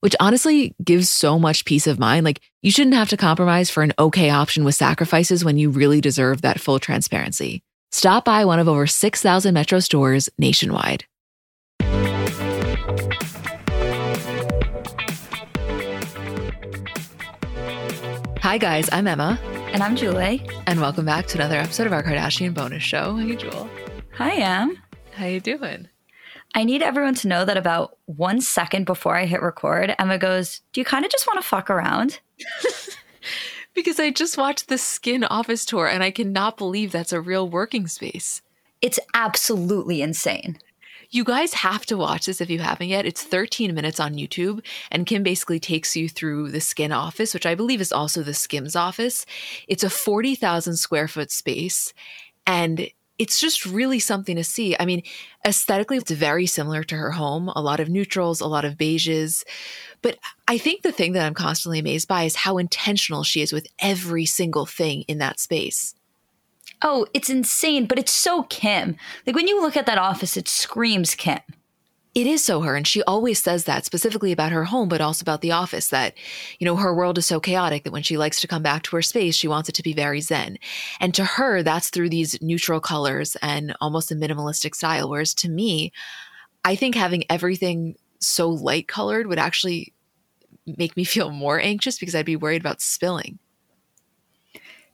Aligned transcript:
which 0.00 0.16
honestly 0.20 0.74
gives 0.82 1.08
so 1.08 1.38
much 1.38 1.64
peace 1.64 1.86
of 1.86 1.98
mind. 1.98 2.24
Like, 2.24 2.40
you 2.62 2.70
shouldn't 2.70 2.96
have 2.96 3.10
to 3.10 3.16
compromise 3.16 3.70
for 3.70 3.82
an 3.82 3.92
okay 3.98 4.30
option 4.30 4.64
with 4.64 4.74
sacrifices 4.74 5.44
when 5.44 5.56
you 5.56 5.70
really 5.70 6.00
deserve 6.00 6.42
that 6.42 6.60
full 6.60 6.78
transparency. 6.78 7.62
Stop 7.92 8.24
by 8.24 8.44
one 8.44 8.58
of 8.58 8.68
over 8.68 8.86
6,000 8.86 9.54
Metro 9.54 9.80
stores 9.80 10.28
nationwide. 10.38 11.04
Hi, 18.42 18.56
guys, 18.56 18.88
I'm 18.90 19.06
Emma. 19.06 19.38
And 19.72 19.82
I'm 19.82 19.96
Julie. 19.96 20.42
And 20.66 20.80
welcome 20.80 21.04
back 21.04 21.26
to 21.26 21.38
another 21.38 21.58
episode 21.58 21.86
of 21.86 21.92
our 21.92 22.02
Kardashian 22.02 22.54
bonus 22.54 22.82
show. 22.82 23.16
Hey, 23.16 23.36
Jewel. 23.36 23.68
Hi, 24.14 24.36
Em. 24.36 24.78
How 25.12 25.26
you 25.26 25.40
doing? 25.40 25.89
I 26.54 26.64
need 26.64 26.82
everyone 26.82 27.14
to 27.16 27.28
know 27.28 27.44
that 27.44 27.56
about 27.56 27.96
one 28.06 28.40
second 28.40 28.84
before 28.84 29.16
I 29.16 29.26
hit 29.26 29.42
record, 29.42 29.94
Emma 29.98 30.18
goes, 30.18 30.62
Do 30.72 30.80
you 30.80 30.84
kind 30.84 31.04
of 31.04 31.10
just 31.10 31.26
want 31.26 31.40
to 31.40 31.48
fuck 31.48 31.70
around? 31.70 32.20
because 33.74 34.00
I 34.00 34.10
just 34.10 34.36
watched 34.36 34.68
the 34.68 34.78
Skin 34.78 35.24
office 35.24 35.64
tour 35.64 35.88
and 35.88 36.02
I 36.02 36.10
cannot 36.10 36.56
believe 36.56 36.90
that's 36.92 37.12
a 37.12 37.20
real 37.20 37.48
working 37.48 37.86
space. 37.86 38.42
It's 38.80 38.98
absolutely 39.14 40.02
insane. 40.02 40.58
You 41.12 41.24
guys 41.24 41.54
have 41.54 41.84
to 41.86 41.96
watch 41.96 42.26
this 42.26 42.40
if 42.40 42.48
you 42.48 42.60
haven't 42.60 42.88
yet. 42.88 43.04
It's 43.04 43.22
13 43.22 43.74
minutes 43.74 43.98
on 43.98 44.14
YouTube, 44.14 44.64
and 44.92 45.06
Kim 45.06 45.24
basically 45.24 45.58
takes 45.58 45.96
you 45.96 46.08
through 46.08 46.52
the 46.52 46.60
Skin 46.60 46.92
office, 46.92 47.34
which 47.34 47.46
I 47.46 47.56
believe 47.56 47.80
is 47.80 47.90
also 47.90 48.22
the 48.22 48.32
Skims 48.32 48.76
office. 48.76 49.26
It's 49.66 49.82
a 49.82 49.90
40,000 49.90 50.76
square 50.76 51.08
foot 51.08 51.32
space, 51.32 51.92
and 52.46 52.88
it's 53.20 53.38
just 53.38 53.66
really 53.66 53.98
something 53.98 54.34
to 54.36 54.42
see. 54.42 54.74
I 54.80 54.86
mean, 54.86 55.02
aesthetically, 55.46 55.98
it's 55.98 56.10
very 56.10 56.46
similar 56.46 56.82
to 56.84 56.96
her 56.96 57.10
home 57.10 57.50
a 57.54 57.60
lot 57.60 57.78
of 57.78 57.90
neutrals, 57.90 58.40
a 58.40 58.46
lot 58.46 58.64
of 58.64 58.78
beiges. 58.78 59.44
But 60.00 60.16
I 60.48 60.56
think 60.56 60.80
the 60.80 60.90
thing 60.90 61.12
that 61.12 61.26
I'm 61.26 61.34
constantly 61.34 61.78
amazed 61.78 62.08
by 62.08 62.22
is 62.22 62.34
how 62.34 62.56
intentional 62.56 63.22
she 63.22 63.42
is 63.42 63.52
with 63.52 63.66
every 63.78 64.24
single 64.24 64.64
thing 64.64 65.02
in 65.02 65.18
that 65.18 65.38
space. 65.38 65.94
Oh, 66.80 67.06
it's 67.12 67.28
insane, 67.28 67.84
but 67.84 67.98
it's 67.98 68.10
so 68.10 68.44
Kim. 68.44 68.96
Like 69.26 69.36
when 69.36 69.48
you 69.48 69.60
look 69.60 69.76
at 69.76 69.84
that 69.84 69.98
office, 69.98 70.38
it 70.38 70.48
screams 70.48 71.14
Kim. 71.14 71.40
It 72.12 72.26
is 72.26 72.44
so 72.44 72.60
her. 72.62 72.74
And 72.74 72.86
she 72.86 73.02
always 73.04 73.40
says 73.40 73.64
that 73.64 73.84
specifically 73.84 74.32
about 74.32 74.50
her 74.50 74.64
home, 74.64 74.88
but 74.88 75.00
also 75.00 75.22
about 75.22 75.42
the 75.42 75.52
office 75.52 75.88
that, 75.88 76.14
you 76.58 76.64
know, 76.64 76.74
her 76.74 76.94
world 76.94 77.18
is 77.18 77.26
so 77.26 77.38
chaotic 77.38 77.84
that 77.84 77.92
when 77.92 78.02
she 78.02 78.18
likes 78.18 78.40
to 78.40 78.48
come 78.48 78.62
back 78.62 78.82
to 78.84 78.96
her 78.96 79.02
space, 79.02 79.36
she 79.36 79.46
wants 79.46 79.68
it 79.68 79.76
to 79.76 79.82
be 79.82 79.92
very 79.92 80.20
zen. 80.20 80.58
And 80.98 81.14
to 81.14 81.24
her, 81.24 81.62
that's 81.62 81.88
through 81.88 82.08
these 82.08 82.40
neutral 82.42 82.80
colors 82.80 83.36
and 83.42 83.76
almost 83.80 84.10
a 84.10 84.16
minimalistic 84.16 84.74
style. 84.74 85.08
Whereas 85.08 85.34
to 85.34 85.48
me, 85.48 85.92
I 86.64 86.74
think 86.74 86.96
having 86.96 87.24
everything 87.30 87.94
so 88.18 88.50
light 88.50 88.88
colored 88.88 89.28
would 89.28 89.38
actually 89.38 89.94
make 90.66 90.96
me 90.96 91.04
feel 91.04 91.30
more 91.30 91.60
anxious 91.60 91.98
because 91.98 92.16
I'd 92.16 92.26
be 92.26 92.36
worried 92.36 92.62
about 92.62 92.80
spilling. 92.80 93.38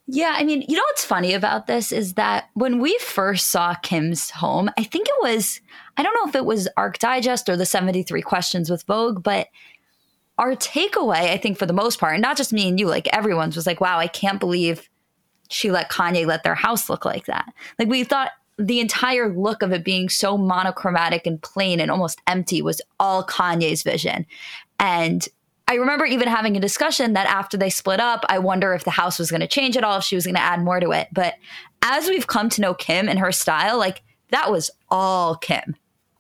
Yeah, 0.09 0.35
I 0.37 0.45
mean, 0.45 0.65
you 0.69 0.77
know 0.77 0.85
what's 0.89 1.05
funny 1.05 1.35
about 1.35 1.67
this 1.67 1.91
is 1.91 2.15
that 2.15 2.49
when 2.55 2.79
we 2.79 2.97
first 2.99 3.49
saw 3.49 3.75
Kim's 3.75 4.31
home, 4.31 4.71
I 4.79 4.85
think 4.85 5.09
it 5.09 5.15
was, 5.21 5.61
I 5.97 6.03
don't 6.05 6.15
know 6.15 6.29
if 6.29 6.37
it 6.37 6.45
was 6.45 6.69
Arch 6.77 6.99
Digest 7.01 7.49
or 7.49 7.57
the 7.57 7.67
73 7.67 8.23
Questions 8.23 8.71
with 8.71 8.85
Vogue, 8.85 9.23
but 9.25 9.49
our 10.39 10.55
takeaway, 10.55 11.31
I 11.31 11.39
think 11.39 11.59
for 11.59 11.67
the 11.67 11.73
most 11.73 11.99
part, 11.99 12.15
and 12.15 12.23
not 12.23 12.37
just 12.37 12.53
me 12.53 12.69
and 12.69 12.79
you, 12.79 12.87
like 12.87 13.09
everyone's 13.13 13.57
was 13.57 13.67
like, 13.67 13.81
wow, 13.81 13.99
I 13.99 14.07
can't 14.07 14.39
believe 14.39 14.89
she 15.49 15.71
let 15.73 15.91
Kanye 15.91 16.27
let 16.27 16.45
their 16.45 16.55
house 16.55 16.89
look 16.89 17.05
like 17.05 17.27
that. 17.27 17.53
Like 17.79 17.89
we 17.89 18.05
thought 18.05 18.31
the 18.59 18.81
entire 18.81 19.35
look 19.35 19.63
of 19.63 19.73
it 19.73 19.85
being 19.85 20.09
so 20.09 20.39
monochromatic 20.39 21.27
and 21.27 21.43
plain 21.43 21.81
and 21.81 21.91
almost 21.91 22.21
empty 22.27 22.63
was 22.63 22.81
all 23.01 23.25
Kanye's 23.25 23.83
vision. 23.83 24.25
And 24.79 25.29
I 25.69 25.75
remember 25.75 26.05
even 26.05 26.29
having 26.29 26.57
a 26.57 26.61
discussion 26.61 27.15
that 27.15 27.27
after 27.27 27.57
they 27.57 27.71
split 27.71 27.99
up, 27.99 28.25
I 28.29 28.39
wonder 28.39 28.73
if 28.73 28.85
the 28.85 28.91
house 28.91 29.19
was 29.19 29.31
going 29.31 29.41
to 29.41 29.49
change 29.49 29.77
at 29.77 29.83
all, 29.83 29.99
if 29.99 30.05
she 30.05 30.15
was 30.15 30.25
going 30.25 30.37
to 30.37 30.41
add 30.41 30.63
more 30.63 30.79
to 30.79 30.93
it. 30.93 31.09
But 31.13 31.35
as 31.83 32.09
we've 32.09 32.27
come 32.27 32.49
to 32.51 32.61
know 32.61 32.75
Kim 32.75 33.09
and 33.09 33.19
her 33.19 33.33
style, 33.33 33.77
like 33.79 34.03
that 34.31 34.51
was 34.51 34.71
all 34.91 35.37
Kim. 35.37 35.75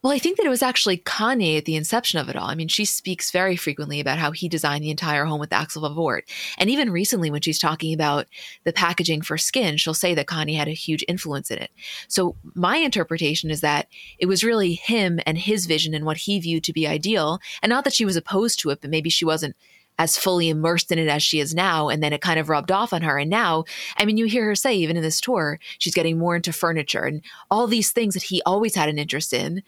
Well, 0.06 0.14
I 0.14 0.20
think 0.20 0.36
that 0.36 0.46
it 0.46 0.50
was 0.50 0.62
actually 0.62 0.98
Kanye 0.98 1.58
at 1.58 1.64
the 1.64 1.74
inception 1.74 2.20
of 2.20 2.28
it 2.28 2.36
all. 2.36 2.48
I 2.48 2.54
mean, 2.54 2.68
she 2.68 2.84
speaks 2.84 3.32
very 3.32 3.56
frequently 3.56 3.98
about 3.98 4.18
how 4.20 4.30
he 4.30 4.48
designed 4.48 4.84
the 4.84 4.90
entire 4.92 5.24
home 5.24 5.40
with 5.40 5.52
Axel 5.52 5.82
Vervoordt. 5.82 6.22
And 6.58 6.70
even 6.70 6.92
recently, 6.92 7.28
when 7.28 7.40
she's 7.40 7.58
talking 7.58 7.92
about 7.92 8.28
the 8.62 8.72
packaging 8.72 9.22
for 9.22 9.36
skin, 9.36 9.76
she'll 9.76 9.94
say 9.94 10.14
that 10.14 10.28
Kanye 10.28 10.56
had 10.56 10.68
a 10.68 10.70
huge 10.70 11.04
influence 11.08 11.50
in 11.50 11.58
it. 11.58 11.72
So, 12.06 12.36
my 12.54 12.76
interpretation 12.76 13.50
is 13.50 13.62
that 13.62 13.88
it 14.20 14.26
was 14.26 14.44
really 14.44 14.74
him 14.74 15.18
and 15.26 15.36
his 15.36 15.66
vision 15.66 15.92
and 15.92 16.04
what 16.04 16.18
he 16.18 16.38
viewed 16.38 16.62
to 16.62 16.72
be 16.72 16.86
ideal. 16.86 17.40
And 17.60 17.70
not 17.70 17.82
that 17.82 17.94
she 17.94 18.04
was 18.04 18.14
opposed 18.14 18.60
to 18.60 18.70
it, 18.70 18.80
but 18.80 18.90
maybe 18.90 19.10
she 19.10 19.24
wasn't 19.24 19.56
as 19.98 20.16
fully 20.16 20.48
immersed 20.48 20.92
in 20.92 21.00
it 21.00 21.08
as 21.08 21.24
she 21.24 21.40
is 21.40 21.52
now. 21.52 21.88
And 21.88 22.00
then 22.00 22.12
it 22.12 22.20
kind 22.20 22.38
of 22.38 22.48
rubbed 22.48 22.70
off 22.70 22.92
on 22.92 23.02
her. 23.02 23.18
And 23.18 23.28
now, 23.28 23.64
I 23.96 24.04
mean, 24.04 24.18
you 24.18 24.26
hear 24.26 24.44
her 24.44 24.54
say, 24.54 24.76
even 24.76 24.96
in 24.96 25.02
this 25.02 25.20
tour, 25.20 25.58
she's 25.78 25.94
getting 25.94 26.16
more 26.16 26.36
into 26.36 26.52
furniture 26.52 27.02
and 27.02 27.22
all 27.50 27.66
these 27.66 27.90
things 27.90 28.14
that 28.14 28.22
he 28.22 28.40
always 28.46 28.76
had 28.76 28.88
an 28.88 28.98
interest 28.98 29.32
in 29.32 29.64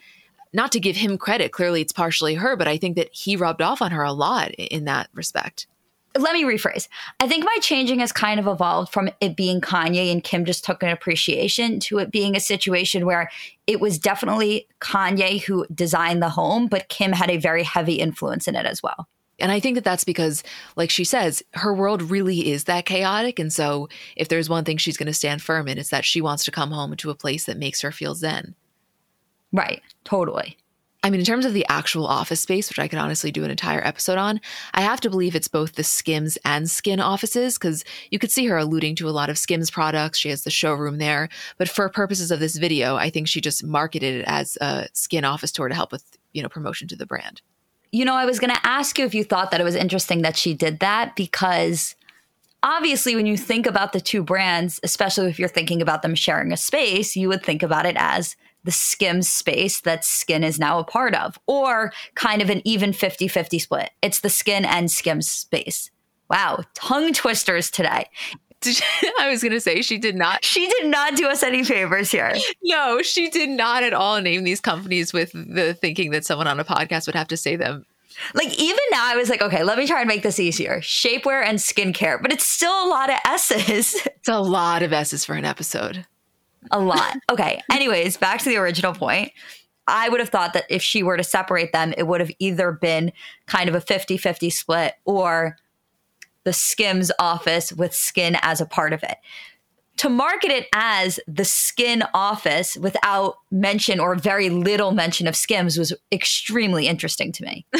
not 0.53 0.72
to 0.72 0.81
give 0.81 0.97
him 0.97 1.19
credit, 1.19 1.53
clearly 1.53 1.81
it's 1.81 1.92
partially 1.92 2.34
her, 2.34 2.56
but 2.56 2.69
I 2.69 2.76
think 2.76 2.97
that 2.97 3.10
he 3.12 3.36
rubbed 3.36 3.62
off 3.62 3.82
on 3.82 3.91
her 3.91 4.03
a 4.03 4.12
lot 4.12 4.50
in 4.53 4.84
that 4.84 5.09
respect. 5.12 5.66
Let 6.16 6.32
me 6.32 6.42
rephrase. 6.42 6.88
I 7.20 7.28
think 7.28 7.44
my 7.44 7.56
changing 7.60 8.00
has 8.00 8.12
kind 8.12 8.41
of 8.41 8.47
evolved 8.47 8.92
from 8.92 9.10
it 9.20 9.37
being 9.37 9.60
Kanye 9.60 10.10
and 10.10 10.25
Kim 10.25 10.44
just 10.44 10.64
took 10.64 10.82
an 10.82 10.88
appreciation 10.88 11.81
to 11.81 11.98
it 11.98 12.10
being 12.10 12.34
a 12.34 12.41
situation 12.41 13.04
where 13.04 13.31
it 13.66 13.78
was 13.78 13.98
definitely 13.98 14.66
Kanye 14.81 15.42
who 15.42 15.66
designed 15.72 16.22
the 16.22 16.31
home, 16.31 16.66
but 16.66 16.88
Kim 16.88 17.12
had 17.12 17.31
a 17.31 17.37
very 17.37 17.62
heavy 17.62 17.94
influence 17.94 18.48
in 18.48 18.56
it 18.56 18.66
as 18.66 18.82
well. 18.82 19.06
And 19.38 19.53
I 19.53 19.60
think 19.60 19.76
that 19.76 19.84
that's 19.84 20.04
because, 20.04 20.42
like 20.76 20.91
she 20.91 21.04
says, 21.04 21.42
her 21.54 21.72
world 21.72 22.03
really 22.03 22.50
is 22.50 22.64
that 22.64 22.87
chaotic. 22.87 23.38
And 23.38 23.53
so, 23.53 23.88
if 24.16 24.28
there's 24.28 24.48
one 24.48 24.64
thing 24.64 24.78
she's 24.78 24.97
going 24.97 25.06
to 25.06 25.14
stand 25.14 25.42
firm 25.42 25.69
in, 25.69 25.78
it's 25.78 25.91
that 25.91 26.04
she 26.04 26.20
wants 26.20 26.44
to 26.47 26.50
come 26.50 26.72
home 26.72 26.97
to 26.97 27.10
a 27.10 27.14
place 27.14 27.44
that 27.44 27.56
makes 27.56 27.82
her 27.82 27.92
feel 27.92 28.16
zen. 28.16 28.56
Right. 29.53 29.82
Totally. 30.04 30.56
I 31.04 31.10
mean, 31.10 31.20
in 31.20 31.26
terms 31.26 31.44
of 31.44 31.54
the 31.54 31.64
actual 31.69 32.06
office 32.06 32.41
space, 32.41 32.69
which 32.69 32.78
I 32.81 32.88
could 32.88 32.98
honestly 32.98 33.31
do 33.31 33.44
an 33.44 33.53
entire 33.53 33.86
episode 33.86 34.19
on, 34.19 34.41
I 34.75 34.81
have 34.81 35.00
to 35.03 35.10
believe 35.10 35.36
it's 35.36 35.47
both 35.47 35.75
the 35.75 35.84
Skims 35.84 36.36
and 36.44 36.69
Skin 36.69 36.98
offices 36.98 37.56
because 37.56 37.84
you 38.10 38.19
could 38.19 38.32
see 38.32 38.47
her 38.47 38.56
alluding 38.56 38.97
to 38.97 39.08
a 39.08 39.10
lot 39.10 39.31
of 39.31 39.38
Skims 39.38 39.70
products. 39.70 40.19
She 40.19 40.28
has 40.31 40.42
the 40.42 40.50
showroom 40.50 40.98
there. 40.98 41.28
But 41.56 41.69
for 41.69 41.88
purposes 41.88 42.32
of 42.32 42.41
this 42.41 42.56
video, 42.56 42.97
I 42.97 43.10
think 43.10 43.28
she 43.28 43.41
just 43.41 43.64
marketed 43.64 44.22
it 44.22 44.25
as 44.26 44.58
a 44.61 44.88
Skin 44.93 45.25
office 45.25 45.52
tour 45.52 45.69
to 45.69 45.75
help 45.75 45.93
with, 45.93 46.05
you 46.32 46.43
know, 46.43 46.49
promotion 46.49 46.88
to 46.88 46.96
the 46.96 47.06
brand. 47.06 47.43
You 47.93 48.05
know, 48.05 48.14
I 48.14 48.26
was 48.26 48.40
going 48.40 48.55
to 48.55 48.67
ask 48.67 48.99
you 48.99 49.06
if 49.06 49.14
you 49.14 49.22
thought 49.22 49.52
that 49.52 49.61
it 49.61 49.64
was 49.64 49.76
interesting 49.76 50.22
that 50.22 50.37
she 50.37 50.52
did 50.52 50.81
that 50.81 51.14
because 51.14 51.94
obviously 52.64 53.14
when 53.14 53.25
you 53.25 53.37
think 53.37 53.67
about 53.67 53.93
the 53.93 54.00
two 54.00 54.25
brands, 54.25 54.81
especially 54.82 55.31
if 55.31 55.38
you're 55.38 55.49
thinking 55.49 55.81
about 55.81 56.02
them 56.02 56.17
sharing 56.17 56.52
a 56.52 56.56
space, 56.56 57.14
you 57.14 57.28
would 57.28 57.44
think 57.44 57.62
about 57.62 57.87
it 57.87 57.96
as 57.99 58.37
the 58.69 58.73
skim 58.73 59.23
space 59.23 59.81
that 59.81 60.05
skin 60.05 60.44
is 60.44 60.59
now 60.59 60.79
a 60.79 60.85
part 60.85 61.15
of, 61.15 61.38
or 61.47 61.91
kind 62.15 62.43
of 62.43 62.50
an 62.50 62.61
even 62.67 62.93
50 62.93 63.26
50 63.26 63.59
split. 63.59 63.91
It's 64.03 64.20
the 64.20 64.29
skin 64.29 64.67
and 64.67 64.91
skim 64.91 65.23
space. 65.23 65.91
Wow, 66.29 66.65
tongue 66.75 67.15
twisters 67.15 67.70
today. 67.70 68.11
I 69.20 69.31
was 69.31 69.41
going 69.41 69.53
to 69.53 69.61
say 69.61 69.81
she 69.81 69.97
did 69.97 70.17
not. 70.17 70.44
She 70.44 70.67
did 70.67 70.88
not 70.88 71.17
do 71.17 71.29
us 71.29 71.43
any 71.43 71.65
favors 71.65 72.11
here. 72.11 72.35
No, 72.62 73.00
she 73.00 73.31
did 73.31 73.49
not 73.49 73.82
at 73.82 73.94
all 73.94 74.20
name 74.20 74.44
these 74.44 74.61
companies 74.61 75.15
with 75.15 75.32
the 75.32 75.73
thinking 75.73 76.11
that 76.11 76.26
someone 76.26 76.47
on 76.47 76.61
a 76.61 76.65
podcast 76.65 77.06
would 77.06 77.15
have 77.15 77.29
to 77.29 77.38
say 77.38 77.56
them. 77.56 77.87
Like 78.35 78.53
even 78.59 78.79
now, 78.91 79.06
I 79.11 79.17
was 79.17 79.31
like, 79.31 79.41
okay, 79.41 79.65
let 79.65 79.79
me 79.79 79.87
try 79.87 80.00
and 80.00 80.09
make 80.09 80.23
this 80.23 80.38
easier. 80.38 80.81
Shapewear 80.81 81.43
and 81.43 81.59
skincare, 81.59 82.20
but 82.20 82.32
it's 82.32 82.44
still 82.44 82.85
a 82.85 82.88
lot 82.91 83.09
of 83.09 83.17
S's. 83.25 83.97
It's 84.19 84.29
a 84.29 84.41
lot 84.41 84.82
of 84.82 84.93
S's 84.93 85.25
for 85.25 85.37
an 85.37 85.47
episode. 85.47 86.05
A 86.70 86.81
lot. 86.81 87.17
Okay. 87.31 87.61
Anyways, 87.73 88.17
back 88.17 88.41
to 88.43 88.49
the 88.49 88.56
original 88.56 88.94
point. 88.94 89.32
I 89.87 90.09
would 90.09 90.20
have 90.20 90.29
thought 90.29 90.53
that 90.53 90.65
if 90.69 90.82
she 90.82 91.03
were 91.03 91.17
to 91.17 91.25
separate 91.25 91.73
them, 91.73 91.94
it 91.97 92.06
would 92.06 92.20
have 92.20 92.31
either 92.38 92.73
been 92.73 93.12
kind 93.47 93.69
of 93.69 93.75
a 93.75 93.81
50 93.81 94.19
50 94.19 94.50
split 94.50 94.94
or 95.05 95.56
the 96.44 96.53
Skims 96.53 97.11
office 97.19 97.73
with 97.73 97.94
skin 97.94 98.37
as 98.43 98.61
a 98.61 98.67
part 98.67 98.93
of 98.93 99.03
it 99.03 99.17
to 99.98 100.08
market 100.08 100.52
it 100.52 100.68
as 100.72 101.18
the 101.26 101.44
skin 101.44 102.04
office 102.14 102.76
without 102.76 103.38
mention 103.50 103.98
or 103.98 104.14
very 104.14 104.48
little 104.48 104.92
mention 104.92 105.26
of 105.26 105.34
skims 105.34 105.76
was 105.76 105.92
extremely 106.12 106.86
interesting 106.86 107.32
to 107.32 107.44
me. 107.44 107.66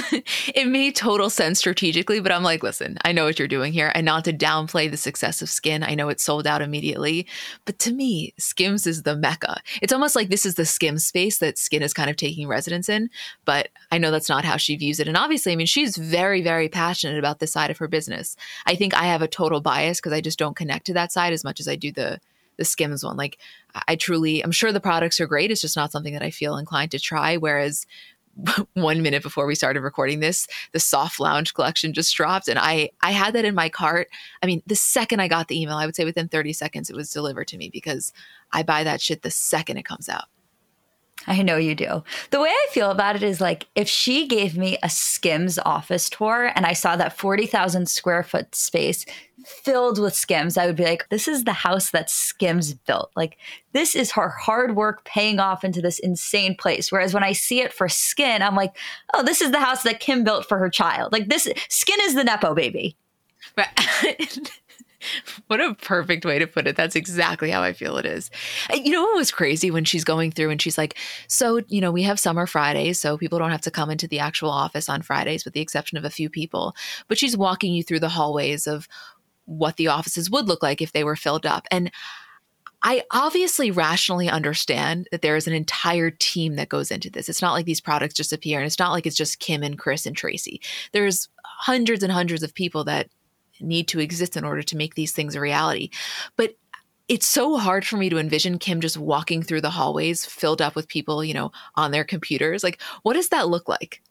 it 0.54 0.66
made 0.66 0.96
total 0.96 1.30
sense 1.30 1.60
strategically, 1.60 2.18
but 2.20 2.32
I'm 2.32 2.42
like, 2.42 2.64
listen, 2.64 2.98
I 3.04 3.12
know 3.12 3.24
what 3.24 3.38
you're 3.38 3.46
doing 3.46 3.72
here. 3.72 3.92
And 3.94 4.04
not 4.04 4.24
to 4.24 4.32
downplay 4.32 4.90
the 4.90 4.96
success 4.96 5.42
of 5.42 5.48
skin, 5.48 5.84
I 5.84 5.94
know 5.94 6.08
it 6.08 6.20
sold 6.20 6.46
out 6.46 6.60
immediately. 6.60 7.26
But 7.64 7.78
to 7.80 7.92
me, 7.92 8.34
skims 8.38 8.86
is 8.86 9.04
the 9.04 9.16
mecca. 9.16 9.60
It's 9.80 9.92
almost 9.92 10.16
like 10.16 10.28
this 10.28 10.46
is 10.46 10.56
the 10.56 10.66
skim 10.66 10.98
space 10.98 11.38
that 11.38 11.56
skin 11.56 11.82
is 11.82 11.94
kind 11.94 12.10
of 12.10 12.16
taking 12.16 12.48
residence 12.48 12.88
in. 12.88 13.10
But 13.44 13.68
I 13.92 13.98
know 13.98 14.10
that's 14.10 14.28
not 14.28 14.44
how 14.44 14.56
she 14.56 14.74
views 14.76 14.98
it. 14.98 15.06
And 15.06 15.16
obviously, 15.16 15.52
I 15.52 15.56
mean, 15.56 15.66
she's 15.66 15.96
very, 15.96 16.42
very 16.42 16.68
passionate 16.68 17.18
about 17.18 17.38
this 17.38 17.52
side 17.52 17.70
of 17.70 17.78
her 17.78 17.86
business. 17.86 18.36
I 18.66 18.74
think 18.74 18.92
I 18.94 19.04
have 19.04 19.22
a 19.22 19.28
total 19.28 19.60
bias 19.60 19.98
because 19.98 20.12
I 20.12 20.20
just 20.20 20.38
don't 20.38 20.56
connect 20.56 20.86
to 20.86 20.94
that 20.94 21.12
side 21.12 21.32
as 21.32 21.44
much 21.44 21.60
as 21.60 21.68
I 21.68 21.76
do 21.76 21.92
the 21.92 22.07
the 22.58 22.64
Skims 22.64 23.02
one. 23.02 23.16
Like 23.16 23.38
I 23.87 23.96
truly, 23.96 24.43
I'm 24.43 24.52
sure 24.52 24.72
the 24.72 24.81
products 24.81 25.20
are 25.20 25.26
great. 25.26 25.50
It's 25.50 25.62
just 25.62 25.76
not 25.76 25.93
something 25.93 26.12
that 26.12 26.22
I 26.22 26.31
feel 26.31 26.58
inclined 26.58 26.90
to 26.90 26.99
try. 26.99 27.37
Whereas 27.37 27.87
one 28.75 29.02
minute 29.02 29.22
before 29.22 29.46
we 29.46 29.55
started 29.55 29.81
recording 29.81 30.20
this, 30.20 30.46
the 30.72 30.81
soft 30.81 31.19
lounge 31.19 31.55
collection 31.55 31.93
just 31.93 32.14
dropped, 32.14 32.49
and 32.49 32.58
I 32.58 32.90
I 33.02 33.12
had 33.12 33.34
that 33.34 33.44
in 33.44 33.55
my 33.55 33.69
cart. 33.69 34.08
I 34.43 34.46
mean, 34.46 34.62
the 34.66 34.76
second 34.76 35.20
I 35.20 35.28
got 35.28 35.49
the 35.49 35.60
email, 35.60 35.76
I 35.76 35.87
would 35.87 35.96
say 35.96 36.05
within 36.05 36.28
30 36.28 36.52
seconds 36.52 36.90
it 36.90 36.96
was 36.96 37.10
delivered 37.10 37.49
to 37.49 37.56
me 37.56 37.70
because 37.70 38.12
I 38.52 38.62
buy 38.62 38.84
that 38.84 39.00
shit 39.00 39.22
the 39.22 39.31
second 39.31 39.78
it 39.78 39.84
comes 39.84 40.08
out. 40.08 40.25
I 41.26 41.42
know 41.42 41.56
you 41.56 41.74
do. 41.74 42.02
The 42.30 42.40
way 42.40 42.48
I 42.48 42.66
feel 42.70 42.90
about 42.90 43.16
it 43.16 43.22
is 43.22 43.40
like 43.40 43.66
if 43.74 43.88
she 43.88 44.26
gave 44.26 44.56
me 44.56 44.78
a 44.82 44.88
Skims 44.88 45.58
office 45.58 46.08
tour 46.08 46.52
and 46.54 46.64
I 46.64 46.72
saw 46.72 46.96
that 46.96 47.18
40,000 47.18 47.88
square 47.88 48.22
foot 48.22 48.54
space 48.54 49.04
filled 49.44 49.98
with 49.98 50.14
Skims, 50.14 50.56
I 50.56 50.66
would 50.66 50.76
be 50.76 50.84
like, 50.84 51.08
this 51.08 51.28
is 51.28 51.44
the 51.44 51.52
house 51.52 51.90
that 51.90 52.08
Skims 52.10 52.72
built. 52.72 53.10
Like, 53.16 53.36
this 53.72 53.94
is 53.94 54.12
her 54.12 54.28
hard 54.28 54.76
work 54.76 55.04
paying 55.04 55.38
off 55.38 55.64
into 55.64 55.82
this 55.82 55.98
insane 55.98 56.54
place. 56.54 56.90
Whereas 56.90 57.12
when 57.12 57.24
I 57.24 57.32
see 57.32 57.60
it 57.60 57.72
for 57.72 57.88
skin, 57.88 58.42
I'm 58.42 58.56
like, 58.56 58.76
oh, 59.14 59.22
this 59.22 59.40
is 59.40 59.50
the 59.50 59.60
house 59.60 59.82
that 59.82 60.00
Kim 60.00 60.24
built 60.24 60.46
for 60.46 60.58
her 60.58 60.70
child. 60.70 61.12
Like, 61.12 61.28
this 61.28 61.48
skin 61.68 61.98
is 62.02 62.14
the 62.14 62.24
Nepo 62.24 62.54
baby. 62.54 62.96
Right. 63.56 64.50
what 65.46 65.60
a 65.60 65.74
perfect 65.74 66.24
way 66.24 66.38
to 66.38 66.46
put 66.46 66.66
it. 66.66 66.76
That's 66.76 66.96
exactly 66.96 67.50
how 67.50 67.62
I 67.62 67.72
feel 67.72 67.96
it 67.96 68.06
is. 68.06 68.30
You 68.72 68.92
know 68.92 69.02
what 69.02 69.16
was 69.16 69.30
crazy 69.30 69.70
when 69.70 69.84
she's 69.84 70.04
going 70.04 70.32
through 70.32 70.50
and 70.50 70.60
she's 70.60 70.78
like, 70.78 70.96
So, 71.28 71.60
you 71.68 71.80
know, 71.80 71.92
we 71.92 72.02
have 72.02 72.20
summer 72.20 72.46
Fridays, 72.46 73.00
so 73.00 73.18
people 73.18 73.38
don't 73.38 73.50
have 73.50 73.60
to 73.62 73.70
come 73.70 73.90
into 73.90 74.08
the 74.08 74.18
actual 74.18 74.50
office 74.50 74.88
on 74.88 75.02
Fridays, 75.02 75.44
with 75.44 75.54
the 75.54 75.60
exception 75.60 75.98
of 75.98 76.04
a 76.04 76.10
few 76.10 76.28
people. 76.28 76.74
But 77.08 77.18
she's 77.18 77.36
walking 77.36 77.72
you 77.72 77.82
through 77.82 78.00
the 78.00 78.08
hallways 78.08 78.66
of 78.66 78.88
what 79.44 79.76
the 79.76 79.88
offices 79.88 80.30
would 80.30 80.46
look 80.46 80.62
like 80.62 80.82
if 80.82 80.92
they 80.92 81.04
were 81.04 81.16
filled 81.16 81.46
up. 81.46 81.66
And 81.70 81.90
I 82.82 83.02
obviously 83.10 83.70
rationally 83.70 84.28
understand 84.28 85.08
that 85.10 85.22
there 85.22 85.34
is 85.34 85.48
an 85.48 85.52
entire 85.52 86.10
team 86.10 86.56
that 86.56 86.68
goes 86.68 86.90
into 86.92 87.10
this. 87.10 87.28
It's 87.28 87.42
not 87.42 87.52
like 87.52 87.66
these 87.66 87.80
products 87.80 88.14
just 88.14 88.32
appear 88.32 88.58
and 88.58 88.66
it's 88.66 88.78
not 88.78 88.92
like 88.92 89.06
it's 89.06 89.16
just 89.16 89.40
Kim 89.40 89.62
and 89.62 89.78
Kris 89.78 90.06
and 90.06 90.16
Tracy. 90.16 90.60
There's 90.92 91.28
hundreds 91.44 92.04
and 92.04 92.12
hundreds 92.12 92.44
of 92.44 92.54
people 92.54 92.84
that 92.84 93.08
need 93.60 93.88
to 93.88 94.00
exist 94.00 94.37
in 94.37 94.44
order 94.44 94.62
to 94.62 94.76
make 94.76 94.94
these 94.94 95.12
things 95.12 95.34
a 95.34 95.40
reality. 95.40 95.90
But 96.37 96.55
it's 97.08 97.26
so 97.26 97.56
hard 97.56 97.87
for 97.87 97.96
me 97.96 98.10
to 98.10 98.19
envision 98.19 98.58
Kim 98.58 98.81
just 98.81 98.99
walking 98.99 99.43
through 99.43 99.62
the 99.62 99.70
hallways 99.70 100.26
filled 100.26 100.60
up 100.60 100.76
with 100.76 100.88
people, 100.88 101.25
you 101.25 101.32
know, 101.32 101.50
on 101.75 101.90
their 101.90 102.05
computers. 102.05 102.62
Like, 102.62 102.81
what 103.02 103.14
does 103.14 103.31
that 103.31 103.49
look 103.49 103.69
like? 103.69 104.02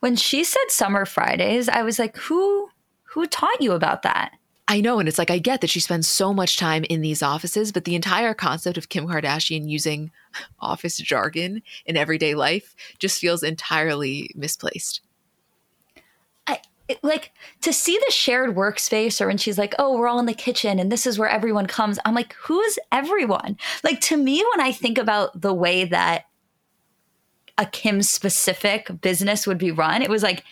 When 0.00 0.16
she 0.16 0.44
said 0.44 0.64
summer 0.68 1.04
Fridays, 1.04 1.68
I 1.68 1.82
was 1.82 1.98
like, 1.98 2.16
who 2.16 2.70
who 3.04 3.26
taught 3.26 3.60
you 3.62 3.72
about 3.72 4.02
that? 4.02 4.32
I 4.68 4.80
know. 4.80 4.98
And 4.98 5.08
it's 5.08 5.18
like, 5.18 5.30
I 5.30 5.38
get 5.38 5.60
that 5.60 5.70
she 5.70 5.78
spends 5.78 6.08
so 6.08 6.34
much 6.34 6.56
time 6.56 6.84
in 6.84 7.00
these 7.00 7.22
offices, 7.22 7.70
but 7.70 7.84
the 7.84 7.94
entire 7.94 8.34
concept 8.34 8.76
of 8.76 8.88
Kim 8.88 9.06
Kardashian 9.06 9.68
using 9.68 10.10
office 10.60 10.96
jargon 10.96 11.62
in 11.84 11.96
everyday 11.96 12.34
life 12.34 12.74
just 12.98 13.20
feels 13.20 13.42
entirely 13.42 14.30
misplaced 14.34 15.02
it, 16.88 17.02
like 17.02 17.32
to 17.62 17.72
see 17.72 17.98
the 17.98 18.12
shared 18.12 18.54
workspace 18.54 19.20
or 19.20 19.26
when 19.26 19.36
she's 19.36 19.58
like 19.58 19.74
oh 19.78 19.96
we're 19.96 20.08
all 20.08 20.18
in 20.18 20.26
the 20.26 20.34
kitchen 20.34 20.78
and 20.78 20.90
this 20.90 21.06
is 21.06 21.18
where 21.18 21.28
everyone 21.28 21.66
comes 21.66 21.98
i'm 22.04 22.14
like 22.14 22.34
who's 22.34 22.78
everyone? 22.92 23.56
Like 23.82 24.00
to 24.02 24.16
me 24.16 24.44
when 24.52 24.60
i 24.64 24.72
think 24.72 24.98
about 24.98 25.40
the 25.40 25.54
way 25.54 25.84
that 25.84 26.26
a 27.58 27.66
kim 27.66 28.02
specific 28.02 28.88
business 29.00 29.46
would 29.46 29.58
be 29.58 29.70
run 29.70 30.02
it 30.02 30.10
was 30.10 30.22
like 30.22 30.44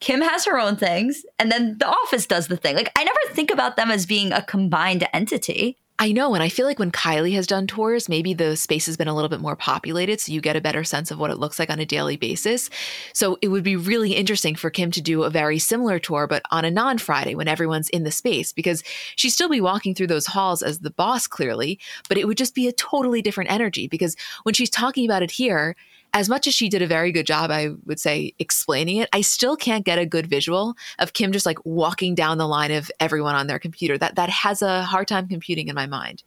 kim 0.00 0.20
has 0.20 0.44
her 0.44 0.58
own 0.58 0.76
things 0.76 1.24
and 1.38 1.50
then 1.50 1.76
the 1.78 1.88
office 1.88 2.26
does 2.26 2.48
the 2.48 2.56
thing. 2.56 2.76
Like 2.76 2.92
i 2.96 3.04
never 3.04 3.34
think 3.34 3.50
about 3.50 3.76
them 3.76 3.90
as 3.90 4.06
being 4.06 4.32
a 4.32 4.42
combined 4.42 5.06
entity 5.12 5.76
I 5.98 6.12
know. 6.12 6.34
And 6.34 6.42
I 6.42 6.50
feel 6.50 6.66
like 6.66 6.78
when 6.78 6.90
Kylie 6.90 7.34
has 7.34 7.46
done 7.46 7.66
tours, 7.66 8.06
maybe 8.06 8.34
the 8.34 8.54
space 8.54 8.84
has 8.84 8.98
been 8.98 9.08
a 9.08 9.14
little 9.14 9.30
bit 9.30 9.40
more 9.40 9.56
populated. 9.56 10.20
So 10.20 10.30
you 10.30 10.42
get 10.42 10.54
a 10.54 10.60
better 10.60 10.84
sense 10.84 11.10
of 11.10 11.18
what 11.18 11.30
it 11.30 11.38
looks 11.38 11.58
like 11.58 11.70
on 11.70 11.78
a 11.78 11.86
daily 11.86 12.16
basis. 12.16 12.68
So 13.14 13.38
it 13.40 13.48
would 13.48 13.62
be 13.64 13.76
really 13.76 14.12
interesting 14.12 14.56
for 14.56 14.68
Kim 14.68 14.90
to 14.90 15.00
do 15.00 15.22
a 15.22 15.30
very 15.30 15.58
similar 15.58 15.98
tour, 15.98 16.26
but 16.26 16.42
on 16.50 16.66
a 16.66 16.70
non 16.70 16.98
Friday 16.98 17.34
when 17.34 17.48
everyone's 17.48 17.88
in 17.88 18.02
the 18.02 18.10
space, 18.10 18.52
because 18.52 18.82
she'd 19.16 19.30
still 19.30 19.48
be 19.48 19.60
walking 19.60 19.94
through 19.94 20.08
those 20.08 20.26
halls 20.26 20.62
as 20.62 20.80
the 20.80 20.90
boss, 20.90 21.26
clearly, 21.26 21.78
but 22.08 22.18
it 22.18 22.26
would 22.26 22.36
just 22.36 22.54
be 22.54 22.68
a 22.68 22.72
totally 22.72 23.22
different 23.22 23.50
energy. 23.50 23.88
Because 23.88 24.16
when 24.42 24.54
she's 24.54 24.70
talking 24.70 25.06
about 25.06 25.22
it 25.22 25.30
here, 25.30 25.76
as 26.16 26.30
much 26.30 26.46
as 26.46 26.54
she 26.54 26.70
did 26.70 26.80
a 26.80 26.86
very 26.86 27.12
good 27.12 27.26
job, 27.26 27.50
I 27.50 27.72
would 27.84 28.00
say, 28.00 28.32
explaining 28.38 28.96
it, 28.96 29.08
I 29.12 29.20
still 29.20 29.54
can't 29.54 29.84
get 29.84 29.98
a 29.98 30.06
good 30.06 30.26
visual 30.26 30.74
of 30.98 31.12
Kim 31.12 31.30
just 31.30 31.44
like 31.44 31.58
walking 31.66 32.14
down 32.14 32.38
the 32.38 32.48
line 32.48 32.72
of 32.72 32.90
everyone 33.00 33.34
on 33.34 33.48
their 33.48 33.58
computer. 33.58 33.98
That 33.98 34.14
that 34.14 34.30
has 34.30 34.62
a 34.62 34.82
hard 34.82 35.08
time 35.08 35.28
computing 35.28 35.68
in 35.68 35.74
my 35.74 35.84
mind. 35.84 36.22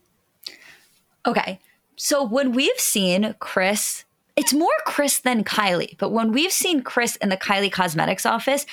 Okay. 1.25 1.59
So 1.95 2.23
when 2.23 2.51
we've 2.51 2.79
seen 2.79 3.33
Kris, 3.39 4.05
it's 4.35 4.53
more 4.53 4.69
Kris 4.85 5.21
than 5.21 5.43
Kylie, 5.43 5.97
but 5.97 6.11
when 6.11 6.31
we've 6.33 6.51
seen 6.51 6.83
Kris 6.83 7.15
in 7.15 7.29
the 7.29 7.35
Kylie 7.35 7.71
Cosmetics 7.71 8.27
office, 8.27 8.67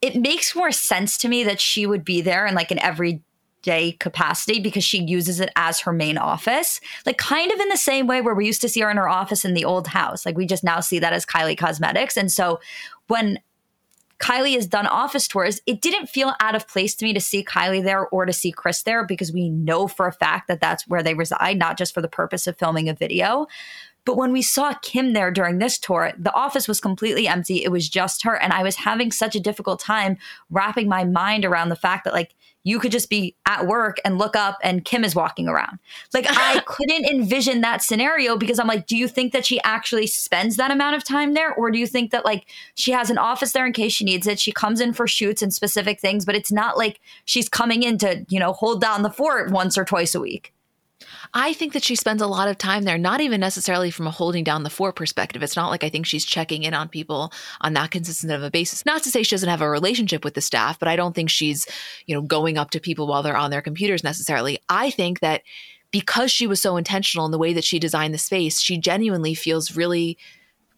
it 0.00 0.14
makes 0.14 0.54
more 0.54 0.70
sense 0.70 1.18
to 1.18 1.28
me 1.28 1.42
that 1.42 1.60
she 1.60 1.84
would 1.84 2.04
be 2.04 2.20
there 2.20 2.46
in 2.46 2.54
like 2.54 2.70
an 2.70 2.78
every 2.78 3.20
day 3.62 3.92
capacity 3.92 4.60
because 4.60 4.84
she 4.84 5.02
uses 5.02 5.40
it 5.40 5.50
as 5.56 5.80
her 5.80 5.92
main 5.92 6.18
office. 6.18 6.80
Like 7.06 7.18
kind 7.18 7.50
of 7.52 7.60
in 7.60 7.68
the 7.68 7.76
same 7.76 8.06
way 8.06 8.20
where 8.20 8.34
we 8.34 8.46
used 8.46 8.60
to 8.62 8.68
see 8.68 8.80
her 8.80 8.90
in 8.90 8.96
her 8.96 9.08
office 9.08 9.44
in 9.44 9.54
the 9.54 9.64
old 9.64 9.88
house. 9.88 10.26
Like 10.26 10.36
we 10.36 10.46
just 10.46 10.64
now 10.64 10.80
see 10.80 10.98
that 10.98 11.12
as 11.12 11.24
Kylie 11.24 11.56
Cosmetics. 11.56 12.16
And 12.16 12.30
so 12.30 12.60
when 13.08 13.38
Kylie 14.18 14.54
has 14.54 14.68
done 14.68 14.86
office 14.86 15.26
tours, 15.26 15.60
it 15.66 15.80
didn't 15.80 16.08
feel 16.08 16.34
out 16.38 16.54
of 16.54 16.68
place 16.68 16.94
to 16.94 17.04
me 17.04 17.12
to 17.12 17.20
see 17.20 17.44
Kylie 17.44 17.82
there 17.82 18.06
or 18.08 18.24
to 18.24 18.32
see 18.32 18.52
Kris 18.52 18.82
there 18.82 19.04
because 19.04 19.32
we 19.32 19.48
know 19.48 19.88
for 19.88 20.06
a 20.06 20.12
fact 20.12 20.46
that 20.46 20.60
that's 20.60 20.86
where 20.86 21.02
they 21.02 21.14
reside, 21.14 21.58
not 21.58 21.76
just 21.76 21.92
for 21.92 22.00
the 22.00 22.08
purpose 22.08 22.46
of 22.46 22.56
filming 22.56 22.88
a 22.88 22.94
video. 22.94 23.48
But 24.04 24.16
when 24.16 24.32
we 24.32 24.42
saw 24.42 24.74
Kim 24.74 25.12
there 25.12 25.30
during 25.30 25.58
this 25.58 25.78
tour, 25.78 26.12
the 26.16 26.34
office 26.34 26.68
was 26.68 26.80
completely 26.80 27.28
empty. 27.28 27.64
It 27.64 27.70
was 27.70 27.88
just 27.88 28.22
her. 28.22 28.36
And 28.36 28.52
I 28.52 28.62
was 28.62 28.76
having 28.76 29.12
such 29.12 29.34
a 29.36 29.40
difficult 29.40 29.80
time 29.80 30.16
wrapping 30.50 30.88
my 30.88 31.04
mind 31.04 31.44
around 31.44 31.68
the 31.68 31.76
fact 31.76 32.04
that, 32.04 32.12
like, 32.12 32.34
you 32.64 32.78
could 32.78 32.92
just 32.92 33.10
be 33.10 33.34
at 33.46 33.66
work 33.66 33.98
and 34.04 34.18
look 34.18 34.36
up 34.36 34.58
and 34.62 34.84
Kim 34.84 35.04
is 35.04 35.14
walking 35.14 35.48
around. 35.48 35.78
Like 36.14 36.26
I 36.28 36.60
couldn't 36.66 37.06
envision 37.06 37.60
that 37.62 37.82
scenario 37.82 38.36
because 38.36 38.58
I'm 38.58 38.68
like, 38.68 38.86
do 38.86 38.96
you 38.96 39.08
think 39.08 39.32
that 39.32 39.44
she 39.44 39.60
actually 39.62 40.06
spends 40.06 40.56
that 40.56 40.70
amount 40.70 40.96
of 40.96 41.04
time 41.04 41.34
there? 41.34 41.54
Or 41.54 41.70
do 41.70 41.78
you 41.78 41.86
think 41.86 42.10
that 42.12 42.24
like 42.24 42.46
she 42.74 42.92
has 42.92 43.10
an 43.10 43.18
office 43.18 43.52
there 43.52 43.66
in 43.66 43.72
case 43.72 43.92
she 43.92 44.04
needs 44.04 44.26
it? 44.26 44.38
She 44.38 44.52
comes 44.52 44.80
in 44.80 44.92
for 44.92 45.06
shoots 45.06 45.42
and 45.42 45.52
specific 45.52 46.00
things, 46.00 46.24
but 46.24 46.36
it's 46.36 46.52
not 46.52 46.78
like 46.78 47.00
she's 47.24 47.48
coming 47.48 47.82
in 47.82 47.98
to, 47.98 48.24
you 48.28 48.38
know, 48.38 48.52
hold 48.52 48.80
down 48.80 49.02
the 49.02 49.10
fort 49.10 49.50
once 49.50 49.76
or 49.76 49.84
twice 49.84 50.14
a 50.14 50.20
week. 50.20 50.51
I 51.34 51.54
think 51.54 51.72
that 51.72 51.84
she 51.84 51.96
spends 51.96 52.20
a 52.20 52.26
lot 52.26 52.48
of 52.48 52.58
time 52.58 52.82
there, 52.82 52.98
not 52.98 53.22
even 53.22 53.40
necessarily 53.40 53.90
from 53.90 54.06
a 54.06 54.10
holding 54.10 54.44
down 54.44 54.64
the 54.64 54.70
fort 54.70 54.96
perspective. 54.96 55.42
It's 55.42 55.56
not 55.56 55.70
like 55.70 55.82
I 55.82 55.88
think 55.88 56.04
she's 56.04 56.26
checking 56.26 56.62
in 56.62 56.74
on 56.74 56.88
people 56.88 57.32
on 57.62 57.72
that 57.72 57.90
consistent 57.90 58.32
of 58.32 58.42
a 58.42 58.50
basis. 58.50 58.84
Not 58.84 59.02
to 59.04 59.10
say 59.10 59.22
she 59.22 59.34
doesn't 59.34 59.48
have 59.48 59.62
a 59.62 59.70
relationship 59.70 60.24
with 60.24 60.34
the 60.34 60.42
staff, 60.42 60.78
but 60.78 60.88
I 60.88 60.96
don't 60.96 61.14
think 61.14 61.30
she's, 61.30 61.66
you 62.06 62.14
know, 62.14 62.20
going 62.20 62.58
up 62.58 62.70
to 62.72 62.80
people 62.80 63.06
while 63.06 63.22
they're 63.22 63.36
on 63.36 63.50
their 63.50 63.62
computers 63.62 64.04
necessarily. 64.04 64.58
I 64.68 64.90
think 64.90 65.20
that 65.20 65.42
because 65.90 66.30
she 66.30 66.46
was 66.46 66.60
so 66.60 66.76
intentional 66.76 67.24
in 67.24 67.32
the 67.32 67.38
way 67.38 67.54
that 67.54 67.64
she 67.64 67.78
designed 67.78 68.12
the 68.12 68.18
space, 68.18 68.60
she 68.60 68.76
genuinely 68.76 69.34
feels 69.34 69.76
really 69.76 70.18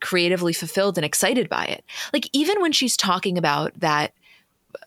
creatively 0.01 0.53
fulfilled 0.53 0.99
and 0.99 1.05
excited 1.05 1.49
by 1.49 1.65
it. 1.65 1.85
Like 2.13 2.29
even 2.33 2.61
when 2.61 2.73
she's 2.73 2.97
talking 2.97 3.39
about 3.39 3.73
that 3.81 4.13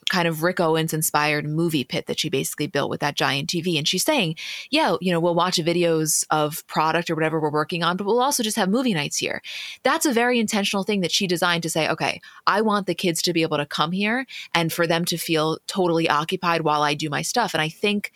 kind 0.10 0.27
of 0.27 0.44
Rick 0.44 0.60
Owens 0.60 0.94
inspired 0.94 1.46
movie 1.48 1.84
pit 1.84 2.08
that 2.08 2.20
she 2.20 2.29
basically 2.29 2.67
built 2.67 2.89
with 2.89 3.01
that 3.01 3.15
giant 3.15 3.50
TV. 3.50 3.77
And 3.77 3.88
she's 3.88 4.03
saying, 4.03 4.36
yeah, 4.70 4.96
you 5.01 5.12
know, 5.12 5.20
we'll 5.20 5.36
watch 5.36 5.58
videos 5.58 6.25
of 6.29 6.65
product 6.67 7.10
or 7.10 7.15
whatever 7.15 7.39
we're 7.39 7.51
working 7.51 7.84
on, 7.84 7.98
but 7.98 8.06
we'll 8.06 8.22
also 8.22 8.44
just 8.44 8.58
have 8.58 8.70
movie 8.70 8.94
nights 8.94 9.17
here. 9.17 9.41
That's 9.84 10.06
a 10.06 10.13
very 10.13 10.39
intentional 10.39 10.84
thing 10.84 11.01
that 11.01 11.12
she 11.12 11.27
designed 11.27 11.63
to 11.63 11.70
say, 11.70 11.89
okay, 11.89 12.22
I 12.46 12.62
want 12.62 12.88
the 12.88 12.96
kids 12.96 13.22
to 13.24 13.34
be 13.34 13.41
able 13.41 13.58
to 13.58 13.65
come 13.65 13.91
here 13.91 14.25
and 14.53 14.72
for 14.72 14.88
them 14.88 15.06
to 15.06 15.17
feel 15.17 15.60
totally 15.67 16.10
occupied 16.10 16.62
while 16.62 16.82
I 16.82 16.94
do 16.94 17.10
my 17.10 17.22
stuff. 17.22 17.53
And 17.53 17.62
I 17.62 17.70
think 17.70 18.12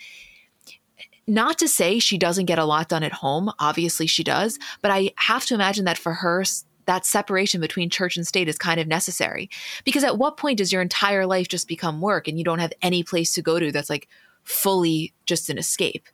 not 1.27 1.57
to 1.59 1.67
say 1.67 1.99
she 1.99 2.17
doesn't 2.17 2.45
get 2.45 2.59
a 2.59 2.65
lot 2.65 2.89
done 2.89 3.03
at 3.03 3.13
home. 3.13 3.51
Obviously, 3.59 4.07
she 4.07 4.23
does. 4.23 4.59
But 4.81 4.91
I 4.91 5.11
have 5.17 5.45
to 5.45 5.53
imagine 5.53 5.85
that 5.85 5.97
for 5.97 6.13
her, 6.15 6.43
that 6.91 7.05
separation 7.05 7.62
between 7.62 7.89
church 7.89 8.17
and 8.17 8.27
state 8.27 8.50
is 8.50 8.57
kind 8.57 8.77
of 8.77 8.86
necessary. 8.86 9.50
Because 9.86 10.03
at 10.03 10.17
what 10.17 10.36
point 10.36 10.57
does 10.57 10.74
your 10.74 10.81
entire 10.81 11.25
life 11.25 11.48
just 11.48 11.69
become 11.69 12.01
work 12.01 12.27
and 12.27 12.38
you 12.38 12.43
don't 12.43 12.60
have 12.60 12.74
any 12.81 13.01
place 13.01 13.33
to 13.33 13.41
go 13.41 13.60
to 13.60 13.71
that's 13.71 13.89
like 13.89 14.10
fully 14.43 15.13
just 15.25 15.50
an 15.50 15.57
escape? 15.57 16.10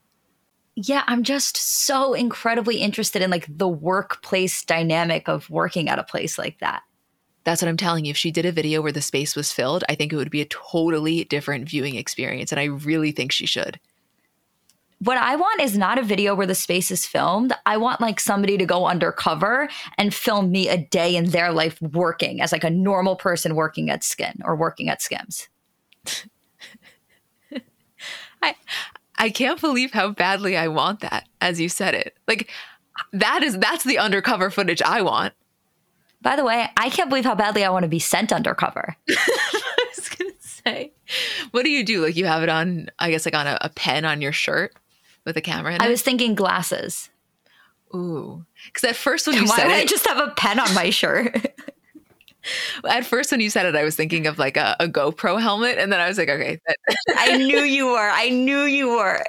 Yeah, 0.76 1.04
I'm 1.08 1.24
just 1.24 1.58
so 1.58 2.14
incredibly 2.14 2.78
interested 2.78 3.24
in 3.24 3.32
like 3.32 3.48
the 3.50 3.68
workplace 3.68 4.64
dynamic 4.64 5.28
of 5.28 5.50
working 5.50 5.90
at 5.90 5.98
a 5.98 6.04
place 6.04 6.38
like 6.38 6.60
that. 6.60 6.84
That's 7.44 7.64
what 7.64 7.70
I'm 7.70 7.78
telling 7.78 8.06
you. 8.06 8.12
If 8.12 8.18
she 8.18 8.30
did 8.30 8.46
a 8.46 8.52
video 8.52 8.84
where 8.84 8.92
the 8.92 9.02
space 9.02 9.36
was 9.36 9.52
filled, 9.52 9.84
I 9.90 9.96
think 9.96 10.14
it 10.14 10.18
would 10.18 10.30
be 10.30 10.42
a 10.42 10.46
totally 10.46 11.24
different 11.24 11.68
viewing 11.68 11.96
experience. 11.96 12.52
And 12.52 12.60
I 12.60 12.66
really 12.66 13.12
think 13.12 13.32
she 13.32 13.48
should 13.48 13.80
what 15.00 15.18
I 15.18 15.36
want 15.36 15.62
is 15.62 15.78
not 15.78 16.00
a 16.00 16.04
video 16.04 16.34
where 16.34 16.48
the 16.48 16.56
space 16.56 16.90
is 16.90 17.06
filmed. 17.06 17.54
I 17.66 17.78
want 17.78 18.02
like 18.02 18.20
somebody 18.20 18.58
to 18.58 18.66
go 18.66 18.88
undercover 18.88 19.70
and 19.98 20.14
film 20.14 20.52
me 20.52 20.70
a 20.70 20.78
day 20.78 21.16
in 21.16 21.30
their 21.30 21.52
life 21.52 21.80
working 21.82 22.42
as 22.42 22.52
like 22.52 22.64
a 22.64 22.70
normal 22.70 23.16
person 23.16 23.56
working 23.56 23.90
at 23.92 24.04
Skin 24.04 24.42
or 24.44 24.56
working 24.56 24.90
at 24.90 25.02
Skims. 25.02 25.50
I 28.42 28.56
I 29.20 29.30
can't 29.30 29.62
believe 29.62 29.92
how 29.92 30.10
badly 30.12 30.58
I 30.58 30.68
want 30.68 31.02
that 31.02 31.28
as 31.42 31.60
you 31.60 31.70
said 31.70 31.94
it. 31.94 32.18
Like 32.28 32.50
that 33.14 33.44
is 33.44 33.58
that's 33.60 33.84
the 33.84 34.00
undercover 34.00 34.50
footage 34.50 34.82
I 34.82 35.02
want. 35.02 35.34
By 36.22 36.36
the 36.36 36.44
way, 36.44 36.68
I 36.76 36.90
can't 36.90 37.10
believe 37.10 37.26
how 37.26 37.36
badly 37.36 37.64
I 37.64 37.70
want 37.70 37.84
to 37.84 37.90
be 37.90 38.00
sent 38.00 38.34
undercover. 38.34 38.98
I 39.10 39.86
was 39.96 40.10
gonna 40.10 40.32
say, 40.40 40.92
what 41.52 41.64
do 41.64 41.70
you 41.70 41.84
do? 41.84 42.04
Like 42.04 42.16
you 42.16 42.26
have 42.26 42.42
it 42.42 42.50
on, 42.50 42.90
I 42.98 43.12
guess, 43.12 43.26
like 43.26 43.36
on 43.36 43.46
a, 43.46 43.60
a 43.62 43.70
pen 43.70 44.04
on 44.04 44.22
your 44.22 44.32
shirt 44.32 44.74
with 45.28 45.38
a 45.38 45.42
camera. 45.42 45.78
I 45.80 45.90
was 45.90 46.02
thinking 46.02 46.34
glasses. 46.34 47.10
Ooh, 47.94 48.44
because 48.66 48.90
at 48.90 48.96
first 48.96 49.28
when 49.28 49.36
you 49.42 49.46
Why 49.46 49.56
said 49.58 49.68
would 49.68 49.76
it, 49.76 49.84
I 49.84 49.86
just 49.86 50.08
have 50.08 50.18
a 50.18 50.32
pen 50.32 50.60
on 50.60 50.74
my 50.74 50.90
shirt? 50.90 51.36
at 52.88 53.06
first 53.06 53.32
when 53.32 53.42
you 53.42 53.50
said 53.50 53.66
it, 53.66 53.76
I 53.76 53.84
was 53.84 53.96
thinking 53.96 54.28
of 54.28 54.40
like 54.40 54.58
a, 54.58 54.76
a 54.80 54.88
GoPro 54.88 55.40
helmet, 55.42 55.78
and 55.78 55.92
then 55.92 56.00
I 56.00 56.08
was 56.08 56.18
like, 56.18 56.30
okay. 56.30 56.60
I 57.16 57.38
knew 57.38 57.60
you 57.60 57.88
were. 57.88 58.10
I 58.10 58.30
knew 58.30 58.62
you 58.62 58.90
were. 58.90 59.24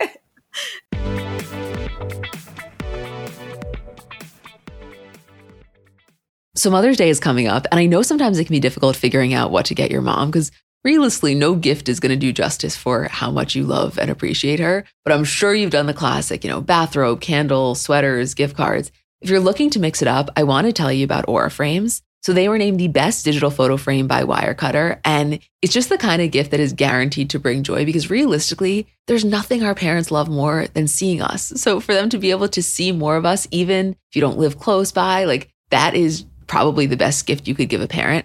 So 6.55 6.71
Mother's 6.71 6.97
Day 6.97 7.09
is 7.09 7.21
coming 7.21 7.47
up, 7.47 7.67
and 7.71 7.78
I 7.78 7.87
know 7.87 8.02
sometimes 8.02 8.38
it 8.38 8.45
can 8.45 8.52
be 8.52 8.61
difficult 8.61 8.97
figuring 8.97 9.33
out 9.33 9.52
what 9.52 9.67
to 9.67 9.75
get 9.75 9.90
your 9.90 10.02
mom 10.02 10.31
because 10.31 10.50
realistically, 10.88 11.35
no 11.35 11.54
gift 11.54 11.87
is 11.90 12.00
going 12.00 12.09
to 12.09 12.16
do 12.16 12.33
justice 12.33 12.75
for 12.75 13.09
how 13.09 13.30
much 13.30 13.54
you 13.54 13.62
love 13.62 13.99
and 13.99 14.11
appreciate 14.11 14.59
her. 14.59 14.85
But 15.04 15.12
I'm 15.12 15.23
sure 15.23 15.54
you've 15.54 15.71
done 15.71 15.85
the 15.85 15.92
classic, 15.92 16.42
you 16.42 16.50
know, 16.50 16.62
bathrobe, 16.62 17.21
candle, 17.21 17.75
sweaters, 17.75 18.33
gift 18.33 18.57
cards. 18.57 18.90
If 19.21 19.28
you're 19.28 19.38
looking 19.38 19.68
to 19.71 19.80
mix 19.80 20.00
it 20.00 20.09
up, 20.09 20.30
I 20.35 20.45
want 20.45 20.66
to 20.66 20.73
tell 20.73 20.90
you 20.90 21.04
about 21.04 21.28
Aura 21.28 21.50
Frames. 21.50 22.00
So 22.23 22.33
they 22.33 22.49
were 22.49 22.57
named 22.57 22.80
the 22.80 22.88
best 22.88 23.23
digital 23.26 23.50
photo 23.50 23.76
frame 23.76 24.07
by 24.07 24.23
Wirecutter. 24.23 24.99
And 25.04 25.40
it's 25.61 25.75
just 25.75 25.90
the 25.90 25.99
kind 25.99 26.23
of 26.23 26.30
gift 26.30 26.52
that 26.52 26.61
is 26.61 26.73
guaranteed 26.73 27.28
to 27.30 27.38
bring 27.38 27.64
joy 27.64 27.85
because 27.85 28.09
realistically, 28.09 28.87
there's 29.09 29.26
nothing 29.26 29.62
our 29.62 29.75
parents 29.75 30.11
love 30.11 30.30
more 30.30 30.68
than 30.68 30.88
seeing 30.88 31.21
us. 31.21 31.52
So 31.57 31.80
for 31.80 31.92
them 31.92 32.09
to 32.09 32.18
be 32.18 32.30
able 32.30 32.49
to 32.49 32.62
see 32.62 32.92
more 32.92 33.16
of 33.16 33.26
us, 33.26 33.47
even 33.50 33.90
if 33.90 34.16
you 34.16 34.23
don't 34.23 34.38
live 34.38 34.59
close 34.59 34.90
by, 34.90 35.25
like 35.25 35.50
that 35.68 35.95
is 35.95 36.25
probably 36.47 36.87
the 36.87 36.97
best 36.97 37.26
gift 37.26 37.47
you 37.47 37.54
could 37.54 37.68
give 37.68 37.83
a 37.83 37.87
parent. 37.87 38.25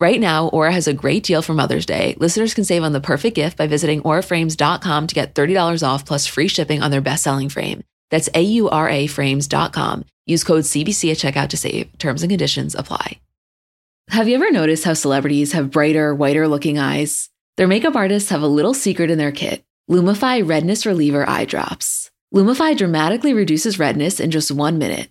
Right 0.00 0.20
now, 0.20 0.46
Aura 0.48 0.72
has 0.72 0.86
a 0.86 0.92
great 0.92 1.24
deal 1.24 1.42
for 1.42 1.54
Mother's 1.54 1.84
Day. 1.84 2.14
Listeners 2.20 2.54
can 2.54 2.64
save 2.64 2.84
on 2.84 2.92
the 2.92 3.00
perfect 3.00 3.34
gift 3.34 3.58
by 3.58 3.66
visiting 3.66 4.00
auraframes.com 4.02 5.06
to 5.08 5.14
get 5.14 5.34
$30 5.34 5.86
off 5.86 6.06
plus 6.06 6.24
free 6.24 6.46
shipping 6.46 6.82
on 6.82 6.92
their 6.92 7.00
best-selling 7.00 7.48
frame. 7.48 7.82
That's 8.08 8.28
A-U-R-A 8.32 9.08
frames.com. 9.08 10.04
Use 10.24 10.44
code 10.44 10.64
CBC 10.64 11.10
at 11.10 11.18
checkout 11.18 11.48
to 11.48 11.56
save. 11.56 11.98
Terms 11.98 12.22
and 12.22 12.30
conditions 12.30 12.76
apply. 12.76 13.18
Have 14.10 14.28
you 14.28 14.36
ever 14.36 14.52
noticed 14.52 14.84
how 14.84 14.94
celebrities 14.94 15.52
have 15.52 15.72
brighter, 15.72 16.14
whiter 16.14 16.46
looking 16.46 16.78
eyes? 16.78 17.28
Their 17.56 17.66
makeup 17.66 17.96
artists 17.96 18.30
have 18.30 18.42
a 18.42 18.46
little 18.46 18.74
secret 18.74 19.10
in 19.10 19.18
their 19.18 19.32
kit. 19.32 19.64
Lumify 19.90 20.48
Redness 20.48 20.86
Reliever 20.86 21.28
Eye 21.28 21.44
Drops. 21.44 22.10
Lumify 22.32 22.76
dramatically 22.76 23.34
reduces 23.34 23.80
redness 23.80 24.20
in 24.20 24.30
just 24.30 24.52
one 24.52 24.78
minute. 24.78 25.10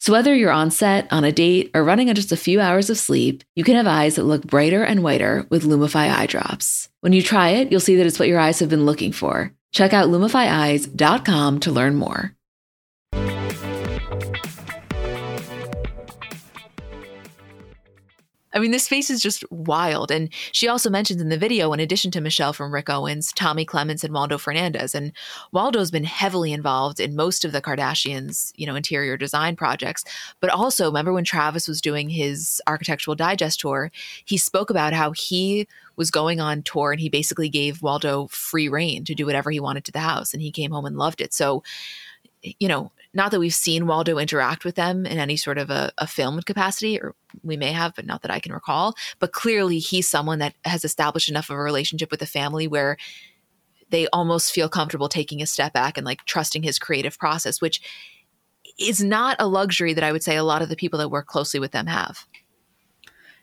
So 0.00 0.12
whether 0.14 0.34
you're 0.34 0.50
on 0.50 0.70
set, 0.70 1.12
on 1.12 1.24
a 1.24 1.32
date, 1.32 1.70
or 1.74 1.84
running 1.84 2.08
on 2.08 2.14
just 2.14 2.32
a 2.32 2.36
few 2.36 2.58
hours 2.58 2.88
of 2.88 2.96
sleep, 2.96 3.44
you 3.54 3.64
can 3.64 3.76
have 3.76 3.86
eyes 3.86 4.16
that 4.16 4.24
look 4.24 4.46
brighter 4.46 4.82
and 4.82 5.02
whiter 5.02 5.46
with 5.50 5.64
Lumify 5.64 6.10
eye 6.10 6.26
drops. 6.26 6.88
When 7.00 7.12
you 7.12 7.22
try 7.22 7.50
it, 7.50 7.70
you'll 7.70 7.80
see 7.80 7.96
that 7.96 8.06
it's 8.06 8.18
what 8.18 8.28
your 8.28 8.40
eyes 8.40 8.60
have 8.60 8.70
been 8.70 8.86
looking 8.86 9.12
for. 9.12 9.52
Check 9.72 9.92
out 9.92 10.08
lumifyeyes.com 10.08 11.60
to 11.60 11.70
learn 11.70 11.96
more. 11.96 12.34
I 18.52 18.58
mean, 18.58 18.72
this 18.72 18.84
space 18.84 19.10
is 19.10 19.22
just 19.22 19.44
wild. 19.50 20.10
And 20.10 20.28
she 20.52 20.66
also 20.66 20.90
mentions 20.90 21.20
in 21.20 21.28
the 21.28 21.38
video, 21.38 21.72
in 21.72 21.80
addition 21.80 22.10
to 22.12 22.20
Michelle 22.20 22.52
from 22.52 22.74
Rick 22.74 22.90
Owens, 22.90 23.32
Tommy 23.32 23.64
Clements 23.64 24.02
and 24.02 24.12
Waldo 24.12 24.38
Fernandez. 24.38 24.94
And 24.94 25.12
Waldo's 25.52 25.90
been 25.90 26.04
heavily 26.04 26.52
involved 26.52 26.98
in 26.98 27.14
most 27.14 27.44
of 27.44 27.52
the 27.52 27.62
Kardashians, 27.62 28.52
you 28.56 28.66
know, 28.66 28.74
interior 28.74 29.16
design 29.16 29.54
projects. 29.54 30.04
But 30.40 30.50
also, 30.50 30.86
remember 30.86 31.12
when 31.12 31.24
Travis 31.24 31.68
was 31.68 31.80
doing 31.80 32.08
his 32.08 32.60
architectural 32.66 33.14
digest 33.14 33.60
tour, 33.60 33.92
he 34.24 34.36
spoke 34.36 34.70
about 34.70 34.92
how 34.92 35.12
he 35.12 35.68
was 35.96 36.10
going 36.10 36.40
on 36.40 36.62
tour 36.62 36.92
and 36.92 37.00
he 37.00 37.08
basically 37.08 37.48
gave 37.48 37.82
Waldo 37.82 38.26
free 38.28 38.68
reign 38.68 39.04
to 39.04 39.14
do 39.14 39.26
whatever 39.26 39.50
he 39.50 39.60
wanted 39.60 39.84
to 39.84 39.92
the 39.92 40.00
house. 40.00 40.32
And 40.32 40.42
he 40.42 40.50
came 40.50 40.72
home 40.72 40.86
and 40.86 40.96
loved 40.96 41.20
it. 41.20 41.32
So, 41.32 41.62
you 42.42 42.68
know, 42.68 42.90
not 43.12 43.30
that 43.30 43.40
we've 43.40 43.54
seen 43.54 43.86
Waldo 43.86 44.18
interact 44.18 44.64
with 44.64 44.76
them 44.76 45.04
in 45.04 45.18
any 45.18 45.36
sort 45.36 45.58
of 45.58 45.70
a, 45.70 45.90
a 45.98 46.06
filmed 46.06 46.46
capacity, 46.46 47.00
or 47.00 47.14
we 47.42 47.56
may 47.56 47.72
have, 47.72 47.94
but 47.96 48.06
not 48.06 48.22
that 48.22 48.30
I 48.30 48.38
can 48.38 48.52
recall. 48.52 48.94
But 49.18 49.32
clearly, 49.32 49.78
he's 49.78 50.08
someone 50.08 50.38
that 50.38 50.54
has 50.64 50.84
established 50.84 51.28
enough 51.28 51.50
of 51.50 51.56
a 51.56 51.62
relationship 51.62 52.10
with 52.10 52.20
the 52.20 52.26
family 52.26 52.68
where 52.68 52.96
they 53.90 54.06
almost 54.12 54.52
feel 54.52 54.68
comfortable 54.68 55.08
taking 55.08 55.42
a 55.42 55.46
step 55.46 55.72
back 55.72 55.96
and 55.96 56.06
like 56.06 56.24
trusting 56.24 56.62
his 56.62 56.78
creative 56.78 57.18
process, 57.18 57.60
which 57.60 57.80
is 58.78 59.02
not 59.02 59.36
a 59.38 59.48
luxury 59.48 59.92
that 59.92 60.04
I 60.04 60.12
would 60.12 60.22
say 60.22 60.36
a 60.36 60.44
lot 60.44 60.62
of 60.62 60.68
the 60.68 60.76
people 60.76 60.98
that 61.00 61.10
work 61.10 61.26
closely 61.26 61.60
with 61.60 61.72
them 61.72 61.86
have. 61.86 62.26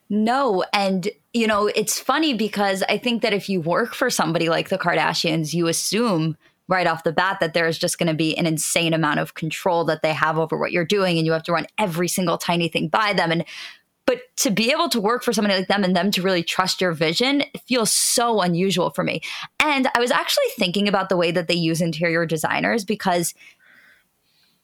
No. 0.09 0.63
And, 0.73 1.09
you 1.33 1.47
know, 1.47 1.67
it's 1.67 1.99
funny 1.99 2.33
because 2.33 2.81
I 2.87 2.97
think 2.97 3.21
that 3.21 3.33
if 3.33 3.49
you 3.49 3.59
work 3.59 3.93
for 3.93 4.09
somebody 4.09 4.47
like 4.47 4.69
the 4.69 4.77
Kardashians, 4.77 5.53
you 5.53 5.67
assume 5.67 6.37
right 6.67 6.87
off 6.87 7.03
the 7.03 7.11
bat 7.11 7.39
that 7.39 7.53
there 7.53 7.67
is 7.67 7.77
just 7.77 7.97
going 7.97 8.07
to 8.07 8.13
be 8.13 8.37
an 8.37 8.45
insane 8.45 8.93
amount 8.93 9.19
of 9.19 9.33
control 9.33 9.85
that 9.85 10.01
they 10.01 10.13
have 10.13 10.37
over 10.37 10.57
what 10.57 10.71
you're 10.71 10.85
doing 10.85 11.17
and 11.17 11.25
you 11.25 11.31
have 11.31 11.43
to 11.43 11.53
run 11.53 11.67
every 11.77 12.07
single 12.07 12.37
tiny 12.37 12.67
thing 12.67 12.87
by 12.87 13.13
them 13.13 13.31
and 13.31 13.45
but 14.05 14.21
to 14.37 14.49
be 14.49 14.71
able 14.71 14.87
to 14.87 15.01
work 15.01 15.21
for 15.21 15.33
somebody 15.33 15.53
like 15.53 15.67
them 15.67 15.83
and 15.83 15.95
them 15.95 16.11
to 16.11 16.21
really 16.21 16.41
trust 16.41 16.79
your 16.79 16.93
vision 16.93 17.43
feels 17.67 17.91
so 17.91 18.39
unusual 18.39 18.89
for 18.89 19.03
me. 19.03 19.21
And 19.59 19.89
I 19.93 19.99
was 19.99 20.11
actually 20.11 20.45
thinking 20.57 20.87
about 20.87 21.09
the 21.09 21.17
way 21.17 21.29
that 21.31 21.49
they 21.49 21.55
use 21.55 21.81
interior 21.81 22.25
designers 22.25 22.85
because 22.85 23.33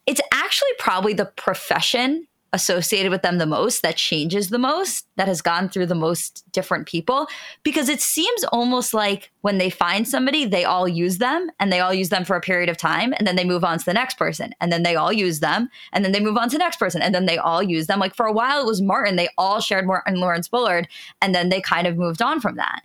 it's 0.05 0.21
actually 0.31 0.71
probably 0.79 1.13
the 1.13 1.25
profession 1.25 2.25
associated 2.53 3.11
with 3.11 3.23
them 3.23 3.39
the 3.39 3.45
most, 3.45 3.81
that 3.81 3.97
changes 3.97 4.49
the 4.49 4.59
most, 4.59 5.07
that 5.17 5.27
has 5.27 5.41
gone 5.41 5.67
through 5.67 5.87
the 5.87 5.95
most 5.95 6.43
different 6.51 6.87
people. 6.87 7.27
Because 7.63 7.89
it 7.89 7.99
seems 7.99 8.43
almost 8.45 8.93
like 8.93 9.31
when 9.41 9.57
they 9.57 9.69
find 9.69 10.07
somebody, 10.07 10.45
they 10.45 10.63
all 10.63 10.87
use 10.87 11.17
them 11.17 11.49
and 11.59 11.73
they 11.73 11.79
all 11.79 11.93
use 11.93 12.09
them 12.09 12.23
for 12.23 12.35
a 12.35 12.41
period 12.41 12.69
of 12.69 12.77
time 12.77 13.13
and 13.17 13.27
then 13.27 13.35
they 13.35 13.43
move 13.43 13.63
on 13.63 13.79
to 13.79 13.85
the 13.85 13.93
next 13.93 14.17
person 14.17 14.53
and 14.61 14.71
then 14.71 14.83
they 14.83 14.95
all 14.95 15.11
use 15.11 15.39
them 15.39 15.67
and 15.91 16.05
then 16.05 16.11
they 16.11 16.19
move 16.19 16.37
on 16.37 16.47
to 16.49 16.55
the 16.55 16.63
next 16.63 16.77
person 16.77 17.01
and 17.01 17.13
then 17.13 17.25
they 17.25 17.37
all 17.37 17.63
use 17.63 17.87
them. 17.87 17.99
Like 17.99 18.15
for 18.15 18.25
a 18.25 18.31
while, 18.31 18.61
it 18.61 18.67
was 18.67 18.81
Martin. 18.81 19.15
They 19.15 19.29
all 19.37 19.59
shared 19.59 19.87
Martin 19.87 20.15
Lawrence 20.15 20.47
Bullard 20.47 20.87
and 21.21 21.33
then 21.33 21.49
they 21.49 21.59
kind 21.59 21.87
of 21.87 21.97
moved 21.97 22.21
on 22.21 22.39
from 22.39 22.55
that. 22.55 22.83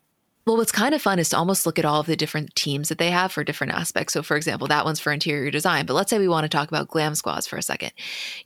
Well, 0.48 0.56
what's 0.56 0.72
kind 0.72 0.94
of 0.94 1.02
fun 1.02 1.18
is 1.18 1.28
to 1.28 1.36
almost 1.36 1.66
look 1.66 1.78
at 1.78 1.84
all 1.84 2.00
of 2.00 2.06
the 2.06 2.16
different 2.16 2.54
teams 2.54 2.88
that 2.88 2.96
they 2.96 3.10
have 3.10 3.30
for 3.30 3.44
different 3.44 3.74
aspects. 3.74 4.14
So, 4.14 4.22
for 4.22 4.34
example, 4.34 4.66
that 4.68 4.86
one's 4.86 4.98
for 4.98 5.12
interior 5.12 5.50
design, 5.50 5.84
but 5.84 5.92
let's 5.92 6.08
say 6.08 6.18
we 6.18 6.26
want 6.26 6.44
to 6.44 6.48
talk 6.48 6.68
about 6.68 6.88
glam 6.88 7.14
squads 7.14 7.46
for 7.46 7.58
a 7.58 7.62
second. 7.62 7.92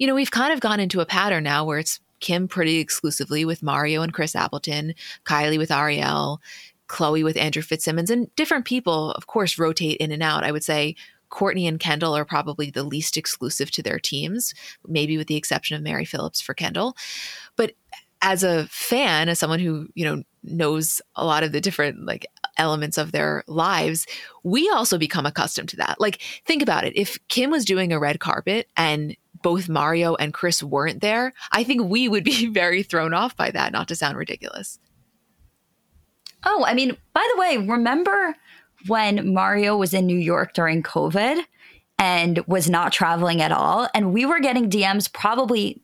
You 0.00 0.08
know, 0.08 0.14
we've 0.16 0.32
kind 0.32 0.52
of 0.52 0.58
gone 0.58 0.80
into 0.80 0.98
a 0.98 1.06
pattern 1.06 1.44
now 1.44 1.64
where 1.64 1.78
it's 1.78 2.00
Kim 2.18 2.48
pretty 2.48 2.78
exclusively 2.78 3.44
with 3.44 3.62
Mario 3.62 4.02
and 4.02 4.12
Chris 4.12 4.34
Appleton, 4.34 4.94
Kylie 5.24 5.58
with 5.58 5.70
Ariel, 5.70 6.40
Khloé 6.88 7.22
with 7.22 7.36
Andrew 7.36 7.62
Fitzsimmons, 7.62 8.10
and 8.10 8.34
different 8.34 8.64
people, 8.64 9.12
of 9.12 9.28
course, 9.28 9.56
rotate 9.56 9.98
in 9.98 10.10
and 10.10 10.24
out. 10.24 10.42
I 10.42 10.50
would 10.50 10.64
say 10.64 10.96
Kourtney 11.30 11.68
and 11.68 11.78
Kendall 11.78 12.16
are 12.16 12.24
probably 12.24 12.68
the 12.68 12.82
least 12.82 13.16
exclusive 13.16 13.70
to 13.70 13.82
their 13.82 14.00
teams, 14.00 14.54
maybe 14.88 15.16
with 15.16 15.28
the 15.28 15.36
exception 15.36 15.76
of 15.76 15.84
Mary 15.84 16.04
Phillips 16.04 16.40
for 16.40 16.52
Kendall. 16.52 16.96
But 17.54 17.74
as 18.22 18.44
a 18.44 18.66
fan, 18.68 19.28
as 19.28 19.38
someone 19.38 19.58
who, 19.58 19.88
you 19.94 20.04
know, 20.04 20.22
knows 20.44 21.02
a 21.16 21.24
lot 21.24 21.42
of 21.42 21.52
the 21.52 21.60
different 21.60 22.06
like 22.06 22.26
elements 22.56 22.96
of 22.96 23.12
their 23.12 23.42
lives, 23.46 24.06
we 24.44 24.70
also 24.70 24.96
become 24.96 25.26
accustomed 25.26 25.68
to 25.70 25.76
that. 25.76 26.00
Like, 26.00 26.20
think 26.46 26.62
about 26.62 26.84
it. 26.84 26.96
If 26.96 27.18
Kim 27.28 27.50
was 27.50 27.64
doing 27.64 27.92
a 27.92 27.98
red 27.98 28.20
carpet 28.20 28.68
and 28.76 29.16
both 29.42 29.68
Mario 29.68 30.14
and 30.14 30.32
Chris 30.32 30.62
weren't 30.62 31.00
there, 31.00 31.32
I 31.50 31.64
think 31.64 31.82
we 31.82 32.08
would 32.08 32.24
be 32.24 32.46
very 32.52 32.82
thrown 32.82 33.12
off 33.12 33.36
by 33.36 33.50
that, 33.50 33.72
not 33.72 33.88
to 33.88 33.96
sound 33.96 34.16
ridiculous. 34.16 34.78
Oh, 36.44 36.64
I 36.66 36.74
mean, 36.74 36.96
by 37.12 37.28
the 37.34 37.40
way, 37.40 37.58
remember 37.58 38.36
when 38.86 39.32
Mario 39.32 39.76
was 39.76 39.94
in 39.94 40.06
New 40.06 40.18
York 40.18 40.54
during 40.54 40.82
COVID 40.82 41.42
and 41.98 42.38
was 42.46 42.68
not 42.68 42.92
traveling 42.92 43.40
at 43.40 43.52
all? 43.52 43.88
And 43.94 44.12
we 44.12 44.26
were 44.26 44.40
getting 44.40 44.68
DMs 44.68 45.12
probably 45.12 45.80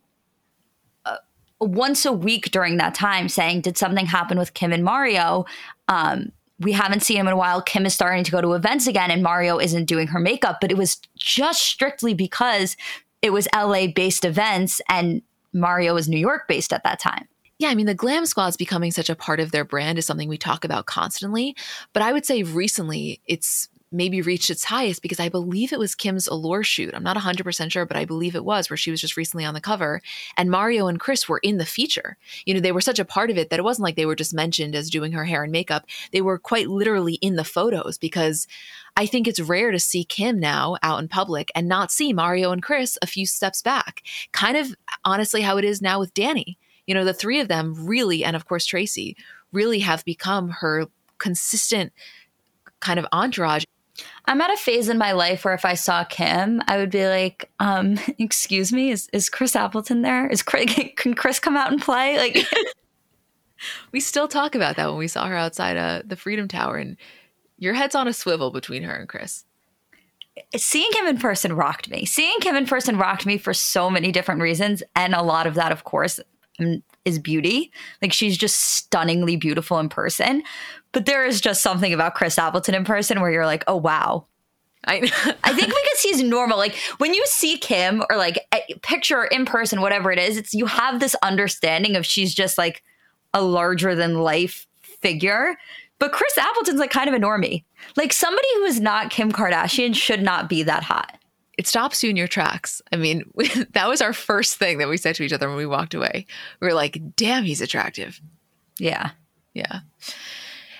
once 1.60 2.04
a 2.04 2.12
week 2.12 2.50
during 2.50 2.76
that 2.76 2.94
time 2.94 3.28
saying, 3.28 3.62
Did 3.62 3.78
something 3.78 4.06
happen 4.06 4.38
with 4.38 4.54
Kim 4.54 4.72
and 4.72 4.84
Mario? 4.84 5.44
Um, 5.88 6.32
we 6.60 6.72
haven't 6.72 7.02
seen 7.02 7.18
him 7.18 7.28
in 7.28 7.32
a 7.32 7.36
while. 7.36 7.62
Kim 7.62 7.86
is 7.86 7.94
starting 7.94 8.24
to 8.24 8.30
go 8.30 8.40
to 8.40 8.54
events 8.54 8.86
again, 8.86 9.10
and 9.10 9.22
Mario 9.22 9.58
isn't 9.58 9.84
doing 9.84 10.08
her 10.08 10.18
makeup, 10.18 10.58
but 10.60 10.72
it 10.72 10.76
was 10.76 11.00
just 11.16 11.62
strictly 11.62 12.14
because 12.14 12.76
it 13.22 13.30
was 13.30 13.48
LA 13.54 13.86
based 13.86 14.24
events 14.24 14.80
and 14.88 15.22
Mario 15.52 15.94
was 15.94 16.08
New 16.08 16.18
York 16.18 16.46
based 16.48 16.72
at 16.72 16.84
that 16.84 17.00
time. 17.00 17.28
Yeah, 17.58 17.70
I 17.70 17.74
mean, 17.74 17.86
the 17.86 17.94
glam 17.94 18.24
squad's 18.26 18.56
becoming 18.56 18.92
such 18.92 19.10
a 19.10 19.16
part 19.16 19.40
of 19.40 19.50
their 19.50 19.64
brand 19.64 19.98
is 19.98 20.06
something 20.06 20.28
we 20.28 20.38
talk 20.38 20.64
about 20.64 20.86
constantly. 20.86 21.56
But 21.92 22.02
I 22.02 22.12
would 22.12 22.24
say 22.24 22.44
recently 22.44 23.20
it's 23.26 23.68
maybe 23.90 24.20
reached 24.20 24.50
its 24.50 24.64
highest 24.64 25.02
because 25.02 25.20
I 25.20 25.28
believe 25.28 25.72
it 25.72 25.78
was 25.78 25.94
Kim's 25.94 26.26
Allure 26.26 26.62
shoot. 26.62 26.94
I'm 26.94 27.02
not 27.02 27.16
100% 27.16 27.72
sure, 27.72 27.86
but 27.86 27.96
I 27.96 28.04
believe 28.04 28.34
it 28.34 28.44
was 28.44 28.68
where 28.68 28.76
she 28.76 28.90
was 28.90 29.00
just 29.00 29.16
recently 29.16 29.44
on 29.44 29.54
the 29.54 29.60
cover. 29.60 30.02
And 30.36 30.50
Mario 30.50 30.86
and 30.86 31.00
Chris 31.00 31.28
were 31.28 31.38
in 31.38 31.58
the 31.58 31.64
feature. 31.64 32.16
You 32.44 32.54
know, 32.54 32.60
they 32.60 32.72
were 32.72 32.80
such 32.80 32.98
a 32.98 33.04
part 33.04 33.30
of 33.30 33.38
it 33.38 33.50
that 33.50 33.58
it 33.58 33.64
wasn't 33.64 33.84
like 33.84 33.96
they 33.96 34.06
were 34.06 34.14
just 34.14 34.34
mentioned 34.34 34.74
as 34.74 34.90
doing 34.90 35.12
her 35.12 35.24
hair 35.24 35.42
and 35.42 35.52
makeup. 35.52 35.86
They 36.12 36.20
were 36.20 36.38
quite 36.38 36.68
literally 36.68 37.14
in 37.14 37.36
the 37.36 37.44
photos 37.44 37.98
because 37.98 38.46
I 38.96 39.06
think 39.06 39.26
it's 39.26 39.40
rare 39.40 39.70
to 39.70 39.78
see 39.78 40.04
Kim 40.04 40.38
now 40.38 40.76
out 40.82 41.00
in 41.00 41.08
public 41.08 41.50
and 41.54 41.68
not 41.68 41.90
see 41.90 42.12
Mario 42.12 42.52
and 42.52 42.62
Chris 42.62 42.98
a 43.00 43.06
few 43.06 43.26
steps 43.26 43.62
back. 43.62 44.02
Kind 44.32 44.56
of 44.56 44.74
honestly 45.04 45.40
how 45.40 45.56
it 45.56 45.64
is 45.64 45.80
now 45.80 45.98
with 45.98 46.14
Danny. 46.14 46.58
You 46.86 46.94
know, 46.94 47.04
the 47.04 47.14
three 47.14 47.40
of 47.40 47.48
them 47.48 47.86
really, 47.86 48.24
and 48.24 48.34
of 48.34 48.46
course 48.46 48.66
Tracy, 48.66 49.16
really 49.52 49.78
have 49.80 50.04
become 50.04 50.50
her 50.50 50.86
consistent 51.18 51.92
kind 52.80 52.98
of 52.98 53.06
entourage. 53.12 53.64
I'm 54.28 54.42
at 54.42 54.52
a 54.52 54.58
phase 54.58 54.90
in 54.90 54.98
my 54.98 55.12
life 55.12 55.44
where 55.44 55.54
if 55.54 55.64
I 55.64 55.72
saw 55.72 56.04
Kim, 56.04 56.60
I 56.68 56.76
would 56.76 56.90
be 56.90 57.08
like, 57.08 57.50
um, 57.60 57.98
excuse 58.18 58.72
me, 58.72 58.90
is, 58.90 59.08
is 59.12 59.30
Chris 59.30 59.56
Appleton 59.56 60.02
there? 60.02 60.28
Is 60.28 60.42
Chris, 60.42 60.72
can 60.96 61.14
Chris 61.14 61.40
come 61.40 61.56
out 61.56 61.72
and 61.72 61.80
play? 61.80 62.18
Like 62.18 62.46
we 63.92 64.00
still 64.00 64.28
talk 64.28 64.54
about 64.54 64.76
that 64.76 64.88
when 64.88 64.98
we 64.98 65.08
saw 65.08 65.26
her 65.26 65.36
outside 65.36 65.78
uh, 65.78 66.02
the 66.04 66.14
Freedom 66.14 66.46
Tower 66.46 66.76
and 66.76 66.98
your 67.56 67.72
head's 67.72 67.94
on 67.94 68.06
a 68.06 68.12
swivel 68.12 68.50
between 68.50 68.82
her 68.82 68.94
and 68.94 69.08
Chris. 69.08 69.44
Seeing 70.54 70.90
Kim 70.92 71.06
in 71.06 71.18
person 71.18 71.54
rocked 71.54 71.90
me. 71.90 72.04
Seeing 72.04 72.38
Kim 72.40 72.54
in 72.54 72.66
person 72.66 72.98
rocked 72.98 73.26
me 73.26 73.38
for 73.38 73.54
so 73.54 73.90
many 73.90 74.12
different 74.12 74.40
reasons. 74.42 74.82
And 74.94 75.14
a 75.14 75.22
lot 75.22 75.48
of 75.48 75.54
that, 75.54 75.72
of 75.72 75.82
course, 75.82 76.20
um, 76.60 76.82
is 77.04 77.18
beauty. 77.18 77.72
Like 78.02 78.12
she's 78.12 78.36
just 78.36 78.60
stunningly 78.60 79.36
beautiful 79.36 79.78
in 79.78 79.88
person. 79.88 80.42
But 80.92 81.06
there 81.06 81.26
is 81.26 81.40
just 81.40 81.62
something 81.62 81.92
about 81.92 82.14
Chris 82.14 82.38
Appleton 82.38 82.74
in 82.74 82.84
person 82.84 83.20
where 83.20 83.30
you're 83.30 83.46
like, 83.46 83.64
oh 83.66 83.76
wow. 83.76 84.26
I 84.86 84.96
I 85.44 85.52
think 85.52 85.68
because 85.68 86.00
he's 86.02 86.22
normal. 86.22 86.56
Like 86.56 86.76
when 86.98 87.14
you 87.14 87.24
see 87.26 87.58
Kim 87.58 88.02
or 88.10 88.16
like 88.16 88.46
picture 88.82 89.24
in 89.24 89.44
person, 89.44 89.80
whatever 89.80 90.10
it 90.10 90.18
is, 90.18 90.36
it's 90.36 90.54
you 90.54 90.66
have 90.66 91.00
this 91.00 91.16
understanding 91.22 91.96
of 91.96 92.06
she's 92.06 92.34
just 92.34 92.58
like 92.58 92.82
a 93.34 93.42
larger 93.42 93.94
than 93.94 94.20
life 94.20 94.66
figure. 94.80 95.56
But 95.98 96.12
Chris 96.12 96.38
Appleton's 96.38 96.78
like 96.78 96.90
kind 96.90 97.08
of 97.08 97.14
a 97.14 97.18
normie. 97.18 97.64
Like 97.96 98.12
somebody 98.12 98.46
who 98.54 98.64
is 98.64 98.80
not 98.80 99.10
Kim 99.10 99.32
Kardashian 99.32 99.94
should 99.94 100.22
not 100.22 100.48
be 100.48 100.62
that 100.62 100.84
hot. 100.84 101.18
It 101.58 101.66
stops 101.66 102.04
you 102.04 102.10
in 102.10 102.16
your 102.16 102.28
tracks. 102.28 102.80
I 102.92 102.96
mean, 102.96 103.24
we, 103.34 103.48
that 103.72 103.88
was 103.88 104.00
our 104.00 104.12
first 104.12 104.58
thing 104.58 104.78
that 104.78 104.88
we 104.88 104.96
said 104.96 105.16
to 105.16 105.24
each 105.24 105.32
other 105.32 105.48
when 105.48 105.56
we 105.56 105.66
walked 105.66 105.92
away. 105.92 106.24
We 106.60 106.68
were 106.68 106.74
like, 106.74 107.00
damn, 107.16 107.42
he's 107.42 107.60
attractive. 107.60 108.20
Yeah. 108.78 109.10
Yeah 109.54 109.80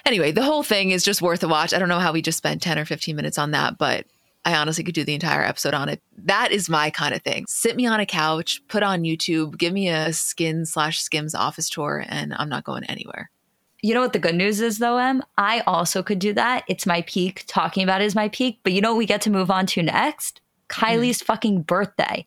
anyway, 0.09 0.33
the 0.33 0.43
whole 0.43 0.65
thing 0.65 0.91
is 0.91 1.05
just 1.05 1.23
worth 1.23 1.45
a 1.45 1.49
watch. 1.49 1.73
I 1.73 1.79
don't 1.79 1.89
know 1.89 2.01
how 2.01 2.13
we 2.13 2.23
just 2.23 2.39
spent 2.39 2.63
10 2.63 2.79
or 2.79 2.85
15 2.85 3.15
minutes 3.15 3.39
on 3.39 3.53
that, 3.53 3.79
but 3.79 4.07
I 4.45 4.55
honestly 4.55 4.83
could 4.83 4.95
do 4.95 5.05
the 5.05 5.15
entire 5.15 5.45
episode 5.45 5.75
on 5.75 5.89
it. 5.89 6.03
That 6.17 6.51
is 6.51 6.69
my 6.69 6.91
kind 6.91 7.15
of 7.15 7.23
thing. 7.23 7.45
Sit 7.47 7.77
me 7.77 7.87
on 7.87 8.01
a 8.01 8.07
couch, 8.07 8.63
put 8.69 8.83
on 8.83 9.03
YouTube, 9.03 9.59
give 9.59 9.73
me 9.73 9.89
a 9.89 10.13
skin 10.13 10.65
slash 10.65 11.01
skims 11.01 11.35
office 11.35 11.69
tour, 11.69 12.05
and 12.09 12.35
I'm 12.35 12.49
not 12.49 12.65
going 12.65 12.85
anywhere. 12.85 13.31
You 13.83 13.95
know 13.95 14.01
what 14.01 14.15
the 14.15 14.19
good 14.19 14.35
news 14.35 14.61
is 14.61 14.79
though, 14.79 14.97
Em? 14.97 15.23
I 15.37 15.61
also 15.61 16.03
could 16.03 16.19
do 16.19 16.33
that. 16.33 16.65
It's 16.67 16.87
my 16.87 17.03
peak. 17.03 17.45
Talking 17.47 17.85
about 17.85 18.01
it 18.01 18.07
is 18.07 18.15
my 18.15 18.29
peak. 18.29 18.59
But 18.65 18.73
you 18.73 18.81
know 18.81 18.93
what 18.93 18.99
we 18.99 19.07
get 19.07 19.21
to 19.23 19.31
move 19.31 19.51
on 19.51 19.67
to 19.67 19.83
next? 19.83 20.41
Kylie's 20.69 21.23
mm. 21.23 21.27
fucking 21.27 21.63
birthday. 21.63 22.27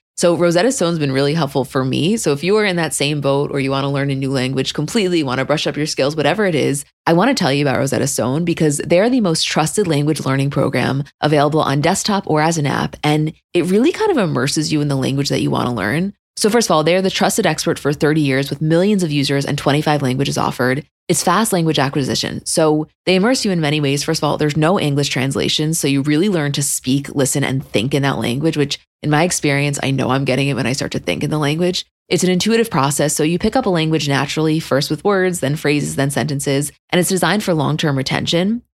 So 0.21 0.35
Rosetta 0.35 0.71
Stone's 0.71 0.99
been 0.99 1.11
really 1.11 1.33
helpful 1.33 1.65
for 1.65 1.83
me. 1.83 2.15
So 2.15 2.31
if 2.31 2.43
you 2.43 2.55
are 2.57 2.63
in 2.63 2.75
that 2.75 2.93
same 2.93 3.21
boat 3.21 3.49
or 3.49 3.59
you 3.59 3.71
want 3.71 3.85
to 3.85 3.89
learn 3.89 4.11
a 4.11 4.15
new 4.15 4.29
language 4.29 4.75
completely, 4.75 5.23
want 5.23 5.39
to 5.39 5.45
brush 5.45 5.65
up 5.65 5.75
your 5.75 5.87
skills, 5.87 6.15
whatever 6.15 6.45
it 6.45 6.53
is, 6.53 6.85
I 7.07 7.13
want 7.13 7.29
to 7.29 7.33
tell 7.33 7.51
you 7.51 7.63
about 7.63 7.79
Rosetta 7.79 8.05
Stone 8.05 8.45
because 8.45 8.77
they're 8.85 9.09
the 9.09 9.19
most 9.19 9.47
trusted 9.47 9.87
language 9.87 10.23
learning 10.23 10.51
program 10.51 11.05
available 11.21 11.59
on 11.59 11.81
desktop 11.81 12.27
or 12.27 12.39
as 12.39 12.59
an 12.59 12.67
app. 12.67 12.97
And 13.03 13.33
it 13.55 13.65
really 13.65 13.91
kind 13.91 14.11
of 14.11 14.19
immerses 14.19 14.71
you 14.71 14.79
in 14.79 14.89
the 14.89 14.95
language 14.95 15.29
that 15.29 15.41
you 15.41 15.49
want 15.49 15.69
to 15.69 15.73
learn. 15.73 16.13
So 16.35 16.51
first 16.51 16.67
of 16.67 16.71
all, 16.71 16.83
they're 16.83 17.01
the 17.01 17.09
trusted 17.09 17.47
expert 17.47 17.79
for 17.79 17.91
30 17.91 18.21
years 18.21 18.51
with 18.51 18.61
millions 18.61 19.01
of 19.01 19.09
users 19.09 19.43
and 19.43 19.57
25 19.57 20.03
languages 20.03 20.37
offered. 20.37 20.85
It's 21.11 21.23
fast 21.23 21.51
language 21.51 21.77
acquisition. 21.77 22.41
So 22.45 22.87
they 23.05 23.15
immerse 23.15 23.43
you 23.43 23.51
in 23.51 23.59
many 23.59 23.81
ways. 23.81 24.01
First 24.01 24.21
of 24.21 24.23
all, 24.23 24.37
there's 24.37 24.55
no 24.55 24.79
English 24.79 25.09
translation. 25.09 25.73
So 25.73 25.85
you 25.85 26.03
really 26.03 26.29
learn 26.29 26.53
to 26.53 26.63
speak, 26.63 27.09
listen, 27.09 27.43
and 27.43 27.65
think 27.65 27.93
in 27.93 28.03
that 28.03 28.17
language, 28.17 28.55
which 28.55 28.79
in 29.03 29.09
my 29.09 29.23
experience, 29.23 29.77
I 29.83 29.91
know 29.91 30.11
I'm 30.11 30.23
getting 30.23 30.47
it 30.47 30.53
when 30.53 30.65
I 30.65 30.71
start 30.71 30.93
to 30.93 30.99
think 30.99 31.25
in 31.25 31.29
the 31.29 31.37
language. 31.37 31.85
It's 32.07 32.23
an 32.23 32.29
intuitive 32.29 32.69
process, 32.69 33.13
so 33.13 33.23
you 33.23 33.39
pick 33.39 33.57
up 33.57 33.65
a 33.65 33.69
language 33.69 34.07
naturally, 34.07 34.61
first 34.61 34.89
with 34.89 35.03
words, 35.03 35.41
then 35.41 35.57
phrases, 35.57 35.97
then 35.97 36.11
sentences, 36.11 36.71
and 36.91 37.01
it's 37.01 37.09
designed 37.09 37.43
for 37.43 37.53
long 37.53 37.75
term 37.75 37.97
retention. 37.97 38.61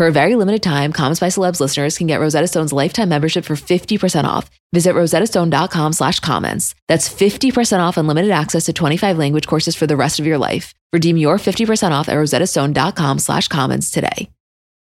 For 0.00 0.06
a 0.06 0.12
very 0.12 0.34
limited 0.34 0.62
time, 0.62 0.94
Comments 0.94 1.20
by 1.20 1.26
Celebs 1.26 1.60
listeners 1.60 1.98
can 1.98 2.06
get 2.06 2.20
Rosetta 2.20 2.46
Stone's 2.46 2.72
lifetime 2.72 3.10
membership 3.10 3.44
for 3.44 3.54
50% 3.54 4.24
off. 4.24 4.48
Visit 4.72 4.94
rosettastone.com 4.94 5.92
slash 5.92 6.20
comments. 6.20 6.74
That's 6.88 7.06
50% 7.06 7.80
off 7.80 7.98
unlimited 7.98 8.30
access 8.30 8.64
to 8.64 8.72
25 8.72 9.18
language 9.18 9.46
courses 9.46 9.76
for 9.76 9.86
the 9.86 9.98
rest 9.98 10.18
of 10.18 10.24
your 10.24 10.38
life. 10.38 10.72
Redeem 10.94 11.18
your 11.18 11.36
50% 11.36 11.90
off 11.90 12.08
at 12.08 12.14
rosettastone.com 12.14 13.18
slash 13.18 13.48
comments 13.48 13.90
today. 13.90 14.30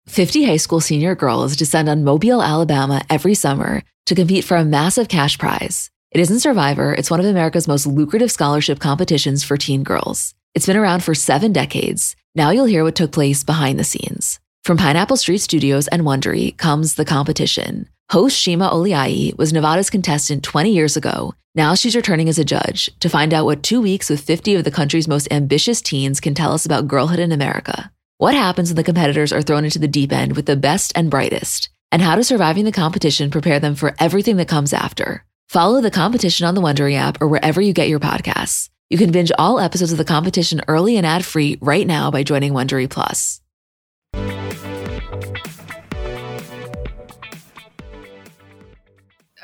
50 0.07 0.43
high 0.43 0.57
school 0.57 0.81
senior 0.81 1.15
girls 1.15 1.55
descend 1.55 1.87
on 1.87 2.03
Mobile, 2.03 2.43
Alabama 2.43 3.01
every 3.09 3.33
summer 3.33 3.83
to 4.07 4.13
compete 4.13 4.43
for 4.43 4.57
a 4.57 4.65
massive 4.65 5.07
cash 5.07 5.37
prize. 5.37 5.89
It 6.11 6.19
isn't 6.19 6.41
Survivor, 6.41 6.93
it's 6.93 7.09
one 7.09 7.21
of 7.21 7.25
America's 7.25 7.65
most 7.65 7.87
lucrative 7.87 8.29
scholarship 8.29 8.81
competitions 8.81 9.41
for 9.41 9.55
teen 9.55 9.83
girls. 9.83 10.35
It's 10.53 10.65
been 10.65 10.75
around 10.75 11.01
for 11.01 11.15
seven 11.15 11.53
decades. 11.53 12.17
Now 12.35 12.49
you'll 12.49 12.65
hear 12.65 12.83
what 12.83 12.95
took 12.95 13.13
place 13.13 13.45
behind 13.45 13.79
the 13.79 13.85
scenes. 13.85 14.41
From 14.67 14.75
Pineapple 14.75 15.15
Street 15.15 15.37
Studios 15.37 15.87
and 15.87 16.01
Wondery 16.01 16.57
comes 16.57 16.95
The 16.95 17.05
Competition. 17.05 17.87
Host 18.11 18.37
Shima 18.37 18.69
Oliai 18.69 19.33
was 19.37 19.53
Nevada's 19.53 19.89
contestant 19.89 20.43
20 20.43 20.73
years 20.73 20.97
ago. 20.97 21.33
Now 21.55 21.73
she's 21.73 21.95
returning 21.95 22.27
as 22.27 22.37
a 22.37 22.43
judge 22.43 22.89
to 22.99 23.07
find 23.07 23.33
out 23.33 23.45
what 23.45 23.63
two 23.63 23.79
weeks 23.79 24.09
with 24.09 24.19
50 24.19 24.55
of 24.55 24.65
the 24.65 24.69
country's 24.69 25.07
most 25.07 25.31
ambitious 25.31 25.81
teens 25.81 26.19
can 26.19 26.33
tell 26.33 26.51
us 26.51 26.65
about 26.65 26.89
girlhood 26.89 27.17
in 27.17 27.31
America. 27.31 27.93
What 28.17 28.33
happens 28.33 28.67
when 28.67 28.75
the 28.75 28.83
competitors 28.83 29.31
are 29.31 29.41
thrown 29.41 29.63
into 29.63 29.79
the 29.79 29.87
deep 29.87 30.11
end 30.11 30.35
with 30.35 30.47
the 30.47 30.57
best 30.57 30.91
and 30.95 31.09
brightest? 31.09 31.69
And 31.93 32.01
how 32.01 32.17
does 32.17 32.27
surviving 32.27 32.65
the 32.65 32.73
competition 32.73 33.31
prepare 33.31 33.61
them 33.61 33.73
for 33.73 33.95
everything 34.01 34.35
that 34.35 34.49
comes 34.49 34.73
after? 34.73 35.23
Follow 35.47 35.79
the 35.79 35.91
competition 35.91 36.45
on 36.45 36.55
the 36.55 36.61
Wondery 36.61 36.95
app 36.95 37.21
or 37.21 37.29
wherever 37.29 37.61
you 37.61 37.71
get 37.71 37.87
your 37.87 38.01
podcasts. 38.01 38.67
You 38.89 38.97
can 38.97 39.13
binge 39.13 39.31
all 39.39 39.61
episodes 39.61 39.93
of 39.93 39.97
the 39.97 40.03
competition 40.03 40.59
early 40.67 40.97
and 40.97 41.05
ad 41.05 41.23
free 41.23 41.57
right 41.61 41.87
now 41.87 42.11
by 42.11 42.23
joining 42.23 42.51
Wondery 42.51 42.89
Plus. 42.89 43.39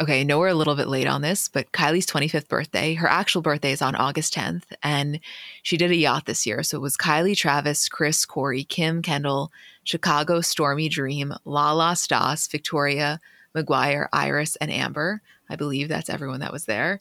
Okay, 0.03 0.19
I 0.19 0.23
know 0.23 0.37
we're 0.37 0.49
a 0.49 0.53
little 0.53 0.75
bit 0.75 0.89
late 0.89 1.07
on 1.07 1.21
this, 1.21 1.47
but 1.47 1.71
Kylie's 1.71 2.05
25th 2.05 2.49
birthday, 2.49 2.93
her 2.95 3.07
actual 3.07 3.41
birthday 3.41 3.71
is 3.71 3.81
on 3.81 3.95
August 3.95 4.33
10th, 4.33 4.63
and 4.83 5.21
she 5.61 5.77
did 5.77 5.91
a 5.91 5.95
yacht 5.95 6.25
this 6.25 6.45
year. 6.45 6.61
So 6.61 6.75
it 6.75 6.81
was 6.81 6.97
Kylie, 6.97 7.37
Travis, 7.37 7.87
Kris, 7.87 8.25
Corey, 8.25 8.65
Kim, 8.65 9.01
Kendall, 9.01 9.49
Chicago, 9.85 10.39
Stormi 10.39 10.89
Dream, 10.89 11.33
Lala, 11.45 11.95
Stas, 11.95 12.47
Victoria, 12.47 13.21
McGuire, 13.55 14.09
Yris, 14.13 14.57
and 14.59 14.69
Amber. 14.69 15.21
I 15.49 15.55
believe 15.55 15.87
that's 15.87 16.09
everyone 16.09 16.41
that 16.41 16.51
was 16.51 16.65
there. 16.65 16.99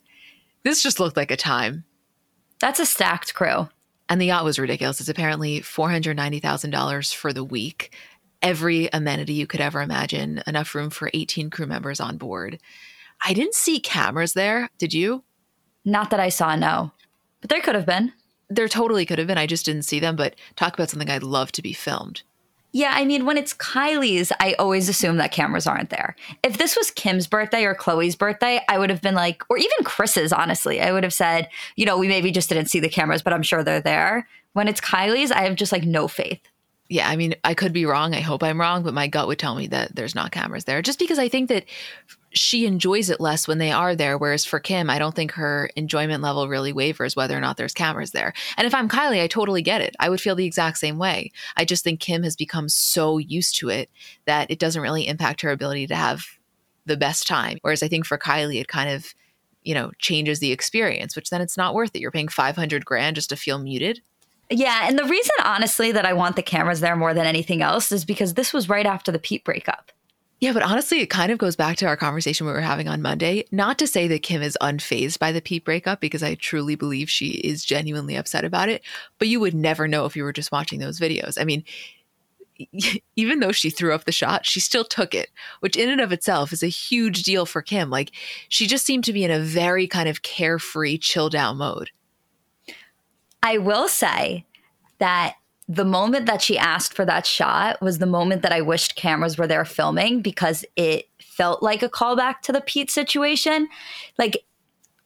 This 0.63 0.81
just 0.81 1.01
looked 1.01 1.17
like 1.17 1.31
a 1.31 1.35
time. 1.35 1.83
That's 2.61 2.79
a 2.79 2.85
stacked 2.85 3.33
crew. 3.33 3.67
And 4.07 4.21
the 4.21 4.27
yacht 4.27 4.45
was 4.45 4.57
ridiculous. 4.57 5.01
It's 5.01 5.09
apparently 5.09 5.59
$490,000 5.59 7.13
for 7.13 7.33
the 7.33 7.43
week. 7.43 7.93
Every 8.41 8.87
amenity 8.93 9.33
you 9.33 9.45
could 9.45 9.59
ever 9.59 9.81
imagine, 9.81 10.41
enough 10.47 10.73
room 10.73 10.89
for 10.89 11.11
18 11.13 11.49
crew 11.49 11.65
members 11.65 11.99
on 11.99 12.15
board. 12.15 12.59
I 13.25 13.33
didn't 13.33 13.55
see 13.55 13.79
cameras 13.79 14.33
there. 14.33 14.69
Did 14.77 14.93
you? 14.93 15.23
Not 15.85 16.09
that 16.09 16.19
I 16.19 16.29
saw, 16.29 16.55
no. 16.55 16.91
But 17.41 17.49
there 17.49 17.61
could 17.61 17.75
have 17.75 17.85
been. 17.85 18.13
There 18.49 18.67
totally 18.67 19.05
could 19.05 19.17
have 19.19 19.27
been. 19.27 19.37
I 19.37 19.47
just 19.47 19.65
didn't 19.65 19.83
see 19.83 19.99
them. 19.99 20.15
But 20.15 20.35
talk 20.55 20.73
about 20.73 20.89
something 20.89 21.09
I'd 21.09 21.23
love 21.23 21.51
to 21.53 21.61
be 21.61 21.73
filmed. 21.73 22.21
Yeah, 22.75 22.93
I 22.95 23.05
mean, 23.05 23.25
when 23.25 23.37
it's 23.37 23.53
Kylie's, 23.53 24.31
I 24.39 24.53
always 24.53 24.89
assume 24.89 25.17
that 25.17 25.31
cameras 25.31 25.67
aren't 25.67 25.91
there. 25.91 26.15
If 26.41 26.57
this 26.57 26.75
was 26.75 26.89
Kim's 26.89 27.27
birthday 27.27 27.65
or 27.65 27.75
Khloé's 27.75 28.15
birthday, 28.15 28.61
I 28.67 28.79
would 28.79 28.89
have 28.89 29.01
been 29.01 29.13
like, 29.13 29.43
or 29.47 29.57
even 29.57 29.83
Kris's, 29.83 30.33
honestly, 30.33 30.81
I 30.81 30.91
would 30.91 31.03
have 31.03 31.13
said, 31.13 31.49
you 31.75 31.85
know, 31.85 31.99
we 31.99 32.07
maybe 32.07 32.31
just 32.31 32.49
didn't 32.49 32.71
see 32.71 32.79
the 32.79 32.89
cameras, 32.89 33.21
but 33.21 33.31
I'm 33.31 33.43
sure 33.43 33.63
they're 33.63 33.79
there. 33.79 34.27
When 34.53 34.67
it's 34.67 34.81
Kylie's, 34.81 35.31
I 35.31 35.41
have 35.41 35.55
just 35.55 35.71
like 35.71 35.83
no 35.83 36.07
faith. 36.07 36.41
Yeah, 36.89 37.07
I 37.07 37.15
mean, 37.15 37.35
I 37.43 37.53
could 37.53 37.73
be 37.73 37.85
wrong. 37.85 38.15
I 38.15 38.21
hope 38.21 38.41
I'm 38.41 38.59
wrong, 38.59 38.81
but 38.81 38.95
my 38.95 39.07
gut 39.07 39.27
would 39.27 39.39
tell 39.39 39.53
me 39.53 39.67
that 39.67 39.95
there's 39.95 40.15
not 40.15 40.31
cameras 40.31 40.65
there 40.65 40.81
just 40.81 40.99
because 40.99 41.19
I 41.19 41.29
think 41.29 41.49
that 41.49 41.65
she 42.33 42.65
enjoys 42.65 43.09
it 43.09 43.19
less 43.19 43.47
when 43.47 43.57
they 43.57 43.71
are 43.71 43.95
there. 43.95 44.17
Whereas 44.17 44.45
for 44.45 44.59
Kim, 44.59 44.89
I 44.89 44.99
don't 44.99 45.15
think 45.15 45.31
her 45.33 45.69
enjoyment 45.75 46.23
level 46.23 46.47
really 46.47 46.73
wavers 46.73 47.15
whether 47.15 47.37
or 47.37 47.41
not 47.41 47.57
there's 47.57 47.73
cameras 47.73 48.11
there. 48.11 48.33
And 48.57 48.65
if 48.65 48.73
I'm 48.73 48.89
Kylie, 48.89 49.21
I 49.21 49.27
totally 49.27 49.61
get 49.61 49.81
it. 49.81 49.95
I 49.99 50.09
would 50.09 50.21
feel 50.21 50.35
the 50.35 50.45
exact 50.45 50.77
same 50.77 50.97
way. 50.97 51.31
I 51.55 51.65
just 51.65 51.83
think 51.83 51.99
Kim 51.99 52.23
has 52.23 52.35
become 52.35 52.69
so 52.69 53.17
used 53.17 53.57
to 53.59 53.69
it 53.69 53.89
that 54.25 54.49
it 54.49 54.59
doesn't 54.59 54.81
really 54.81 55.07
impact 55.07 55.41
her 55.41 55.51
ability 55.51 55.87
to 55.87 55.95
have 55.95 56.25
the 56.85 56.97
best 56.97 57.27
time. 57.27 57.59
Whereas 57.61 57.83
I 57.83 57.87
think 57.87 58.05
for 58.05 58.17
Kylie, 58.17 58.59
it 58.59 58.67
kind 58.67 58.89
of, 58.89 59.13
you 59.63 59.73
know, 59.73 59.91
changes 59.99 60.39
the 60.39 60.51
experience, 60.51 61.15
which 61.15 61.29
then 61.29 61.41
it's 61.41 61.57
not 61.57 61.73
worth 61.73 61.95
it. 61.95 62.01
You're 62.01 62.11
paying 62.11 62.27
500 62.27 62.83
grand 62.83 63.15
just 63.15 63.29
to 63.29 63.35
feel 63.35 63.59
muted. 63.59 64.01
Yeah, 64.49 64.87
and 64.87 64.99
the 64.99 65.05
reason, 65.05 65.35
honestly, 65.43 65.91
that 65.93 66.05
I 66.05 66.13
want 66.13 66.35
the 66.35 66.43
cameras 66.43 66.81
there 66.81 66.95
more 66.95 67.13
than 67.13 67.25
anything 67.25 67.61
else 67.61 67.91
is 67.91 68.03
because 68.03 68.33
this 68.33 68.53
was 68.53 68.69
right 68.69 68.85
after 68.85 69.11
the 69.11 69.19
Pete 69.19 69.43
breakup. 69.43 69.91
Yeah, 70.43 70.51
but 70.51 70.63
honestly, 70.63 70.99
it 70.99 71.09
kind 71.09 71.31
of 71.31 71.37
goes 71.37 71.55
back 71.55 71.77
to 71.77 71.85
our 71.85 71.95
conversation 71.95 72.45
we 72.45 72.51
were 72.51 72.59
having 72.59 72.89
on 72.89 73.01
Monday. 73.01 73.45
Not 73.53 73.79
to 73.79 73.87
say 73.87 74.09
that 74.09 74.23
Kim 74.23 74.41
is 74.41 74.57
unfazed 74.59 75.17
by 75.17 75.31
the 75.31 75.39
Pete 75.39 75.63
breakup, 75.63 76.01
because 76.01 76.21
I 76.21 76.35
truly 76.35 76.75
believe 76.75 77.09
she 77.09 77.29
is 77.29 77.63
genuinely 77.63 78.17
upset 78.17 78.43
about 78.43 78.67
it, 78.67 78.81
but 79.19 79.29
you 79.29 79.39
would 79.39 79.53
never 79.53 79.87
know 79.87 80.03
if 80.03 80.17
you 80.17 80.23
were 80.25 80.33
just 80.33 80.51
watching 80.51 80.81
those 80.81 80.99
videos. 80.99 81.39
I 81.39 81.45
mean, 81.45 81.63
even 83.15 83.39
though 83.39 83.53
she 83.53 83.69
threw 83.69 83.95
up 83.95 84.03
the 84.03 84.11
shot, 84.11 84.45
she 84.45 84.59
still 84.59 84.83
took 84.83 85.15
it, 85.15 85.29
which 85.61 85.77
in 85.77 85.89
and 85.89 86.01
of 86.01 86.11
itself 86.11 86.51
is 86.51 86.61
a 86.61 86.67
huge 86.67 87.23
deal 87.23 87.45
for 87.45 87.61
Kim. 87.61 87.89
Like, 87.89 88.11
she 88.49 88.67
just 88.67 88.85
seemed 88.85 89.05
to 89.05 89.13
be 89.13 89.23
in 89.23 89.31
a 89.31 89.39
very 89.39 89.87
kind 89.87 90.09
of 90.09 90.23
carefree, 90.23 90.97
chilled 90.97 91.35
out 91.35 91.55
mode. 91.55 91.89
I 93.41 93.59
will 93.59 93.87
say 93.87 94.45
that 94.97 95.35
the 95.75 95.85
moment 95.85 96.27
that 96.27 96.41
she 96.41 96.57
asked 96.57 96.93
for 96.93 97.05
that 97.05 97.25
shot 97.25 97.81
was 97.81 97.97
the 97.97 98.05
moment 98.05 98.43
that 98.43 98.51
I 98.51 98.61
wished 98.61 98.95
cameras 98.95 99.37
were 99.37 99.47
there 99.47 99.65
filming 99.65 100.21
because 100.21 100.63
it 100.75 101.09
felt 101.19 101.63
like 101.63 101.81
a 101.81 101.89
callback 101.89 102.41
to 102.41 102.51
the 102.51 102.61
Pete 102.61 102.91
situation. 102.91 103.67
Like, 104.19 104.43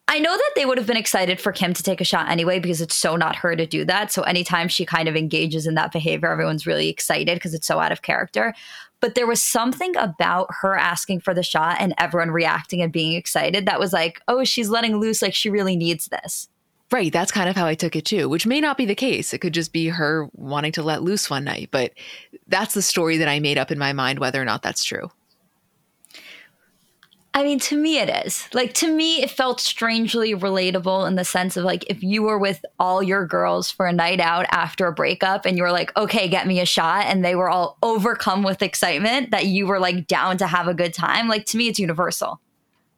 I 0.09 0.19
know 0.19 0.35
that 0.35 0.51
they 0.55 0.65
would 0.65 0.77
have 0.77 0.87
been 0.87 0.97
excited 0.97 1.39
for 1.39 1.51
Kim 1.51 1.73
to 1.73 1.83
take 1.83 2.01
a 2.01 2.05
shot 2.05 2.29
anyway 2.29 2.59
because 2.59 2.81
it's 2.81 2.95
so 2.95 3.15
not 3.15 3.35
her 3.37 3.55
to 3.55 3.65
do 3.65 3.85
that. 3.85 4.11
So 4.11 4.23
anytime 4.23 4.67
she 4.67 4.85
kind 4.85 5.07
of 5.07 5.15
engages 5.15 5.67
in 5.67 5.75
that 5.75 5.91
behavior, 5.91 6.29
everyone's 6.29 6.67
really 6.67 6.89
excited 6.89 7.35
because 7.35 7.53
it's 7.53 7.67
so 7.67 7.79
out 7.79 7.91
of 7.91 8.01
character. 8.01 8.53
But 8.99 9.15
there 9.15 9.27
was 9.27 9.43
something 9.43 9.95
about 9.95 10.47
her 10.61 10.75
asking 10.75 11.21
for 11.21 11.33
the 11.33 11.43
shot 11.43 11.77
and 11.79 11.93
everyone 11.97 12.31
reacting 12.31 12.81
and 12.81 12.91
being 12.91 13.13
excited 13.13 13.65
that 13.65 13.79
was 13.79 13.93
like, 13.93 14.21
oh, 14.27 14.43
she's 14.43 14.69
letting 14.69 14.97
loose 14.97 15.21
like 15.21 15.33
she 15.33 15.49
really 15.49 15.75
needs 15.75 16.07
this. 16.07 16.49
Right. 16.89 17.11
That's 17.11 17.33
kind 17.33 17.49
of 17.49 17.57
how 17.57 17.65
I 17.65 17.75
took 17.75 17.97
it 17.97 18.05
too, 18.05 18.29
which 18.29 18.47
may 18.47 18.61
not 18.61 18.77
be 18.77 18.85
the 18.85 18.95
case. 18.95 19.33
It 19.33 19.39
could 19.39 19.53
just 19.53 19.73
be 19.73 19.87
her 19.89 20.29
wanting 20.33 20.71
to 20.73 20.83
let 20.83 21.03
loose 21.03 21.29
one 21.29 21.43
night, 21.43 21.67
but 21.69 21.91
that's 22.47 22.73
the 22.73 22.81
story 22.81 23.17
that 23.17 23.27
I 23.27 23.41
made 23.41 23.57
up 23.57 23.71
in 23.71 23.77
my 23.77 23.91
mind, 23.91 24.19
whether 24.19 24.41
or 24.41 24.45
not 24.45 24.61
that's 24.61 24.85
true. 24.85 25.11
I 27.33 27.43
mean, 27.43 27.59
to 27.59 27.77
me, 27.77 27.99
it 27.99 28.25
is. 28.25 28.47
Like, 28.51 28.73
to 28.75 28.91
me, 28.91 29.21
it 29.21 29.29
felt 29.29 29.59
strangely 29.59 30.33
relatable 30.33 31.07
in 31.07 31.15
the 31.15 31.23
sense 31.23 31.55
of 31.55 31.65
like, 31.65 31.83
if 31.87 32.01
you 32.01 32.23
were 32.23 32.39
with 32.39 32.65
all 32.79 33.03
your 33.03 33.27
girls 33.27 33.69
for 33.69 33.85
a 33.85 33.93
night 33.93 34.19
out 34.19 34.47
after 34.49 34.87
a 34.87 34.93
breakup 34.93 35.45
and 35.45 35.55
you 35.55 35.61
were 35.61 35.71
like, 35.71 35.95
okay, 35.95 36.27
get 36.27 36.47
me 36.47 36.59
a 36.61 36.65
shot, 36.65 37.05
and 37.05 37.23
they 37.23 37.35
were 37.35 37.49
all 37.49 37.77
overcome 37.83 38.41
with 38.41 38.63
excitement 38.63 39.29
that 39.31 39.45
you 39.45 39.67
were 39.67 39.79
like 39.79 40.07
down 40.07 40.37
to 40.37 40.47
have 40.47 40.67
a 40.67 40.73
good 40.73 40.95
time, 40.95 41.27
like, 41.27 41.45
to 41.47 41.57
me, 41.57 41.67
it's 41.67 41.77
universal. 41.77 42.39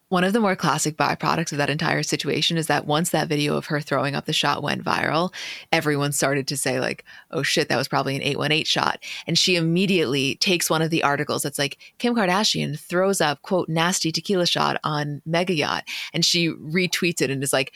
One 0.09 0.23
of 0.23 0.33
the 0.33 0.39
more 0.39 0.55
classic 0.55 0.97
byproducts 0.97 1.51
of 1.51 1.59
that 1.59 1.69
entire 1.69 2.01
situation 2.01 2.57
is 2.57 2.65
that 2.65 2.87
once 2.87 3.11
that 3.11 3.27
video 3.27 3.55
of 3.55 3.67
her 3.67 3.79
throwing 3.79 4.15
up 4.15 4.25
the 4.25 4.33
shot 4.33 4.63
went 4.63 4.83
viral, 4.83 5.31
everyone 5.71 6.13
started 6.13 6.47
to 6.47 6.57
say, 6.57 6.79
like, 6.79 7.05
oh 7.29 7.43
shit, 7.43 7.69
that 7.69 7.77
was 7.77 7.87
probably 7.87 8.15
an 8.15 8.23
818 8.23 8.65
shot. 8.65 9.03
And 9.27 9.37
she 9.37 9.55
immediately 9.55 10.33
takes 10.37 10.67
one 10.67 10.81
of 10.81 10.89
the 10.89 11.03
articles 11.03 11.43
that's 11.43 11.59
like, 11.59 11.77
Kim 11.99 12.15
Kardashian 12.15 12.79
throws 12.79 13.21
up, 13.21 13.43
quote, 13.43 13.69
nasty 13.69 14.11
tequila 14.11 14.47
shot 14.47 14.79
on 14.83 15.21
Mega 15.27 15.53
Yacht. 15.53 15.83
And 16.11 16.25
she 16.25 16.49
retweets 16.49 17.21
it 17.21 17.29
and 17.29 17.43
is 17.43 17.53
like, 17.53 17.71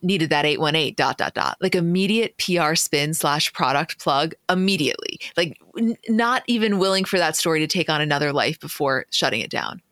needed 0.00 0.30
that 0.30 0.46
818, 0.46 0.94
dot, 0.94 1.18
dot, 1.18 1.34
dot. 1.34 1.58
Like 1.60 1.74
immediate 1.74 2.38
PR 2.38 2.76
spin 2.76 3.12
slash 3.12 3.52
product 3.52 4.00
plug 4.00 4.32
immediately. 4.48 5.20
Like, 5.36 5.58
n- 5.78 5.98
not 6.08 6.44
even 6.46 6.78
willing 6.78 7.04
for 7.04 7.18
that 7.18 7.36
story 7.36 7.60
to 7.60 7.66
take 7.66 7.90
on 7.90 8.00
another 8.00 8.32
life 8.32 8.58
before 8.58 9.04
shutting 9.10 9.40
it 9.40 9.50
down. 9.50 9.82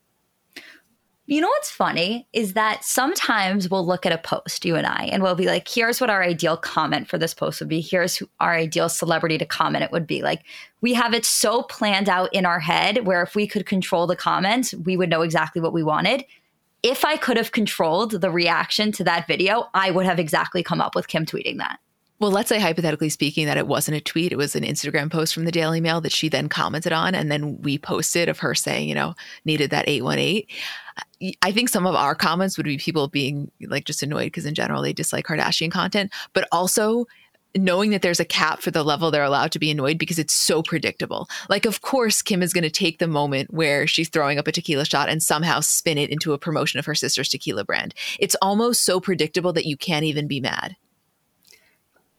You 1.26 1.40
know 1.40 1.48
what's 1.48 1.70
funny 1.70 2.26
is 2.32 2.54
that 2.54 2.82
sometimes 2.84 3.70
we'll 3.70 3.86
look 3.86 4.04
at 4.04 4.12
a 4.12 4.18
post, 4.18 4.64
you 4.64 4.74
and 4.74 4.86
I, 4.86 5.08
and 5.12 5.22
we'll 5.22 5.36
be 5.36 5.46
like, 5.46 5.68
here's 5.68 6.00
what 6.00 6.10
our 6.10 6.22
ideal 6.22 6.56
comment 6.56 7.08
for 7.08 7.16
this 7.16 7.32
post 7.32 7.60
would 7.60 7.68
be. 7.68 7.80
Here's 7.80 8.16
who 8.16 8.28
our 8.40 8.54
ideal 8.54 8.88
celebrity 8.88 9.38
to 9.38 9.46
comment 9.46 9.84
it 9.84 9.92
would 9.92 10.06
be. 10.06 10.22
Like, 10.22 10.42
we 10.80 10.94
have 10.94 11.14
it 11.14 11.24
so 11.24 11.62
planned 11.62 12.08
out 12.08 12.34
in 12.34 12.44
our 12.44 12.58
head 12.58 13.06
where 13.06 13.22
if 13.22 13.36
we 13.36 13.46
could 13.46 13.66
control 13.66 14.08
the 14.08 14.16
comments, 14.16 14.74
we 14.74 14.96
would 14.96 15.10
know 15.10 15.22
exactly 15.22 15.62
what 15.62 15.72
we 15.72 15.84
wanted. 15.84 16.24
If 16.82 17.04
I 17.04 17.16
could 17.16 17.36
have 17.36 17.52
controlled 17.52 18.20
the 18.20 18.30
reaction 18.30 18.90
to 18.92 19.04
that 19.04 19.28
video, 19.28 19.68
I 19.74 19.92
would 19.92 20.06
have 20.06 20.18
exactly 20.18 20.64
come 20.64 20.80
up 20.80 20.96
with 20.96 21.06
Kim 21.06 21.24
tweeting 21.24 21.58
that. 21.58 21.78
Well, 22.18 22.30
let's 22.32 22.48
say 22.48 22.60
hypothetically 22.60 23.08
speaking 23.08 23.46
that 23.46 23.56
it 23.56 23.66
wasn't 23.66 23.96
a 23.96 24.00
tweet, 24.00 24.32
it 24.32 24.36
was 24.36 24.54
an 24.54 24.62
Instagram 24.62 25.10
post 25.10 25.34
from 25.34 25.44
the 25.44 25.50
Daily 25.50 25.80
Mail 25.80 26.00
that 26.02 26.12
she 26.12 26.28
then 26.28 26.48
commented 26.48 26.92
on, 26.92 27.16
and 27.16 27.32
then 27.32 27.60
we 27.62 27.78
posted 27.78 28.28
of 28.28 28.38
her 28.40 28.54
saying, 28.54 28.88
you 28.88 28.94
know, 28.94 29.14
needed 29.44 29.70
that 29.70 29.88
818. 29.88 30.46
I 31.42 31.52
think 31.52 31.68
some 31.68 31.86
of 31.86 31.94
our 31.94 32.14
comments 32.14 32.56
would 32.56 32.66
be 32.66 32.78
people 32.78 33.08
being 33.08 33.50
like 33.60 33.84
just 33.84 34.02
annoyed 34.02 34.26
because 34.26 34.46
in 34.46 34.54
general 34.54 34.82
they 34.82 34.92
dislike 34.92 35.26
Kardashian 35.26 35.70
content, 35.70 36.12
but 36.32 36.48
also 36.52 37.06
knowing 37.54 37.90
that 37.90 38.02
there's 38.02 38.20
a 38.20 38.24
cap 38.24 38.62
for 38.62 38.70
the 38.70 38.82
level 38.82 39.10
they're 39.10 39.22
allowed 39.22 39.52
to 39.52 39.58
be 39.58 39.70
annoyed 39.70 39.98
because 39.98 40.18
it's 40.18 40.32
so 40.32 40.62
predictable. 40.62 41.28
Like, 41.48 41.66
of 41.66 41.82
course, 41.82 42.22
Kim 42.22 42.42
is 42.42 42.52
going 42.52 42.62
to 42.64 42.70
take 42.70 42.98
the 42.98 43.08
moment 43.08 43.52
where 43.52 43.86
she's 43.86 44.08
throwing 44.08 44.38
up 44.38 44.48
a 44.48 44.52
tequila 44.52 44.84
shot 44.84 45.08
and 45.08 45.22
somehow 45.22 45.60
spin 45.60 45.98
it 45.98 46.10
into 46.10 46.32
a 46.32 46.38
promotion 46.38 46.78
of 46.78 46.86
her 46.86 46.94
sister's 46.94 47.28
tequila 47.28 47.64
brand. 47.64 47.94
It's 48.18 48.36
almost 48.40 48.84
so 48.84 49.00
predictable 49.00 49.52
that 49.52 49.66
you 49.66 49.76
can't 49.76 50.04
even 50.04 50.26
be 50.26 50.40
mad. 50.40 50.76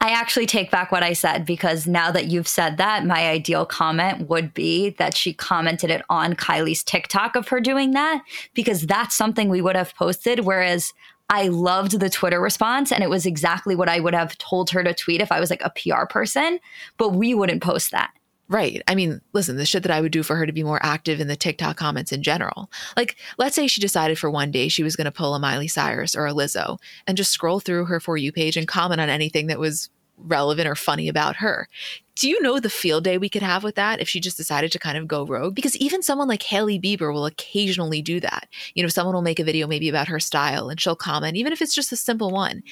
I 0.04 0.10
actually 0.10 0.44
take 0.44 0.70
back 0.70 0.92
what 0.92 1.02
I 1.02 1.14
said 1.14 1.46
because 1.46 1.86
now 1.86 2.10
that 2.10 2.26
you've 2.26 2.46
said 2.46 2.76
that, 2.76 3.06
my 3.06 3.26
ideal 3.26 3.64
comment 3.64 4.28
would 4.28 4.52
be 4.52 4.90
that 4.98 5.16
she 5.16 5.32
commented 5.32 5.88
it 5.88 6.02
on 6.10 6.34
Kylie's 6.34 6.84
TikTok 6.84 7.36
of 7.36 7.48
her 7.48 7.58
doing 7.58 7.92
that 7.92 8.22
because 8.52 8.82
that's 8.82 9.16
something 9.16 9.48
we 9.48 9.62
would 9.62 9.76
have 9.76 9.94
posted. 9.94 10.40
Whereas 10.40 10.92
I 11.30 11.48
loved 11.48 12.00
the 12.00 12.10
Twitter 12.10 12.38
response 12.38 12.92
and 12.92 13.02
it 13.02 13.08
was 13.08 13.24
exactly 13.24 13.74
what 13.74 13.88
I 13.88 13.98
would 13.98 14.12
have 14.12 14.36
told 14.36 14.68
her 14.72 14.84
to 14.84 14.92
tweet 14.92 15.22
if 15.22 15.32
I 15.32 15.40
was 15.40 15.48
like 15.48 15.64
a 15.64 15.70
PR 15.70 16.04
person, 16.04 16.58
but 16.98 17.14
we 17.14 17.32
wouldn't 17.32 17.62
post 17.62 17.90
that. 17.92 18.10
Right. 18.46 18.82
I 18.86 18.94
mean, 18.94 19.22
listen, 19.32 19.56
the 19.56 19.64
shit 19.64 19.84
that 19.84 19.92
I 19.92 20.02
would 20.02 20.12
do 20.12 20.22
for 20.22 20.36
her 20.36 20.44
to 20.44 20.52
be 20.52 20.62
more 20.62 20.78
active 20.82 21.18
in 21.18 21.28
the 21.28 21.36
TikTok 21.36 21.78
comments 21.78 22.12
in 22.12 22.22
general. 22.22 22.70
Like, 22.94 23.16
let's 23.38 23.56
say 23.56 23.66
she 23.66 23.80
decided 23.80 24.18
for 24.18 24.30
one 24.30 24.50
day 24.50 24.68
she 24.68 24.82
was 24.82 24.96
going 24.96 25.06
to 25.06 25.10
pull 25.10 25.34
a 25.34 25.38
Miley 25.38 25.66
Cyrus 25.66 26.14
or 26.14 26.26
a 26.26 26.34
Lizzo 26.34 26.78
and 27.06 27.16
just 27.16 27.30
scroll 27.30 27.58
through 27.58 27.86
her 27.86 28.00
For 28.00 28.18
You 28.18 28.32
page 28.32 28.58
and 28.58 28.68
comment 28.68 29.00
on 29.00 29.08
anything 29.08 29.46
that 29.46 29.58
was 29.58 29.88
relevant 30.18 30.68
or 30.68 30.74
funny 30.74 31.08
about 31.08 31.36
her. 31.36 31.68
Do 32.16 32.28
you 32.28 32.40
know 32.40 32.60
the 32.60 32.70
field 32.70 33.04
day 33.04 33.18
we 33.18 33.28
could 33.28 33.42
have 33.42 33.64
with 33.64 33.74
that 33.74 34.00
if 34.00 34.08
she 34.08 34.20
just 34.20 34.36
decided 34.36 34.70
to 34.72 34.78
kind 34.78 34.96
of 34.96 35.08
go 35.08 35.26
rogue? 35.26 35.54
Because 35.54 35.76
even 35.76 36.02
someone 36.02 36.28
like 36.28 36.42
Hailey 36.42 36.78
Bieber 36.78 37.12
will 37.12 37.26
occasionally 37.26 38.00
do 38.02 38.20
that. 38.20 38.48
You 38.74 38.82
know, 38.82 38.88
someone 38.88 39.14
will 39.14 39.22
make 39.22 39.40
a 39.40 39.44
video 39.44 39.66
maybe 39.66 39.88
about 39.88 40.08
her 40.08 40.20
style 40.20 40.68
and 40.68 40.80
she'll 40.80 40.94
comment, 40.94 41.36
even 41.36 41.52
if 41.52 41.60
it's 41.60 41.74
just 41.74 41.92
a 41.92 41.96
simple 41.96 42.30
one. 42.30 42.62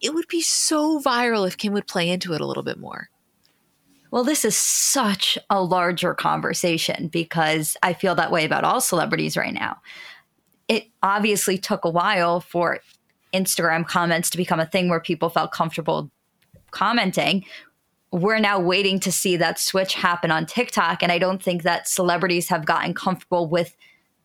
It 0.00 0.14
would 0.14 0.26
be 0.28 0.40
so 0.40 1.00
viral 1.00 1.46
if 1.46 1.56
Kim 1.56 1.72
would 1.72 1.86
play 1.86 2.08
into 2.08 2.32
it 2.34 2.40
a 2.40 2.46
little 2.46 2.64
bit 2.64 2.78
more. 2.78 3.10
Well, 4.10 4.24
this 4.24 4.44
is 4.44 4.56
such 4.56 5.38
a 5.50 5.62
larger 5.62 6.14
conversation 6.14 7.06
because 7.08 7.76
I 7.82 7.92
feel 7.92 8.16
that 8.16 8.32
way 8.32 8.44
about 8.44 8.64
all 8.64 8.80
celebrities 8.80 9.36
right 9.36 9.54
now. 9.54 9.76
It 10.66 10.88
obviously 11.02 11.58
took 11.58 11.84
a 11.84 11.90
while 11.90 12.40
for 12.40 12.80
Instagram 13.32 13.86
comments 13.86 14.30
to 14.30 14.36
become 14.36 14.58
a 14.58 14.66
thing 14.66 14.88
where 14.88 15.00
people 15.00 15.28
felt 15.28 15.52
comfortable 15.52 16.10
commenting. 16.70 17.44
We're 18.12 18.38
now 18.38 18.58
waiting 18.58 18.98
to 19.00 19.12
see 19.12 19.36
that 19.36 19.58
switch 19.58 19.94
happen 19.94 20.30
on 20.30 20.46
TikTok. 20.46 21.02
And 21.02 21.12
I 21.12 21.18
don't 21.18 21.42
think 21.42 21.62
that 21.62 21.88
celebrities 21.88 22.48
have 22.48 22.64
gotten 22.66 22.94
comfortable 22.94 23.48
with 23.48 23.76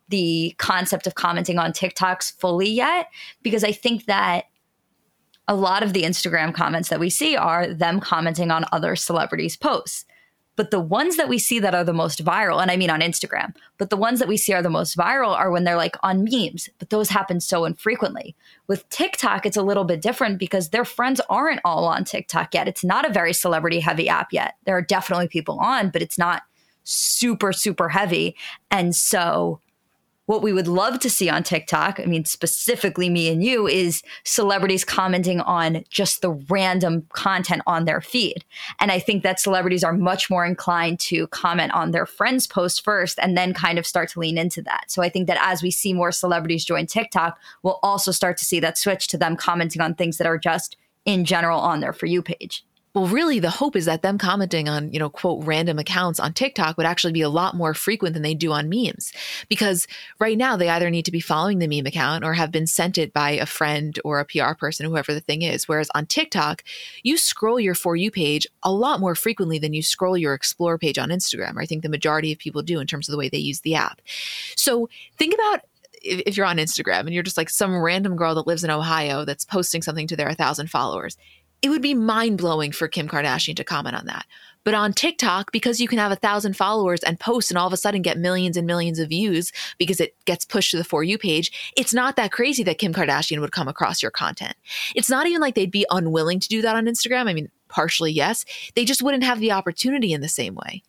the 0.09 0.55
concept 0.57 1.07
of 1.07 1.15
commenting 1.15 1.59
on 1.59 1.71
TikToks 1.71 2.39
fully 2.39 2.69
yet, 2.69 3.09
because 3.41 3.63
I 3.63 3.71
think 3.71 4.05
that 4.05 4.45
a 5.47 5.55
lot 5.55 5.83
of 5.83 5.93
the 5.93 6.03
Instagram 6.03 6.53
comments 6.53 6.89
that 6.89 6.99
we 6.99 7.09
see 7.09 7.35
are 7.35 7.67
them 7.67 7.99
commenting 7.99 8.49
on 8.51 8.65
other 8.71 8.95
celebrities' 8.95 9.57
posts. 9.57 10.05
But 10.55 10.71
the 10.71 10.79
ones 10.79 11.17
that 11.17 11.27
we 11.27 11.37
see 11.37 11.59
that 11.59 11.75
are 11.75 11.83
the 11.83 11.93
most 11.93 12.23
viral, 12.23 12.61
and 12.61 12.71
I 12.71 12.77
mean 12.77 12.89
on 12.89 13.01
Instagram, 13.01 13.53
but 13.77 13.89
the 13.89 13.97
ones 13.97 14.19
that 14.19 14.27
we 14.27 14.37
see 14.37 14.53
are 14.53 14.61
the 14.61 14.69
most 14.69 14.97
viral 14.97 15.37
are 15.37 15.51
when 15.51 15.63
they're 15.63 15.75
like 15.75 15.97
on 16.03 16.23
memes, 16.23 16.69
but 16.79 16.89
those 16.89 17.09
happen 17.09 17.41
so 17.41 17.65
infrequently. 17.65 18.35
With 18.67 18.87
TikTok, 18.89 19.45
it's 19.45 19.57
a 19.57 19.63
little 19.63 19.83
bit 19.83 20.01
different 20.01 20.39
because 20.39 20.69
their 20.69 20.85
friends 20.85 21.19
aren't 21.29 21.61
all 21.65 21.85
on 21.85 22.05
TikTok 22.05 22.53
yet. 22.53 22.67
It's 22.67 22.83
not 22.83 23.07
a 23.07 23.13
very 23.13 23.33
celebrity 23.33 23.79
heavy 23.79 24.07
app 24.07 24.31
yet. 24.31 24.55
There 24.65 24.77
are 24.77 24.81
definitely 24.81 25.27
people 25.27 25.59
on, 25.59 25.89
but 25.89 26.01
it's 26.01 26.17
not 26.17 26.43
super, 26.83 27.51
super 27.51 27.89
heavy. 27.89 28.35
And 28.71 28.95
so 28.95 29.59
what 30.25 30.41
we 30.41 30.53
would 30.53 30.67
love 30.67 30.99
to 30.99 31.09
see 31.09 31.29
on 31.29 31.43
TikTok, 31.43 31.99
I 31.99 32.05
mean, 32.05 32.25
specifically 32.25 33.09
me 33.09 33.29
and 33.29 33.43
you, 33.43 33.67
is 33.67 34.01
celebrities 34.23 34.83
commenting 34.83 35.39
on 35.41 35.83
just 35.89 36.21
the 36.21 36.31
random 36.31 37.05
content 37.13 37.61
on 37.67 37.85
their 37.85 38.01
feed. 38.01 38.43
And 38.79 38.91
I 38.91 38.99
think 38.99 39.23
that 39.23 39.39
celebrities 39.39 39.83
are 39.83 39.93
much 39.93 40.29
more 40.29 40.45
inclined 40.45 40.99
to 41.01 41.27
comment 41.27 41.73
on 41.73 41.91
their 41.91 42.05
friends' 42.05 42.47
post 42.47 42.83
first 42.83 43.19
and 43.19 43.37
then 43.37 43.53
kind 43.53 43.77
of 43.77 43.85
start 43.85 44.09
to 44.09 44.19
lean 44.19 44.37
into 44.37 44.61
that. 44.63 44.85
So 44.89 45.03
I 45.03 45.09
think 45.09 45.27
that 45.27 45.37
as 45.41 45.61
we 45.61 45.69
see 45.69 45.93
more 45.93 46.11
celebrities 46.11 46.65
join 46.65 46.87
TikTok, 46.87 47.37
we'll 47.61 47.79
also 47.83 48.11
start 48.11 48.37
to 48.37 48.45
see 48.45 48.59
that 48.61 48.77
switch 48.77 49.07
to 49.09 49.17
them 49.17 49.35
commenting 49.35 49.81
on 49.81 49.93
things 49.93 50.17
that 50.17 50.27
are 50.27 50.39
just 50.39 50.75
in 51.05 51.23
general 51.23 51.59
on 51.59 51.81
their 51.81 51.93
For 51.93 52.07
You 52.07 52.23
page. 52.23 52.64
Well, 52.95 53.07
really, 53.07 53.39
the 53.39 53.49
hope 53.49 53.75
is 53.75 53.83
that 53.85 54.03
them 54.03 54.17
commenting 54.17 54.69
on, 54.69 54.93
you 54.93 54.99
know, 54.99 55.09
quote, 55.09 55.45
random 55.45 55.77
accounts 55.77 56.17
on 56.17 56.31
TikTok 56.31 56.77
would 56.77 56.85
actually 56.85 57.11
be 57.11 57.21
a 57.21 57.29
lot 57.29 57.53
more 57.53 57.73
frequent 57.73 58.13
than 58.13 58.23
they 58.23 58.33
do 58.33 58.53
on 58.53 58.69
memes. 58.69 59.11
Because 59.49 59.85
right 60.17 60.37
now, 60.37 60.55
they 60.55 60.69
either 60.69 60.89
need 60.89 61.03
to 61.03 61.11
be 61.11 61.19
following 61.19 61.59
the 61.59 61.67
meme 61.67 61.85
account 61.85 62.23
or 62.23 62.33
have 62.33 62.53
been 62.53 62.65
sent 62.65 62.97
it 62.97 63.11
by 63.11 63.31
a 63.31 63.45
friend 63.45 63.99
or 64.05 64.21
a 64.21 64.25
PR 64.25 64.53
person, 64.57 64.85
whoever 64.85 65.13
the 65.13 65.19
thing 65.19 65.41
is. 65.41 65.67
Whereas 65.67 65.89
on 65.93 66.05
TikTok, 66.05 66.63
you 67.03 67.17
scroll 67.17 67.59
your 67.59 67.75
For 67.75 67.97
You 67.97 68.11
page 68.11 68.47
a 68.63 68.71
lot 68.71 69.01
more 69.01 69.13
frequently 69.13 69.59
than 69.59 69.73
you 69.73 69.83
scroll 69.83 70.17
your 70.17 70.33
Explore 70.33 70.77
page 70.77 70.97
on 70.97 71.09
Instagram. 71.09 71.57
Or 71.57 71.61
I 71.61 71.65
think 71.65 71.83
the 71.83 71.89
majority 71.89 72.31
of 72.31 72.39
people 72.39 72.61
do 72.61 72.79
in 72.79 72.87
terms 72.87 73.09
of 73.09 73.11
the 73.11 73.19
way 73.19 73.27
they 73.27 73.37
use 73.39 73.59
the 73.59 73.75
app. 73.75 73.99
So 74.55 74.87
think 75.17 75.33
about 75.33 75.65
if 76.01 76.37
you're 76.37 76.45
on 76.45 76.59
Instagram 76.59 77.01
and 77.01 77.13
you're 77.13 77.23
just 77.23 77.35
like 77.35 77.49
some 77.49 77.75
random 77.75 78.15
girl 78.15 78.35
that 78.35 78.47
lives 78.47 78.63
in 78.63 78.69
Ohio 78.69 79.25
that's 79.25 79.43
posting 79.43 79.81
something 79.81 80.07
to 80.07 80.15
their 80.15 80.27
1,000 80.27 80.69
followers 80.69 81.17
it 81.61 81.69
would 81.69 81.81
be 81.81 81.93
mind 81.93 82.37
blowing 82.37 82.71
for 82.71 82.87
Kim 82.87 83.07
Kardashian 83.07 83.55
to 83.55 83.63
comment 83.63 83.95
on 83.95 84.05
that. 84.05 84.25
But 84.63 84.73
on 84.73 84.93
TikTok, 84.93 85.51
because 85.51 85.79
you 85.79 85.87
can 85.87 85.99
have 85.99 86.11
a 86.11 86.15
thousand 86.15 86.57
followers 86.57 87.01
and 87.01 87.19
post 87.19 87.51
and 87.51 87.57
all 87.57 87.67
of 87.67 87.73
a 87.73 87.77
sudden 87.77 88.01
get 88.01 88.17
millions 88.17 88.57
and 88.57 88.65
millions 88.65 88.97
of 88.97 89.09
views 89.09 89.51
because 89.77 89.99
it 89.99 90.15
gets 90.25 90.43
pushed 90.43 90.71
to 90.71 90.77
the 90.77 90.83
For 90.83 91.03
You 91.03 91.19
page, 91.19 91.73
it's 91.77 91.93
not 91.93 92.15
that 92.15 92.31
crazy 92.31 92.63
that 92.63 92.79
Kim 92.79 92.91
Kardashian 92.91 93.41
would 93.41 93.51
come 93.51 93.67
across 93.67 94.01
your 94.01 94.11
content. 94.11 94.55
It's 94.95 95.09
not 95.09 95.27
even 95.27 95.39
like 95.39 95.53
they'd 95.53 95.69
be 95.69 95.85
unwilling 95.91 96.39
to 96.39 96.49
do 96.49 96.63
that 96.63 96.75
on 96.75 96.85
Instagram. 96.85 97.29
I 97.29 97.33
mean, 97.33 97.51
partially, 97.69 98.11
yes. 98.11 98.43
They 98.73 98.85
just 98.85 99.03
wouldn't 99.03 99.23
have 99.23 99.39
the 99.39 99.51
opportunity 99.51 100.13
in 100.13 100.21
the 100.21 100.27
same 100.27 100.55
way. 100.55 100.81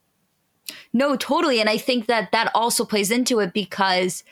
No, 0.94 1.14
totally. 1.14 1.60
And 1.60 1.68
I 1.68 1.76
think 1.76 2.06
that 2.06 2.32
that 2.32 2.50
also 2.54 2.86
plays 2.86 3.10
into 3.10 3.40
it 3.40 3.52
because 3.52 4.24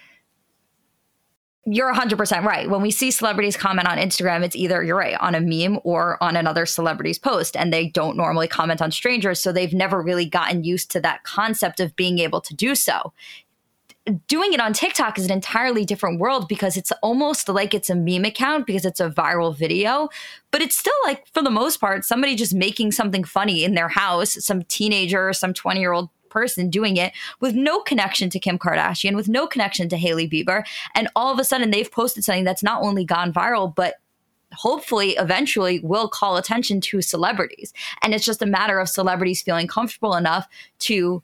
you're 1.67 1.93
100% 1.93 2.45
right. 2.45 2.69
When 2.69 2.83
we 2.83 2.91
see 2.91 3.11
celebrities 3.11 3.57
comment 3.57 3.89
on 3.89 3.97
Instagram, 3.97 4.45
it's 4.45 4.57
either, 4.57 4.83
you're 4.83 4.97
right, 4.97 5.17
on 5.21 5.35
a 5.35 5.41
meme 5.41 5.81
or 5.83 6.23
on 6.23 6.37
another 6.37 6.67
celebrity's 6.67 7.19
post. 7.19 7.57
And 7.57 7.73
they 7.73 7.89
don't 7.89 8.17
normally 8.17 8.49
comment 8.49 8.83
on 8.83 8.91
strangers. 8.91 9.41
So 9.41 9.51
they've 9.51 9.73
never 9.73 10.03
really 10.03 10.27
gotten 10.27 10.65
used 10.65 10.91
to 10.93 11.01
that 11.01 11.25
concept 11.25 11.81
of 11.81 11.97
being 11.97 12.19
able 12.19 12.41
to 12.43 12.55
do 12.55 12.75
so. 12.75 13.13
Doing 14.29 14.53
it 14.53 14.61
on 14.61 14.75
TikTok 14.75 15.19
is 15.19 15.25
an 15.25 15.31
entirely 15.31 15.87
different 15.87 16.21
world 16.21 16.47
because 16.47 16.77
it's 16.77 16.93
almost 17.03 17.49
like 17.49 17.73
it's 17.73 17.89
a 17.89 17.95
meme 17.95 18.27
account 18.27 18.67
because 18.67 18.85
it's 18.85 19.01
a 19.01 19.09
viral 19.09 19.57
video, 19.57 20.11
but 20.51 20.61
it's 20.61 20.77
still 20.77 20.93
like, 21.05 21.27
for 21.33 21.43
the 21.43 21.51
most 21.51 21.79
part, 21.79 22.05
somebody 22.05 22.35
just 22.35 22.55
making 22.55 22.93
something 22.93 23.25
funny 23.25 23.65
in 23.65 23.73
their 23.73 23.89
house, 23.89 24.37
some 24.45 24.63
teenager, 24.65 25.33
some 25.33 25.55
20 25.55 25.81
year 25.81 25.93
old 25.93 26.11
person 26.35 26.69
doing 26.69 26.97
it 26.97 27.13
with 27.41 27.55
no 27.55 27.81
connection 27.81 28.29
to 28.31 28.41
Kim 28.41 28.59
Kardashian, 28.59 29.15
with 29.15 29.29
no 29.29 29.47
connection 29.47 29.89
to 29.89 29.97
Hailey 29.97 30.29
Bieber. 30.29 30.65
And 30.95 31.09
all 31.15 31.33
of 31.33 31.39
a 31.39 31.45
sudden, 31.45 31.71
they've 31.71 31.91
posted 31.91 32.25
something 32.25 32.45
that's 32.45 32.63
not 32.63 32.83
only 32.83 33.05
gone 33.05 33.33
viral, 33.33 33.73
but 33.75 33.95
hopefully 34.53 35.11
eventually 35.13 35.81
will 35.81 36.09
call 36.09 36.37
attention 36.37 36.81
to 36.81 37.01
celebrities. 37.03 37.73
And 38.03 38.13
it's 38.13 38.25
just 38.25 38.43
a 38.43 38.47
matter 38.47 38.79
of 38.81 38.89
celebrities 38.89 39.43
feeling 39.43 39.69
comfortable 39.69 40.15
enough 40.15 40.47
to 40.81 41.23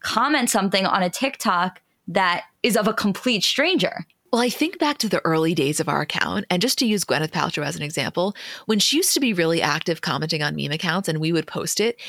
comment 0.00 0.50
something 0.50 0.86
on 0.86 1.02
a 1.02 1.10
TikTok 1.10 1.80
that 2.08 2.44
is 2.62 2.76
of 2.76 2.88
a 2.88 2.94
complete 2.94 3.44
stranger. 3.44 4.06
Well, 4.32 4.40
I 4.40 4.48
think 4.48 4.78
back 4.78 4.96
to 4.98 5.10
the 5.10 5.24
early 5.26 5.54
days 5.54 5.78
of 5.78 5.90
our 5.90 6.00
account, 6.00 6.46
and 6.48 6.62
just 6.62 6.78
to 6.78 6.86
use 6.86 7.04
Gwyneth 7.04 7.32
Paltrow 7.32 7.66
as 7.66 7.76
an 7.76 7.82
example, 7.82 8.34
when 8.64 8.78
she 8.78 8.96
used 8.96 9.12
to 9.12 9.20
be 9.20 9.34
really 9.34 9.60
active 9.60 10.00
commenting 10.00 10.42
on 10.42 10.56
meme 10.56 10.72
accounts 10.72 11.06
and 11.06 11.20
we 11.20 11.32
would 11.32 11.46
post 11.46 11.80
it, 11.80 12.00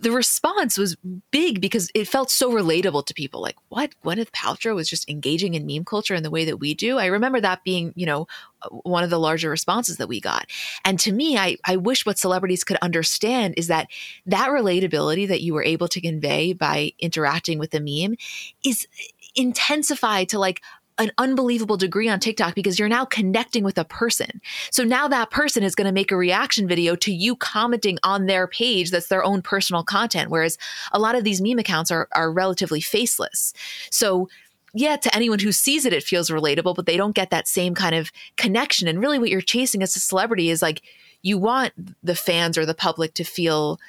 the 0.00 0.10
response 0.10 0.78
was 0.78 0.96
big 1.30 1.60
because 1.60 1.90
it 1.94 2.06
felt 2.06 2.30
so 2.30 2.52
relatable 2.52 3.04
to 3.06 3.14
people. 3.14 3.40
Like, 3.40 3.56
what? 3.68 3.94
Gwyneth 4.04 4.30
Paltrow 4.30 4.74
was 4.74 4.88
just 4.88 5.08
engaging 5.08 5.54
in 5.54 5.66
meme 5.66 5.84
culture 5.84 6.14
in 6.14 6.22
the 6.22 6.30
way 6.30 6.44
that 6.44 6.58
we 6.58 6.74
do. 6.74 6.98
I 6.98 7.06
remember 7.06 7.40
that 7.40 7.64
being, 7.64 7.92
you 7.96 8.06
know, 8.06 8.26
uh, 8.62 8.68
one 8.68 9.04
of 9.04 9.10
the 9.10 9.18
larger 9.18 9.50
responses 9.50 9.96
that 9.96 10.08
we 10.08 10.20
got. 10.20 10.46
And 10.84 10.98
to 11.00 11.12
me, 11.12 11.36
I, 11.36 11.56
I 11.64 11.76
wish 11.76 12.06
what 12.06 12.18
celebrities 12.18 12.64
could 12.64 12.78
understand 12.82 13.54
is 13.56 13.66
that 13.68 13.88
that 14.26 14.50
relatability 14.50 15.26
that 15.28 15.42
you 15.42 15.54
were 15.54 15.64
able 15.64 15.88
to 15.88 16.00
convey 16.00 16.52
by 16.52 16.92
interacting 16.98 17.58
with 17.58 17.70
the 17.70 17.80
meme 17.80 18.16
is 18.64 18.86
uh, 18.92 19.02
intensified 19.34 20.28
to 20.28 20.38
like 20.38 20.62
an 20.98 21.12
unbelievable 21.18 21.76
degree 21.76 22.08
on 22.08 22.18
TikTok 22.18 22.54
because 22.54 22.78
you're 22.78 22.88
now 22.88 23.04
connecting 23.04 23.64
with 23.64 23.78
a 23.78 23.84
person. 23.84 24.40
So 24.70 24.82
now 24.82 25.08
that 25.08 25.30
person 25.30 25.62
is 25.62 25.74
going 25.74 25.86
to 25.86 25.92
make 25.92 26.10
a 26.10 26.16
reaction 26.16 26.66
video 26.66 26.96
to 26.96 27.12
you 27.12 27.36
commenting 27.36 27.98
on 28.02 28.26
their 28.26 28.46
page 28.46 28.90
that's 28.90 29.08
their 29.08 29.24
own 29.24 29.42
personal 29.42 29.82
content. 29.82 30.30
Whereas 30.30 30.58
a 30.92 30.98
lot 30.98 31.14
of 31.14 31.24
these 31.24 31.40
meme 31.40 31.58
accounts 31.58 31.90
are, 31.90 32.08
are 32.12 32.32
relatively 32.32 32.80
faceless. 32.80 33.52
So 33.90 34.28
yeah, 34.74 34.96
to 34.96 35.14
anyone 35.14 35.38
who 35.38 35.52
sees 35.52 35.86
it, 35.86 35.92
it 35.92 36.02
feels 36.02 36.30
relatable, 36.30 36.74
but 36.74 36.86
they 36.86 36.96
don't 36.96 37.14
get 37.14 37.30
that 37.30 37.48
same 37.48 37.74
kind 37.74 37.94
of 37.94 38.12
connection. 38.36 38.86
And 38.86 39.00
really, 39.00 39.18
what 39.18 39.30
you're 39.30 39.40
chasing 39.40 39.82
as 39.82 39.96
a 39.96 40.00
celebrity 40.00 40.50
is 40.50 40.60
like 40.60 40.82
you 41.22 41.38
want 41.38 41.72
the 42.02 42.14
fans 42.14 42.58
or 42.58 42.66
the 42.66 42.74
public 42.74 43.14
to 43.14 43.24
feel 43.24 43.80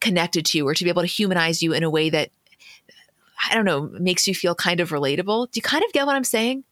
connected 0.00 0.44
to 0.46 0.58
you 0.58 0.68
or 0.68 0.74
to 0.74 0.84
be 0.84 0.90
able 0.90 1.02
to 1.02 1.08
humanize 1.08 1.62
you 1.62 1.72
in 1.72 1.82
a 1.82 1.90
way 1.90 2.10
that 2.10 2.30
I 3.48 3.54
don't 3.54 3.64
know, 3.64 3.90
makes 3.98 4.26
you 4.26 4.34
feel 4.34 4.54
kind 4.54 4.80
of 4.80 4.90
relatable. 4.90 5.50
Do 5.50 5.58
you 5.58 5.62
kind 5.62 5.84
of 5.84 5.92
get 5.92 6.06
what 6.06 6.16
I'm 6.16 6.24
saying? 6.24 6.64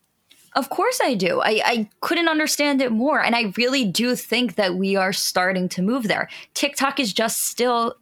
Of 0.55 0.71
course 0.71 1.01
I 1.03 1.15
do. 1.15 1.41
I, 1.41 1.61
I 1.65 1.91
couldn't 2.01 2.29
understand 2.29 2.81
it 2.81 2.91
more. 2.91 3.23
And 3.23 3.37
I 3.37 3.53
really 3.57 3.85
do 3.85 4.17
think 4.17 4.57
that 4.57 4.75
we 4.75 4.97
are 4.97 5.13
starting 5.13 5.69
to 5.71 5.83
move 5.83 6.09
there. 6.09 6.29
TikTok 6.55 6.99
is 6.99 7.13
just 7.13 7.49
still 7.49 7.95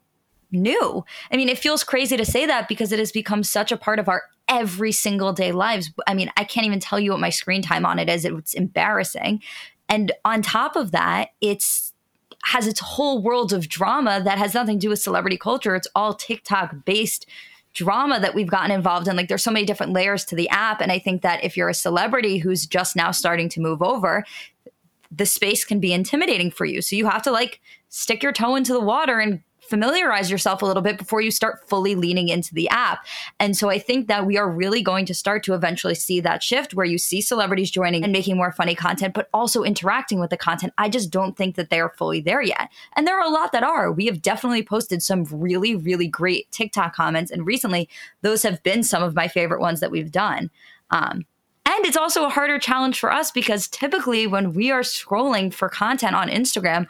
new. 0.52 1.04
I 1.30 1.36
mean, 1.36 1.48
it 1.48 1.58
feels 1.58 1.84
crazy 1.84 2.16
to 2.16 2.24
say 2.24 2.46
that 2.46 2.68
because 2.68 2.92
it 2.92 2.98
has 2.98 3.12
become 3.12 3.42
such 3.42 3.72
a 3.72 3.76
part 3.76 3.98
of 3.98 4.08
our 4.08 4.22
every 4.48 4.92
single 4.92 5.32
day 5.32 5.52
lives. 5.52 5.90
I 6.06 6.14
mean, 6.14 6.30
I 6.36 6.44
can't 6.44 6.66
even 6.66 6.80
tell 6.80 7.00
you 7.00 7.10
what 7.10 7.20
my 7.20 7.30
screen 7.30 7.62
time 7.62 7.84
on 7.84 7.98
it 7.98 8.08
is. 8.08 8.24
It's 8.24 8.54
embarrassing. 8.54 9.42
And 9.88 10.12
on 10.24 10.42
top 10.42 10.76
of 10.76 10.92
that, 10.92 11.30
it's 11.40 11.92
has 12.44 12.68
its 12.68 12.78
whole 12.78 13.20
world 13.20 13.52
of 13.52 13.68
drama 13.68 14.22
that 14.22 14.38
has 14.38 14.54
nothing 14.54 14.78
to 14.78 14.86
do 14.86 14.88
with 14.88 15.02
celebrity 15.02 15.36
culture. 15.36 15.74
It's 15.74 15.88
all 15.96 16.14
TikTok 16.14 16.84
based 16.84 17.26
drama 17.76 18.18
that 18.18 18.34
we've 18.34 18.48
gotten 18.48 18.70
involved 18.70 19.06
in. 19.06 19.16
Like 19.16 19.28
there's 19.28 19.44
so 19.44 19.50
many 19.50 19.66
different 19.66 19.92
layers 19.92 20.24
to 20.24 20.34
the 20.34 20.48
app. 20.48 20.80
And 20.80 20.90
I 20.90 20.98
think 20.98 21.20
that 21.22 21.44
if 21.44 21.56
you're 21.56 21.68
a 21.68 21.74
celebrity 21.74 22.38
who's 22.38 22.66
just 22.66 22.96
now 22.96 23.10
starting 23.10 23.50
to 23.50 23.60
move 23.60 23.82
over, 23.82 24.24
the 25.10 25.26
space 25.26 25.62
can 25.62 25.78
be 25.78 25.92
intimidating 25.92 26.50
for 26.50 26.64
you. 26.64 26.80
So 26.80 26.96
you 26.96 27.06
have 27.06 27.22
to 27.22 27.30
like 27.30 27.60
stick 27.90 28.22
your 28.22 28.32
toe 28.32 28.56
into 28.56 28.72
the 28.72 28.80
water 28.80 29.20
and 29.20 29.42
familiarize 29.68 30.30
yourself 30.30 30.62
a 30.62 30.66
little 30.66 30.82
bit 30.82 30.98
before 30.98 31.20
you 31.20 31.30
start 31.30 31.68
fully 31.68 31.94
leaning 31.94 32.28
into 32.28 32.54
the 32.54 32.68
app. 32.68 33.04
And 33.40 33.56
so 33.56 33.68
I 33.68 33.78
think 33.78 34.08
that 34.08 34.26
we 34.26 34.36
are 34.38 34.50
really 34.50 34.82
going 34.82 35.06
to 35.06 35.14
start 35.14 35.42
to 35.44 35.54
eventually 35.54 35.94
see 35.94 36.20
that 36.20 36.42
shift 36.42 36.74
where 36.74 36.86
you 36.86 36.98
see 36.98 37.20
celebrities 37.20 37.70
joining 37.70 38.04
and 38.04 38.12
making 38.12 38.36
more 38.36 38.52
funny 38.52 38.74
content, 38.74 39.14
but 39.14 39.28
also 39.32 39.62
interacting 39.62 40.20
with 40.20 40.30
the 40.30 40.36
content. 40.36 40.72
I 40.78 40.88
just 40.88 41.10
don't 41.10 41.36
think 41.36 41.56
that 41.56 41.70
they 41.70 41.80
are 41.80 41.94
fully 41.96 42.20
there 42.20 42.42
yet. 42.42 42.70
And 42.94 43.06
there 43.06 43.18
are 43.18 43.26
a 43.26 43.30
lot 43.30 43.52
that 43.52 43.62
are. 43.62 43.92
We 43.92 44.06
have 44.06 44.22
definitely 44.22 44.62
posted 44.62 45.02
some 45.02 45.24
really, 45.30 45.74
really 45.74 46.08
great 46.08 46.50
TikTok 46.50 46.94
comments. 46.94 47.30
And 47.30 47.46
recently, 47.46 47.88
those 48.22 48.42
have 48.42 48.62
been 48.62 48.82
some 48.82 49.02
of 49.02 49.14
my 49.14 49.28
favorite 49.28 49.60
ones 49.60 49.80
that 49.80 49.90
we've 49.90 50.12
done. 50.12 50.50
Um, 50.90 51.26
and 51.66 51.84
it's 51.84 51.96
also 51.96 52.24
a 52.24 52.30
harder 52.30 52.60
challenge 52.60 52.98
for 53.00 53.12
us 53.12 53.32
because 53.32 53.66
typically 53.66 54.28
when 54.28 54.52
we 54.52 54.70
are 54.70 54.82
scrolling 54.82 55.52
for 55.52 55.68
content 55.68 56.14
on 56.14 56.28
Instagram, 56.28 56.86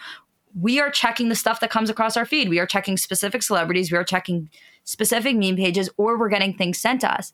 we 0.58 0.80
are 0.80 0.90
checking 0.90 1.28
the 1.28 1.34
stuff 1.34 1.60
that 1.60 1.70
comes 1.70 1.90
across 1.90 2.16
our 2.16 2.24
feed. 2.24 2.48
We 2.48 2.58
are 2.58 2.66
checking 2.66 2.96
specific 2.96 3.42
celebrities, 3.42 3.92
we 3.92 3.98
are 3.98 4.04
checking 4.04 4.50
specific 4.84 5.36
meme 5.36 5.56
pages, 5.56 5.90
or 5.96 6.18
we're 6.18 6.28
getting 6.28 6.54
things 6.54 6.78
sent 6.78 7.02
to 7.02 7.12
us. 7.12 7.32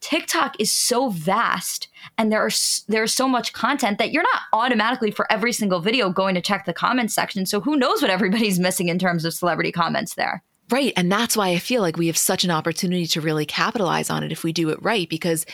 TikTok 0.00 0.56
is 0.58 0.72
so 0.72 1.10
vast 1.10 1.88
and 2.16 2.32
there 2.32 2.40
are 2.40 2.50
there's 2.88 3.12
so 3.12 3.28
much 3.28 3.52
content 3.52 3.98
that 3.98 4.12
you're 4.12 4.22
not 4.22 4.42
automatically 4.54 5.10
for 5.10 5.30
every 5.30 5.52
single 5.52 5.80
video 5.80 6.08
going 6.08 6.34
to 6.34 6.40
check 6.40 6.64
the 6.64 6.72
comments 6.72 7.12
section. 7.12 7.44
So 7.44 7.60
who 7.60 7.76
knows 7.76 8.00
what 8.00 8.10
everybody's 8.10 8.58
missing 8.60 8.88
in 8.88 8.98
terms 8.98 9.24
of 9.24 9.34
celebrity 9.34 9.72
comments 9.72 10.14
there. 10.14 10.42
Right, 10.70 10.92
and 10.96 11.10
that's 11.10 11.36
why 11.36 11.48
I 11.48 11.58
feel 11.58 11.82
like 11.82 11.96
we 11.96 12.06
have 12.06 12.16
such 12.16 12.44
an 12.44 12.50
opportunity 12.50 13.06
to 13.08 13.20
really 13.20 13.44
capitalize 13.44 14.08
on 14.08 14.22
it 14.22 14.30
if 14.30 14.44
we 14.44 14.52
do 14.52 14.70
it 14.70 14.78
right 14.80 15.08
because 15.08 15.44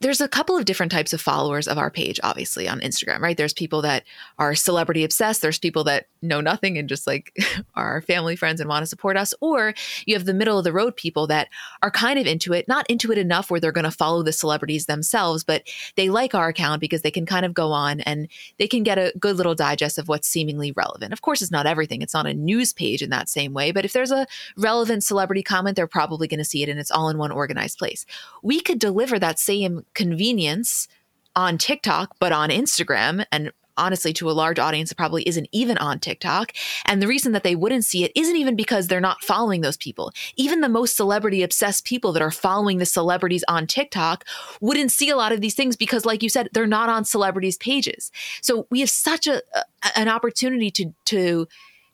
there's 0.00 0.20
a 0.20 0.28
couple 0.28 0.56
of 0.56 0.66
different 0.66 0.92
types 0.92 1.12
of 1.12 1.20
followers 1.20 1.66
of 1.66 1.78
our 1.78 1.90
page, 1.90 2.20
obviously, 2.22 2.68
on 2.68 2.80
Instagram, 2.80 3.20
right? 3.20 3.36
There's 3.36 3.54
people 3.54 3.80
that 3.82 4.04
are 4.38 4.54
celebrity 4.54 5.04
obsessed. 5.04 5.40
There's 5.40 5.58
people 5.58 5.84
that 5.84 6.06
know 6.20 6.42
nothing 6.42 6.76
and 6.76 6.88
just 6.88 7.06
like 7.06 7.34
are 7.74 8.02
family 8.02 8.36
friends 8.36 8.60
and 8.60 8.68
want 8.68 8.82
to 8.82 8.86
support 8.86 9.16
us. 9.16 9.32
Or 9.40 9.72
you 10.04 10.14
have 10.14 10.26
the 10.26 10.34
middle 10.34 10.58
of 10.58 10.64
the 10.64 10.72
road 10.72 10.96
people 10.96 11.26
that 11.28 11.48
are 11.82 11.90
kind 11.90 12.18
of 12.18 12.26
into 12.26 12.52
it, 12.52 12.68
not 12.68 12.88
into 12.90 13.10
it 13.10 13.16
enough 13.16 13.50
where 13.50 13.58
they're 13.58 13.72
going 13.72 13.84
to 13.84 13.90
follow 13.90 14.22
the 14.22 14.32
celebrities 14.32 14.84
themselves, 14.84 15.42
but 15.42 15.62
they 15.96 16.10
like 16.10 16.34
our 16.34 16.48
account 16.48 16.80
because 16.80 17.00
they 17.00 17.10
can 17.10 17.24
kind 17.24 17.46
of 17.46 17.54
go 17.54 17.72
on 17.72 18.00
and 18.00 18.28
they 18.58 18.68
can 18.68 18.82
get 18.82 18.98
a 18.98 19.14
good 19.18 19.36
little 19.36 19.54
digest 19.54 19.96
of 19.96 20.08
what's 20.08 20.28
seemingly 20.28 20.72
relevant. 20.72 21.14
Of 21.14 21.22
course, 21.22 21.40
it's 21.40 21.50
not 21.50 21.66
everything. 21.66 22.02
It's 22.02 22.14
not 22.14 22.26
a 22.26 22.34
news 22.34 22.74
page 22.74 23.00
in 23.00 23.10
that 23.10 23.30
same 23.30 23.54
way, 23.54 23.72
but 23.72 23.86
if 23.86 23.94
there's 23.94 24.10
a 24.10 24.26
relevant 24.58 25.04
celebrity 25.04 25.42
comment, 25.42 25.74
they're 25.74 25.86
probably 25.86 26.28
going 26.28 26.38
to 26.38 26.44
see 26.44 26.62
it 26.62 26.68
and 26.68 26.78
it's 26.78 26.90
all 26.90 27.08
in 27.08 27.16
one 27.16 27.32
organized 27.32 27.78
place. 27.78 28.04
We 28.42 28.60
could 28.60 28.78
deliver 28.78 29.18
that 29.18 29.38
same 29.38 29.85
convenience 29.96 30.86
on 31.34 31.58
TikTok, 31.58 32.16
but 32.20 32.32
on 32.32 32.50
Instagram 32.50 33.24
and 33.32 33.52
honestly 33.76 34.12
to 34.12 34.30
a 34.30 34.32
large 34.32 34.58
audience 34.58 34.90
it 34.90 34.96
probably 34.96 35.22
isn't 35.28 35.48
even 35.52 35.76
on 35.78 35.98
TikTok. 35.98 36.52
And 36.84 37.02
the 37.02 37.06
reason 37.06 37.32
that 37.32 37.42
they 37.42 37.54
wouldn't 37.54 37.84
see 37.84 38.04
it 38.04 38.12
isn't 38.14 38.36
even 38.36 38.56
because 38.56 38.88
they're 38.88 39.00
not 39.00 39.22
following 39.22 39.60
those 39.60 39.76
people. 39.76 40.12
Even 40.36 40.60
the 40.60 40.68
most 40.68 40.96
celebrity 40.96 41.42
obsessed 41.42 41.84
people 41.84 42.12
that 42.12 42.22
are 42.22 42.30
following 42.30 42.78
the 42.78 42.86
celebrities 42.86 43.44
on 43.48 43.66
TikTok 43.66 44.24
wouldn't 44.60 44.92
see 44.92 45.10
a 45.10 45.16
lot 45.16 45.32
of 45.32 45.40
these 45.40 45.54
things 45.54 45.76
because 45.76 46.06
like 46.06 46.22
you 46.22 46.28
said 46.28 46.48
they're 46.52 46.66
not 46.66 46.88
on 46.88 47.04
celebrities 47.04 47.58
pages. 47.58 48.10
So 48.40 48.66
we 48.70 48.80
have 48.80 48.90
such 48.90 49.26
a, 49.26 49.42
a 49.54 49.64
an 49.94 50.08
opportunity 50.08 50.70
to 50.70 50.94
to 51.06 51.46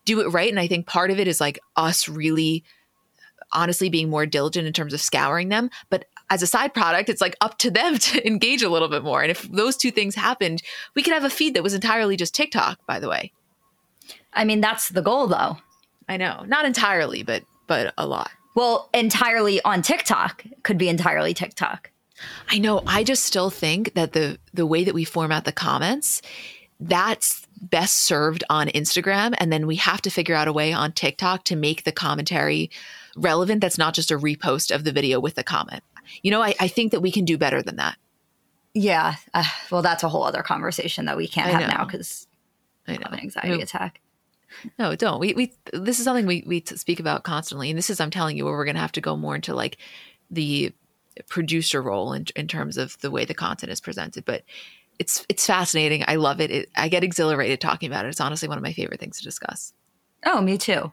do 0.05 0.21
it 0.21 0.29
right 0.29 0.51
and 0.51 0.59
I 0.59 0.67
think 0.67 0.87
part 0.87 1.11
of 1.11 1.19
it 1.19 1.29
is 1.29 1.41
like 1.41 1.59
us 1.77 2.09
really 2.09 2.65
honestly 3.53 3.91
being 3.91 4.09
more 4.09 4.27
diligent 4.27 4.67
in 4.67 4.73
terms 4.73 4.95
of 4.95 5.01
scouring 5.01 5.49
them, 5.49 5.71
but 5.91 6.07
as 6.33 6.43
a 6.43 6.47
side 6.47 6.73
product, 6.73 7.11
it's 7.11 7.21
like 7.21 7.37
up 7.43 7.59
to 7.59 7.71
them 7.71 7.99
to 7.99 8.27
engage 8.27 8.63
a 8.63 8.71
little 8.71 8.89
bit 8.89 9.05
more. 9.05 9.21
And 9.21 9.31
if 9.31 9.43
those 9.43 9.77
two 9.77 9.91
things 9.91 10.15
happened, 10.15 10.63
we 10.95 11.03
could 11.03 11.13
have 11.13 11.25
a 11.25 11.31
feed 11.31 11.55
that 11.55 11.63
was 11.63 11.75
entirely 11.75 12.17
just 12.17 12.35
TikTok, 12.35 12.79
by 12.87 12.99
the 12.99 13.09
way. 13.09 13.33
I 14.33 14.45
mean, 14.45 14.63
that's 14.63 14.89
the 14.89 15.03
goal 15.03 15.27
though. 15.27 15.59
I 16.09 16.17
know. 16.17 16.45
Not 16.47 16.65
entirely, 16.65 17.23
but 17.23 17.45
but 17.67 17.93
a 17.99 18.07
lot. 18.07 18.31
Well, 18.55 18.89
entirely 18.93 19.63
on 19.63 19.83
TikTok 19.83 20.45
could 20.63 20.79
be 20.79 20.89
entirely 20.89 21.35
TikTok. 21.35 21.91
I 22.49 22.59
know. 22.59 22.83
I 22.87 23.05
just 23.05 23.25
still 23.25 23.51
think 23.51 23.93
that 23.95 24.13
the 24.13 24.39
the 24.55 24.67
way 24.67 24.85
that 24.85 24.95
we 24.95 25.05
format 25.05 25.45
the 25.45 25.53
comments, 25.53 26.23
that's 26.81 27.47
best 27.61 27.99
served 27.99 28.43
on 28.51 28.69
Instagram 28.69 29.35
and 29.39 29.53
then 29.53 29.69
we 29.69 29.77
have 29.77 30.03
to 30.03 30.11
figure 30.11 30.35
out 30.35 30.49
a 30.49 30.53
way 30.53 30.73
on 30.73 30.93
TikTok 30.93 31.45
to 31.45 31.55
make 31.55 31.85
the 31.85 31.93
commentary 31.93 32.71
relevant 33.17 33.61
that's 33.61 33.79
not 33.79 33.95
just 33.95 34.11
a 34.11 34.19
repost 34.19 34.75
of 34.75 34.83
the 34.83 34.91
video 34.91 35.21
with 35.21 35.37
the 35.37 35.45
comment 35.45 35.85
you 36.23 36.31
know, 36.31 36.43
I, 36.43 36.55
I 36.61 36.69
think 36.69 36.93
that 36.93 37.01
we 37.01 37.11
can 37.11 37.25
do 37.25 37.39
better 37.39 37.63
than 37.63 37.77
that. 37.77 37.97
Yeah. 38.75 39.17
Uh, 39.35 39.45
well, 39.71 39.83
that's 39.83 40.03
a 40.03 40.09
whole 40.09 40.25
other 40.25 40.43
conversation 40.43 41.05
that 41.07 41.17
we 41.17 41.29
can't 41.29 41.49
I 41.49 41.51
have 41.53 41.61
know. 41.61 41.77
now 41.79 41.85
because 41.85 42.27
I 42.87 42.97
know 42.97 43.07
an 43.11 43.21
anxiety 43.21 43.57
no. 43.57 43.63
attack. 43.63 44.01
No, 44.79 44.95
don't. 44.95 45.19
We 45.19 45.35
we 45.35 45.53
this 45.73 45.99
is 45.99 46.05
something 46.05 46.27
we 46.27 46.45
we 46.47 46.63
speak 46.67 47.01
about 47.01 47.25
constantly, 47.25 47.71
and 47.71 47.79
this 47.79 47.91
is 47.91 48.01
I'm 48.01 48.11
telling 48.11 48.37
you 48.37 48.45
where 48.45 48.55
we're 48.55 48.65
going 48.65 48.77
to 48.77 48.83
have 48.83 48.93
to 48.93 49.01
go 49.01 49.17
more 49.17 49.35
into 49.35 49.55
like 49.55 49.79
the 50.31 50.73
producer 51.29 51.83
role 51.83 52.13
in 52.13 52.27
in 52.37 52.49
terms 52.49 52.77
of 52.77 52.99
the 53.01 53.11
way 53.11 53.25
the 53.25 53.35
content 53.35 53.73
is 53.73 53.81
presented. 53.81 54.25
But 54.25 54.43
it's 54.99 55.25
it's 55.29 55.47
fascinating. 55.47 56.05
I 56.07 56.17
love 56.17 56.41
it. 56.41 56.51
it 56.51 56.71
I 56.77 56.89
get 56.89 57.05
exhilarated 57.05 57.61
talking 57.61 57.91
about 57.91 58.05
it. 58.05 58.09
It's 58.09 58.21
honestly 58.21 58.49
one 58.49 58.59
of 58.59 58.63
my 58.63 58.73
favorite 58.73 59.01
things 59.01 59.19
to 59.19 59.25
discuss. 59.25 59.73
Oh, 60.25 60.41
me 60.41 60.59
too. 60.59 60.93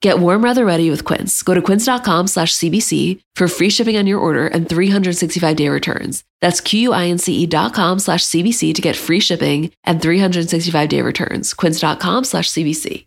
Get 0.00 0.20
warm 0.20 0.42
weather 0.42 0.64
ready 0.64 0.90
with 0.90 1.04
Quince. 1.04 1.42
Go 1.42 1.54
to 1.54 1.62
quince.com 1.62 2.28
slash 2.28 2.54
CBC 2.54 3.20
for 3.34 3.48
free 3.48 3.68
shipping 3.68 3.96
on 3.96 4.06
your 4.06 4.20
order 4.20 4.46
and 4.46 4.68
365 4.68 5.56
day 5.56 5.68
returns. 5.68 6.22
That's 6.40 6.60
Q-U-I-N-C-E 6.60 7.46
dot 7.46 7.74
com 7.74 7.98
slash 7.98 8.22
CBC 8.24 8.74
to 8.74 8.82
get 8.82 8.94
free 8.94 9.18
shipping 9.20 9.72
and 9.82 10.00
365 10.00 10.88
day 10.88 11.02
returns. 11.02 11.52
Quince.com 11.52 12.24
slash 12.24 12.48
CBC. 12.48 13.06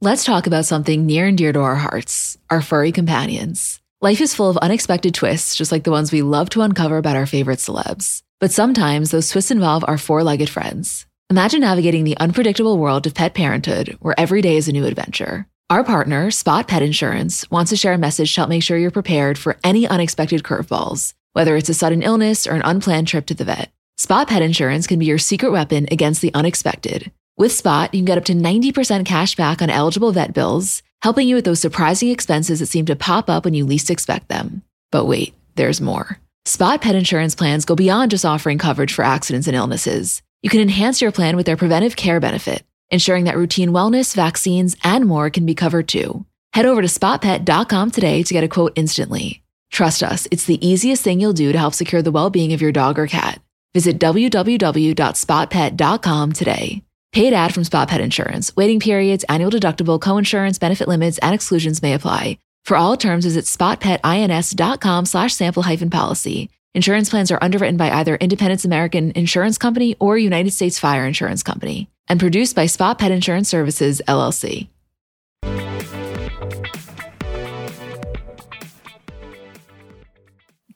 Let's 0.00 0.24
talk 0.24 0.46
about 0.46 0.66
something 0.66 1.06
near 1.06 1.26
and 1.28 1.38
dear 1.38 1.52
to 1.52 1.60
our 1.60 1.76
hearts, 1.76 2.36
our 2.50 2.60
furry 2.60 2.92
companions. 2.92 3.80
Life 4.02 4.20
is 4.20 4.34
full 4.34 4.50
of 4.50 4.58
unexpected 4.58 5.14
twists, 5.14 5.56
just 5.56 5.72
like 5.72 5.84
the 5.84 5.92
ones 5.92 6.12
we 6.12 6.20
love 6.20 6.50
to 6.50 6.60
uncover 6.60 6.98
about 6.98 7.16
our 7.16 7.24
favorite 7.26 7.60
celebs. 7.60 8.22
But 8.38 8.50
sometimes 8.52 9.12
those 9.12 9.30
twists 9.30 9.50
involve 9.52 9.84
our 9.88 9.96
four-legged 9.96 10.50
friends. 10.50 11.06
Imagine 11.30 11.62
navigating 11.62 12.04
the 12.04 12.18
unpredictable 12.18 12.76
world 12.76 13.06
of 13.06 13.14
pet 13.14 13.32
parenthood, 13.32 13.96
where 14.00 14.14
every 14.18 14.42
day 14.42 14.58
is 14.58 14.68
a 14.68 14.72
new 14.72 14.84
adventure. 14.84 15.46
Our 15.70 15.82
partner, 15.82 16.30
Spot 16.30 16.68
Pet 16.68 16.82
Insurance, 16.82 17.50
wants 17.50 17.70
to 17.70 17.76
share 17.76 17.94
a 17.94 17.98
message 17.98 18.34
to 18.34 18.42
help 18.42 18.50
make 18.50 18.62
sure 18.62 18.76
you're 18.76 18.90
prepared 18.90 19.38
for 19.38 19.56
any 19.64 19.88
unexpected 19.88 20.42
curveballs, 20.42 21.14
whether 21.32 21.56
it's 21.56 21.70
a 21.70 21.74
sudden 21.74 22.02
illness 22.02 22.46
or 22.46 22.52
an 22.52 22.60
unplanned 22.62 23.08
trip 23.08 23.24
to 23.26 23.34
the 23.34 23.46
vet. 23.46 23.72
Spot 23.96 24.28
Pet 24.28 24.42
Insurance 24.42 24.86
can 24.86 24.98
be 24.98 25.06
your 25.06 25.16
secret 25.16 25.52
weapon 25.52 25.88
against 25.90 26.20
the 26.20 26.34
unexpected. 26.34 27.10
With 27.38 27.50
Spot, 27.50 27.92
you 27.94 28.00
can 28.00 28.04
get 28.04 28.18
up 28.18 28.26
to 28.26 28.34
90% 28.34 29.06
cash 29.06 29.36
back 29.36 29.62
on 29.62 29.70
eligible 29.70 30.12
vet 30.12 30.34
bills, 30.34 30.82
helping 31.00 31.26
you 31.26 31.34
with 31.34 31.46
those 31.46 31.60
surprising 31.60 32.10
expenses 32.10 32.60
that 32.60 32.66
seem 32.66 32.84
to 32.84 32.94
pop 32.94 33.30
up 33.30 33.46
when 33.46 33.54
you 33.54 33.64
least 33.64 33.90
expect 33.90 34.28
them. 34.28 34.62
But 34.92 35.06
wait, 35.06 35.32
there's 35.54 35.80
more. 35.80 36.18
Spot 36.44 36.78
Pet 36.82 36.94
Insurance 36.94 37.34
plans 37.34 37.64
go 37.64 37.74
beyond 37.74 38.10
just 38.10 38.26
offering 38.26 38.58
coverage 38.58 38.92
for 38.92 39.02
accidents 39.02 39.46
and 39.46 39.56
illnesses. 39.56 40.20
You 40.42 40.50
can 40.50 40.60
enhance 40.60 41.00
your 41.00 41.10
plan 41.10 41.36
with 41.36 41.46
their 41.46 41.56
preventive 41.56 41.96
care 41.96 42.20
benefit, 42.20 42.62
ensuring 42.90 43.24
that 43.24 43.36
routine 43.36 43.70
wellness, 43.70 44.14
vaccines, 44.14 44.76
and 44.84 45.06
more 45.06 45.30
can 45.30 45.46
be 45.46 45.54
covered 45.54 45.88
too. 45.88 46.26
Head 46.52 46.66
over 46.66 46.82
to 46.82 46.88
spotpet.com 46.88 47.90
today 47.90 48.22
to 48.22 48.34
get 48.34 48.44
a 48.44 48.48
quote 48.48 48.74
instantly. 48.76 49.42
Trust 49.72 50.04
us, 50.04 50.28
it's 50.30 50.44
the 50.44 50.64
easiest 50.64 51.02
thing 51.02 51.20
you'll 51.20 51.32
do 51.32 51.50
to 51.50 51.58
help 51.58 51.74
secure 51.74 52.00
the 52.00 52.12
well 52.12 52.30
being 52.30 52.52
of 52.52 52.62
your 52.62 52.70
dog 52.70 52.96
or 52.98 53.08
cat. 53.08 53.40
Visit 53.72 53.98
www.spotpet.com 53.98 56.32
today. 56.32 56.82
Paid 57.10 57.32
ad 57.32 57.54
from 57.54 57.64
Spot 57.64 57.88
Pet 57.88 58.00
Insurance. 58.00 58.54
Waiting 58.56 58.78
periods, 58.78 59.24
annual 59.24 59.50
deductible, 59.50 60.00
co-insurance, 60.00 60.58
benefit 60.58 60.86
limits, 60.86 61.18
and 61.18 61.34
exclusions 61.34 61.82
may 61.82 61.94
apply. 61.94 62.38
For 62.64 62.76
all 62.76 62.96
terms, 62.96 63.24
visit 63.24 63.46
spotpetins.com 63.46 65.06
slash 65.06 65.34
sample 65.34 65.64
hyphen 65.64 65.90
policy. 65.90 66.50
Insurance 66.74 67.10
plans 67.10 67.30
are 67.30 67.38
underwritten 67.42 67.76
by 67.76 67.90
either 67.90 68.16
Independence 68.16 68.64
American 68.64 69.10
Insurance 69.12 69.58
Company 69.58 69.96
or 70.00 70.18
United 70.18 70.50
States 70.52 70.78
Fire 70.78 71.06
Insurance 71.06 71.42
Company 71.42 71.88
and 72.08 72.20
produced 72.20 72.54
by 72.54 72.66
Spot 72.66 72.98
Pet 72.98 73.10
Insurance 73.10 73.48
Services, 73.48 74.00
LLC. 74.06 74.68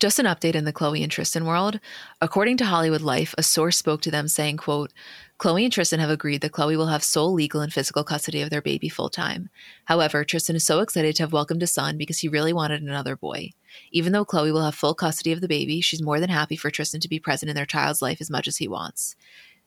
Just 0.00 0.20
an 0.20 0.26
update 0.26 0.54
in 0.54 0.64
the 0.64 0.72
Khloé 0.72 1.02
and 1.02 1.10
Tristan 1.10 1.44
world. 1.44 1.80
According 2.20 2.56
to 2.58 2.66
Hollywood 2.66 3.00
Life, 3.00 3.34
a 3.36 3.42
source 3.42 3.76
spoke 3.76 4.00
to 4.02 4.12
them 4.12 4.28
saying, 4.28 4.58
quote, 4.58 4.92
Khloé 5.40 5.64
and 5.64 5.72
Tristan 5.72 5.98
have 5.98 6.08
agreed 6.08 6.40
that 6.42 6.52
Khloé 6.52 6.76
will 6.76 6.86
have 6.86 7.02
sole 7.02 7.32
legal 7.32 7.60
and 7.60 7.72
physical 7.72 8.04
custody 8.04 8.40
of 8.40 8.50
their 8.50 8.62
baby 8.62 8.88
full 8.88 9.08
time. 9.08 9.50
However, 9.86 10.22
Tristan 10.22 10.54
is 10.54 10.64
so 10.64 10.78
excited 10.78 11.16
to 11.16 11.24
have 11.24 11.32
welcomed 11.32 11.64
a 11.64 11.66
son 11.66 11.98
because 11.98 12.20
he 12.20 12.28
really 12.28 12.52
wanted 12.52 12.80
another 12.80 13.16
boy. 13.16 13.50
Even 13.90 14.12
though 14.12 14.24
Khloé 14.24 14.52
will 14.52 14.64
have 14.64 14.76
full 14.76 14.94
custody 14.94 15.32
of 15.32 15.40
the 15.40 15.48
baby, 15.48 15.80
she's 15.80 16.00
more 16.00 16.20
than 16.20 16.30
happy 16.30 16.54
for 16.54 16.70
Tristan 16.70 17.00
to 17.00 17.08
be 17.08 17.18
present 17.18 17.50
in 17.50 17.56
their 17.56 17.66
child's 17.66 18.00
life 18.00 18.20
as 18.20 18.30
much 18.30 18.46
as 18.46 18.58
he 18.58 18.68
wants. 18.68 19.16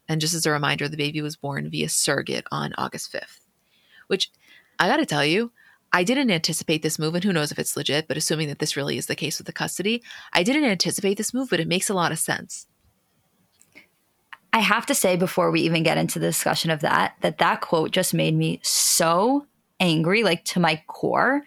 And 0.07 0.21
just 0.21 0.33
as 0.33 0.45
a 0.45 0.51
reminder, 0.51 0.87
the 0.87 0.97
baby 0.97 1.21
was 1.21 1.35
born 1.35 1.69
via 1.69 1.89
surrogate 1.89 2.45
on 2.51 2.73
August 2.77 3.13
5th. 3.13 3.39
Which 4.07 4.31
I 4.79 4.87
gotta 4.87 5.05
tell 5.05 5.25
you, 5.25 5.51
I 5.93 6.03
didn't 6.03 6.31
anticipate 6.31 6.83
this 6.83 6.97
move, 6.97 7.15
and 7.15 7.23
who 7.23 7.33
knows 7.33 7.51
if 7.51 7.59
it's 7.59 7.75
legit, 7.75 8.07
but 8.07 8.17
assuming 8.17 8.47
that 8.47 8.59
this 8.59 8.77
really 8.77 8.97
is 8.97 9.07
the 9.07 9.15
case 9.15 9.37
with 9.37 9.47
the 9.47 9.53
custody, 9.53 10.01
I 10.31 10.43
didn't 10.43 10.63
anticipate 10.63 11.17
this 11.17 11.33
move, 11.33 11.49
but 11.49 11.59
it 11.59 11.67
makes 11.67 11.89
a 11.89 11.93
lot 11.93 12.11
of 12.11 12.19
sense. 12.19 12.67
I 14.53 14.59
have 14.59 14.85
to 14.87 14.95
say, 14.95 15.15
before 15.15 15.51
we 15.51 15.61
even 15.61 15.83
get 15.83 15.97
into 15.97 16.19
the 16.19 16.27
discussion 16.27 16.71
of 16.71 16.81
that, 16.81 17.15
that 17.21 17.37
that 17.37 17.61
quote 17.61 17.91
just 17.91 18.13
made 18.13 18.35
me 18.35 18.59
so 18.63 19.45
angry, 19.79 20.23
like 20.23 20.43
to 20.45 20.59
my 20.59 20.81
core. 20.87 21.43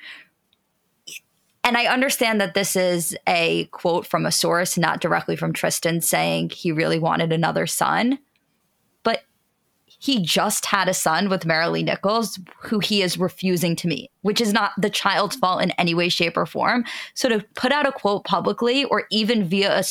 And 1.63 1.77
I 1.77 1.87
understand 1.87 2.41
that 2.41 2.55
this 2.55 2.77
is 2.77 3.17
a 3.27 3.65
quote 3.67 4.07
from 4.07 4.27
a 4.27 4.33
source, 4.33 4.77
not 4.77 5.01
directly 5.01 5.37
from 5.37 5.53
Tristan, 5.53 6.01
saying 6.03 6.51
he 6.51 6.73
really 6.73 6.99
wanted 6.99 7.33
another 7.33 7.67
son 7.67 8.19
he 10.05 10.21
just 10.21 10.67
had 10.67 10.87
a 10.87 10.93
son 10.93 11.31
with 11.31 11.47
Maralee 11.47 11.83
Nichols, 11.83 12.39
who 12.61 12.79
he 12.79 13.01
is 13.01 13.17
refusing 13.17 13.75
to 13.77 13.89
meet, 13.89 14.11
which 14.21 14.39
is 14.39 14.53
not 14.53 14.73
the 14.77 14.91
child's 14.91 15.37
fault 15.37 15.63
in 15.63 15.71
any 15.73 15.95
way, 15.95 16.11
shape, 16.11 16.37
or 16.37 16.45
form. 16.45 16.85
So 17.15 17.31
to 17.31 17.43
put 17.55 17.73
out 17.73 17.87
a 17.87 17.93
quote 17.93 18.25
publicly 18.25 18.85
or 18.85 19.07
even 19.11 19.45
via 19.45 19.79
a 19.79 19.83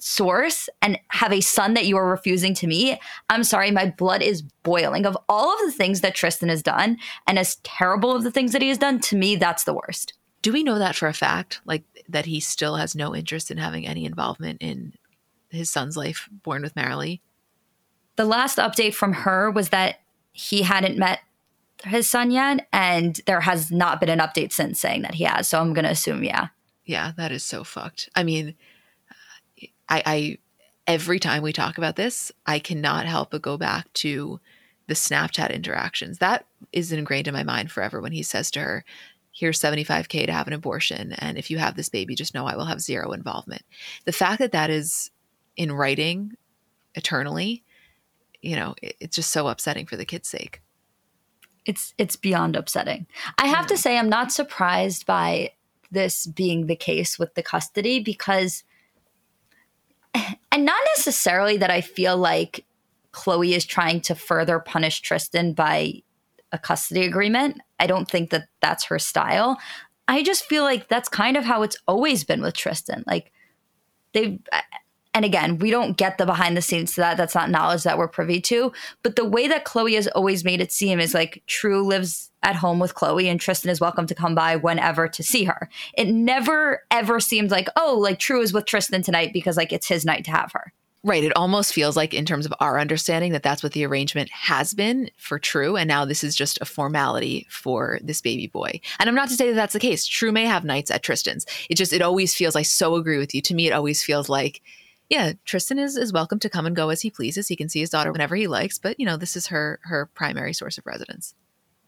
source 0.00 0.68
and 0.82 1.00
have 1.08 1.32
a 1.32 1.40
son 1.40 1.72
that 1.72 1.86
you 1.86 1.96
are 1.96 2.10
refusing 2.10 2.52
to 2.56 2.66
meet, 2.66 2.98
I'm 3.30 3.42
sorry, 3.42 3.70
my 3.70 3.86
blood 3.86 4.20
is 4.20 4.42
boiling. 4.42 5.06
Of 5.06 5.16
all 5.30 5.50
of 5.54 5.60
the 5.60 5.72
things 5.72 6.02
that 6.02 6.14
Tristan 6.14 6.50
has 6.50 6.62
done, 6.62 6.98
and 7.26 7.38
as 7.38 7.56
terrible 7.62 8.14
of 8.14 8.22
the 8.22 8.30
things 8.30 8.52
that 8.52 8.60
he 8.60 8.68
has 8.68 8.76
done, 8.76 9.00
to 9.00 9.16
me, 9.16 9.34
that's 9.34 9.64
the 9.64 9.72
worst. 9.72 10.12
Do 10.42 10.52
we 10.52 10.62
know 10.62 10.78
that 10.78 10.94
for 10.94 11.08
a 11.08 11.14
fact? 11.14 11.62
Like 11.64 11.84
that 12.10 12.26
he 12.26 12.38
still 12.38 12.76
has 12.76 12.94
no 12.94 13.16
interest 13.16 13.50
in 13.50 13.56
having 13.56 13.86
any 13.86 14.04
involvement 14.04 14.60
in 14.60 14.92
his 15.48 15.70
son's 15.70 15.96
life 15.96 16.28
born 16.42 16.60
with 16.60 16.74
Maralee? 16.74 17.20
The 18.16 18.24
last 18.24 18.58
update 18.58 18.94
from 18.94 19.12
her 19.12 19.50
was 19.50 19.70
that 19.70 20.00
he 20.32 20.62
hadn't 20.62 20.98
met 20.98 21.20
his 21.84 22.08
son 22.08 22.30
yet, 22.30 22.66
and 22.72 23.20
there 23.26 23.40
has 23.40 23.70
not 23.70 24.00
been 24.00 24.08
an 24.08 24.18
update 24.18 24.52
since 24.52 24.80
saying 24.80 25.02
that 25.02 25.14
he 25.14 25.24
has. 25.24 25.48
So 25.48 25.60
I'm 25.60 25.74
to 25.74 25.90
assume, 25.90 26.24
yeah. 26.24 26.48
Yeah, 26.84 27.12
that 27.16 27.32
is 27.32 27.42
so 27.42 27.64
fucked. 27.64 28.08
I 28.14 28.22
mean, 28.24 28.54
I, 29.88 30.02
I 30.06 30.38
every 30.86 31.18
time 31.18 31.42
we 31.42 31.52
talk 31.52 31.78
about 31.78 31.96
this, 31.96 32.30
I 32.46 32.58
cannot 32.58 33.06
help 33.06 33.30
but 33.30 33.42
go 33.42 33.56
back 33.56 33.92
to 33.94 34.40
the 34.86 34.94
Snapchat 34.94 35.52
interactions. 35.52 36.18
That 36.18 36.46
is 36.72 36.92
ingrained 36.92 37.28
in 37.28 37.34
my 37.34 37.42
mind 37.42 37.70
forever 37.70 38.00
when 38.00 38.12
he 38.12 38.22
says 38.22 38.50
to 38.52 38.60
her, 38.60 38.84
Here's 39.32 39.58
75K 39.58 40.26
to 40.26 40.32
have 40.32 40.46
an 40.46 40.52
abortion. 40.52 41.12
And 41.14 41.36
if 41.36 41.50
you 41.50 41.58
have 41.58 41.74
this 41.74 41.88
baby, 41.88 42.14
just 42.14 42.34
know 42.34 42.46
I 42.46 42.54
will 42.54 42.66
have 42.66 42.80
zero 42.80 43.10
involvement. 43.10 43.62
The 44.04 44.12
fact 44.12 44.38
that 44.38 44.52
that 44.52 44.70
is 44.70 45.10
in 45.56 45.72
writing 45.72 46.34
eternally 46.94 47.63
you 48.44 48.56
know, 48.56 48.74
it, 48.82 48.96
it's 49.00 49.16
just 49.16 49.30
so 49.30 49.48
upsetting 49.48 49.86
for 49.86 49.96
the 49.96 50.04
kid's 50.04 50.28
sake. 50.28 50.60
It's 51.64 51.94
it's 51.96 52.16
beyond 52.16 52.56
upsetting. 52.56 53.06
I 53.38 53.46
have 53.46 53.64
yeah. 53.64 53.68
to 53.68 53.78
say 53.78 53.98
I'm 53.98 54.10
not 54.10 54.32
surprised 54.32 55.06
by 55.06 55.52
this 55.90 56.26
being 56.26 56.66
the 56.66 56.76
case 56.76 57.18
with 57.18 57.34
the 57.34 57.42
custody 57.42 58.00
because 58.00 58.64
and 60.14 60.64
not 60.64 60.80
necessarily 60.96 61.56
that 61.56 61.70
I 61.70 61.80
feel 61.80 62.16
like 62.16 62.64
Khloé 63.12 63.56
is 63.56 63.64
trying 63.64 64.00
to 64.02 64.14
further 64.14 64.58
punish 64.58 65.00
Tristan 65.00 65.54
by 65.54 66.02
a 66.52 66.58
custody 66.58 67.04
agreement. 67.04 67.60
I 67.80 67.86
don't 67.86 68.10
think 68.10 68.30
that 68.30 68.48
that's 68.60 68.84
her 68.84 68.98
style. 68.98 69.58
I 70.06 70.22
just 70.22 70.44
feel 70.44 70.64
like 70.64 70.88
that's 70.88 71.08
kind 71.08 71.36
of 71.36 71.44
how 71.44 71.62
it's 71.62 71.78
always 71.88 72.24
been 72.24 72.42
with 72.42 72.54
Tristan. 72.54 73.04
Like 73.06 73.32
they've 74.12 74.38
and 75.14 75.24
again, 75.24 75.58
we 75.58 75.70
don't 75.70 75.96
get 75.96 76.18
the 76.18 76.26
behind 76.26 76.56
the 76.56 76.62
scenes 76.62 76.94
to 76.94 77.00
that. 77.00 77.16
That's 77.16 77.34
not 77.34 77.50
knowledge 77.50 77.84
that 77.84 77.96
we're 77.96 78.08
privy 78.08 78.40
to. 78.42 78.72
But 79.02 79.16
the 79.16 79.24
way 79.24 79.46
that 79.48 79.64
Khloé 79.64 79.94
has 79.94 80.08
always 80.08 80.44
made 80.44 80.60
it 80.60 80.72
seem 80.72 81.00
is 81.00 81.14
like 81.14 81.42
True 81.46 81.86
lives 81.86 82.30
at 82.42 82.56
home 82.56 82.80
with 82.80 82.94
Khloé 82.94 83.26
and 83.30 83.40
Tristan 83.40 83.70
is 83.70 83.80
welcome 83.80 84.06
to 84.06 84.14
come 84.14 84.34
by 84.34 84.56
whenever 84.56 85.08
to 85.08 85.22
see 85.22 85.44
her. 85.44 85.70
It 85.96 86.08
never 86.08 86.82
ever 86.90 87.20
seems 87.20 87.50
like, 87.50 87.68
oh, 87.76 87.96
like 87.98 88.18
True 88.18 88.42
is 88.42 88.52
with 88.52 88.66
Tristan 88.66 89.02
tonight 89.02 89.32
because 89.32 89.56
like 89.56 89.72
it's 89.72 89.88
his 89.88 90.04
night 90.04 90.24
to 90.24 90.30
have 90.30 90.52
her. 90.52 90.72
Right. 91.06 91.22
It 91.22 91.36
almost 91.36 91.74
feels 91.74 91.98
like, 91.98 92.14
in 92.14 92.24
terms 92.24 92.46
of 92.46 92.54
our 92.60 92.80
understanding, 92.80 93.32
that 93.32 93.42
that's 93.42 93.62
what 93.62 93.72
the 93.72 93.84
arrangement 93.84 94.30
has 94.30 94.72
been 94.72 95.10
for 95.18 95.38
True. 95.38 95.76
And 95.76 95.86
now 95.86 96.06
this 96.06 96.24
is 96.24 96.34
just 96.34 96.58
a 96.62 96.64
formality 96.64 97.46
for 97.50 97.98
this 98.02 98.22
baby 98.22 98.46
boy. 98.46 98.80
And 98.98 99.06
I'm 99.06 99.14
not 99.14 99.28
to 99.28 99.34
say 99.34 99.48
that 99.48 99.54
that's 99.54 99.74
the 99.74 99.80
case. 99.80 100.06
True 100.06 100.32
may 100.32 100.46
have 100.46 100.64
nights 100.64 100.90
at 100.90 101.02
Tristan's. 101.02 101.44
It 101.68 101.74
just, 101.74 101.92
it 101.92 102.00
always 102.00 102.34
feels, 102.34 102.56
I 102.56 102.62
so 102.62 102.94
agree 102.94 103.18
with 103.18 103.34
you. 103.34 103.42
To 103.42 103.54
me, 103.54 103.66
it 103.66 103.74
always 103.74 104.02
feels 104.02 104.30
like 104.30 104.62
yeah, 105.14 105.32
Tristan 105.44 105.78
is 105.78 105.96
is 105.96 106.12
welcome 106.12 106.40
to 106.40 106.50
come 106.50 106.66
and 106.66 106.74
go 106.74 106.88
as 106.88 107.00
he 107.00 107.08
pleases. 107.08 107.46
He 107.46 107.54
can 107.54 107.68
see 107.68 107.78
his 107.78 107.90
daughter 107.90 108.10
whenever 108.10 108.34
he 108.34 108.48
likes, 108.48 108.80
but 108.80 108.98
you 108.98 109.06
know, 109.06 109.16
this 109.16 109.36
is 109.36 109.46
her 109.46 109.78
her 109.84 110.10
primary 110.14 110.52
source 110.52 110.76
of 110.76 110.84
residence. 110.86 111.34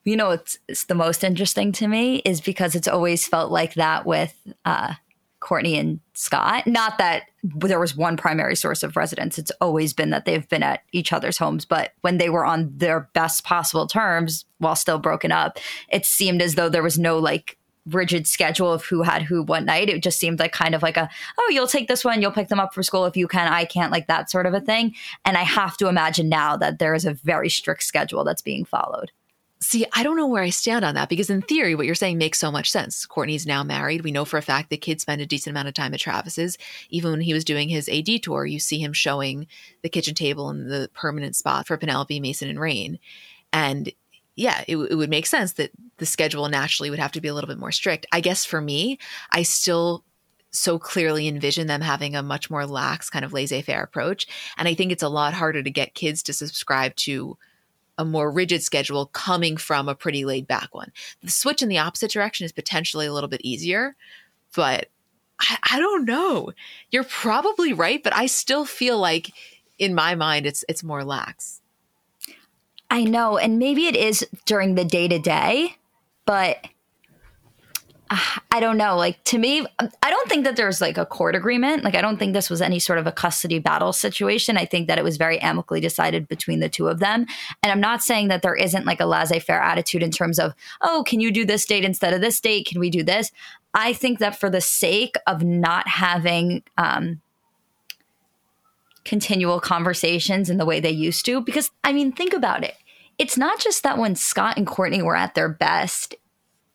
You 0.05 0.17
know, 0.17 0.31
it's, 0.31 0.57
it's 0.69 0.85
the 0.85 0.95
most 0.95 1.25
interesting 1.25 1.73
to 1.73 1.89
me 1.89 2.19
is 2.19 2.41
because 2.41 2.77
it's 2.77 2.87
always 2.87 3.27
felt 3.27 3.51
like 3.51 3.75
that 3.75 4.07
with 4.07 4.33
uh, 4.65 4.95
Kourtney 5.41 5.81
and 5.81 5.99
Scott. 6.15 6.69
Not 6.69 6.99
that 6.99 7.25
there 7.43 7.81
was 7.81 7.97
one 7.97 8.17
primary 8.17 8.55
source 8.55 8.85
of 8.85 8.97
residence. 8.97 9.37
It's 9.37 9.51
always 9.61 9.93
been 9.93 10.11
that 10.11 10.25
they've 10.25 10.49
been 10.49 10.63
at 10.63 10.83
each 10.93 11.13
other's 11.13 11.39
homes. 11.39 11.65
But 11.65 11.95
when 12.03 12.19
they 12.19 12.31
were 12.31 12.45
on 12.45 12.71
their 12.77 13.11
best 13.15 13.43
possible 13.43 13.89
terms 13.89 14.45
while 14.59 14.77
still 14.77 15.01
broken 15.01 15.33
up, 15.33 15.59
it 15.89 16.07
seemed 16.07 16.41
as 16.41 16.55
though 16.55 16.69
there 16.69 16.85
was 16.85 17.01
no 17.01 17.19
like 17.19 17.59
rigid 17.87 18.27
schedule 18.27 18.73
of 18.73 18.85
who 18.85 19.03
had 19.03 19.23
who 19.23 19.43
what 19.43 19.65
night. 19.65 19.89
It 19.89 20.03
just 20.03 20.19
seemed 20.19 20.39
like 20.39 20.53
kind 20.53 20.75
of 20.75 20.83
like 20.83 20.97
a, 20.97 21.09
oh, 21.39 21.51
you'll 21.51 21.67
take 21.67 21.89
this 21.89 22.05
one, 22.05 22.21
you'll 22.21 22.33
pick 22.33 22.49
them 22.49 22.61
up 22.61 22.75
for 22.75 22.83
school 22.83 23.07
if 23.07 23.17
you 23.17 23.29
can, 23.29 23.53
I 23.53 23.65
can't, 23.65 23.93
like 23.93 24.07
that 24.09 24.31
sort 24.31 24.47
of 24.47 24.55
a 24.55 24.61
thing. 24.61 24.95
And 25.25 25.37
I 25.37 25.43
have 25.43 25.77
to 25.79 25.89
imagine 25.89 26.29
now 26.29 26.57
that 26.57 26.79
there 26.79 26.95
is 26.95 27.05
a 27.05 27.15
very 27.15 27.49
strict 27.49 27.83
schedule 27.83 28.25
that's 28.25 28.43
being 28.43 28.65
followed. 28.65 29.13
See, 29.59 29.87
I 29.95 30.03
don't 30.03 30.19
know 30.19 30.27
where 30.27 30.43
I 30.43 30.51
stand 30.51 30.85
on 30.85 30.95
that 30.97 31.09
because, 31.09 31.31
in 31.31 31.41
theory, 31.41 31.75
what 31.75 31.87
you're 31.87 31.95
saying 31.95 32.19
makes 32.19 32.39
so 32.39 32.53
much 32.53 32.71
sense. 32.71 33.07
Kourtney's 33.07 33.47
now 33.47 33.65
married. 33.65 34.05
We 34.05 34.13
know 34.13 34.27
for 34.27 34.37
a 34.37 34.43
fact 34.43 34.69
the 34.69 34.77
kid 34.77 35.01
spent 35.01 35.23
a 35.23 35.27
decent 35.27 35.53
amount 35.53 35.69
of 35.69 35.75
time 35.75 35.95
at 35.95 36.01
Travis's. 36.01 36.59
Even 36.91 37.11
when 37.11 37.23
he 37.23 37.33
was 37.33 37.43
doing 37.43 37.71
his 37.71 37.89
AD 37.89 38.23
tour, 38.23 38.45
you 38.45 38.61
see 38.61 38.79
him 38.79 38.93
showing 38.93 39.47
the 39.83 39.89
kitchen 39.89 40.15
table 40.15 40.51
and 40.51 40.71
the 40.71 40.91
permanent 40.93 41.37
spot 41.37 41.67
for 41.67 41.79
Penelope, 41.79 42.21
Mason, 42.21 42.51
and 42.51 42.61
Rain. 42.61 42.99
And 43.51 43.91
yeah, 44.37 44.63
it, 44.69 44.77
it 44.77 44.95
would 44.95 45.11
make 45.11 45.27
sense 45.27 45.55
that 45.55 45.71
the 45.97 46.07
schedule 46.07 46.49
naturally 46.49 46.91
would 46.91 46.99
have 46.99 47.13
to 47.13 47.21
be 47.21 47.29
a 47.29 47.35
little 47.35 47.49
bit 47.49 47.59
more 47.59 47.73
strict. 47.73 48.07
I 48.13 48.21
guess 48.21 48.45
for 48.45 48.61
me, 48.61 48.99
I 49.33 49.43
still 49.43 50.05
so 50.53 50.79
clearly 50.79 51.27
envision 51.27 51.67
them 51.67 51.81
having 51.81 52.15
a 52.15 52.23
much 52.23 52.51
more 52.51 52.67
lax 52.67 53.11
kind 53.11 53.25
of 53.25 53.33
laissez-faire 53.33 53.83
approach. 53.83 54.27
And 54.57 54.69
i 54.69 54.75
think 54.75 54.93
it's 54.93 55.03
a 55.03 55.09
lot 55.09 55.35
harder 55.35 55.63
to 55.63 55.71
get 55.71 55.95
kids 55.95 56.23
to 56.25 56.33
subscribe 56.33 56.95
to 56.97 57.37
a 57.99 58.05
more 58.05 58.31
rigid 58.31 58.63
schedule 58.63 59.07
coming 59.07 59.57
from 59.57 59.89
a 59.89 59.95
pretty 59.95 60.25
laid 60.25 60.47
back 60.47 60.75
one. 60.75 60.93
The 61.23 61.31
switch 61.31 61.63
in 61.63 61.69
the 61.69 61.79
opposite 61.79 62.11
direction 62.11 62.45
is 62.45 62.53
potentially 62.53 63.07
a 63.07 63.13
little 63.13 63.29
bit 63.29 63.43
easier 63.43 63.97
but 64.55 64.89
I, 65.39 65.59
I 65.73 65.79
don't 65.79 66.07
know. 66.07 66.53
You're 66.91 67.05
probably 67.05 67.73
right 67.73 68.03
but 68.03 68.15
i 68.15 68.27
still 68.27 68.65
feel 68.65 68.99
like 68.99 69.33
in 69.79 69.95
my 69.95 70.15
mind 70.15 70.47
it's 70.47 70.65
it's 70.69 70.83
more 70.83 71.05
lax 71.05 71.61
I 72.91 73.05
know. 73.05 73.37
And 73.39 73.59
maybe 73.59 73.87
it 73.87 73.97
is 73.97 74.27
during 74.45 74.75
the 74.75 74.85
day 74.85 75.09
to 75.09 75.19
day, 75.19 75.77
but 76.25 76.65
I 78.09 78.61
don't 78.61 78.77
know. 78.77 78.97
Like 78.97 79.23
to 79.25 79.39
me, 79.39 79.67
I 79.81 80.11
don't 80.11 80.29
think 80.29 80.45
that 80.45 80.55
there's 80.55 80.81
like 80.81 80.97
a 80.97 81.05
court 81.05 81.35
agreement. 81.35 81.83
Like 81.83 81.97
I 81.97 82.01
don't 82.01 82.19
think 82.19 82.35
this 82.35 82.49
was 82.49 82.63
any 82.63 82.79
sort 82.79 83.01
of 83.01 83.07
a 83.07 83.13
custody 83.13 83.59
battle 83.59 83.93
situation. 83.93 84.57
I 84.57 84.65
think 84.65 84.87
that 84.87 84.99
it 84.99 85.05
was 85.05 85.17
very 85.17 85.41
amicably 85.41 85.81
decided 85.81 86.29
between 86.29 86.61
the 86.61 86.69
two 86.69 86.87
of 86.87 87.01
them. 87.01 87.27
And 87.63 87.73
I'm 87.73 87.81
not 87.81 88.03
saying 88.03 88.29
that 88.29 88.43
there 88.43 88.55
isn't 88.55 88.87
like 88.87 89.01
a 89.01 89.07
laissez-faire 89.07 89.61
attitude 89.61 90.05
in 90.05 90.13
terms 90.13 90.39
of, 90.39 90.55
oh, 90.83 91.03
can 91.05 91.19
you 91.19 91.33
do 91.33 91.45
this 91.45 91.67
date 91.67 91.85
instead 91.85 92.15
of 92.15 92.21
this 92.21 92.41
date? 92.41 92.67
Can 92.67 92.79
we 92.79 92.91
do 92.91 93.03
this? 93.03 93.33
I 93.75 93.93
think 93.93 94.21
that 94.21 94.39
for 94.39 94.49
the 94.49 94.61
sake 94.61 95.17
of 95.27 95.43
not 95.43 95.89
having 95.89 96.63
um, 96.79 97.21
continual 99.07 99.61
conversations 99.61 100.51
in 100.51 100.59
the 100.59 100.67
way 100.67 100.81
they 100.81 100.91
used 100.91 101.25
to, 101.25 101.41
because 101.41 101.71
I 101.83 101.93
mean, 101.93 102.13
think 102.13 102.35
about 102.35 102.65
it. 102.65 102.75
It's 103.19 103.39
not 103.39 103.59
just 103.59 103.83
that 103.83 103.97
when 103.97 104.15
Scott 104.15 104.59
and 104.59 104.67
Kourtney 104.67 105.03
were 105.03 105.17
at 105.17 105.35
their 105.35 105.49
best, 105.49 106.15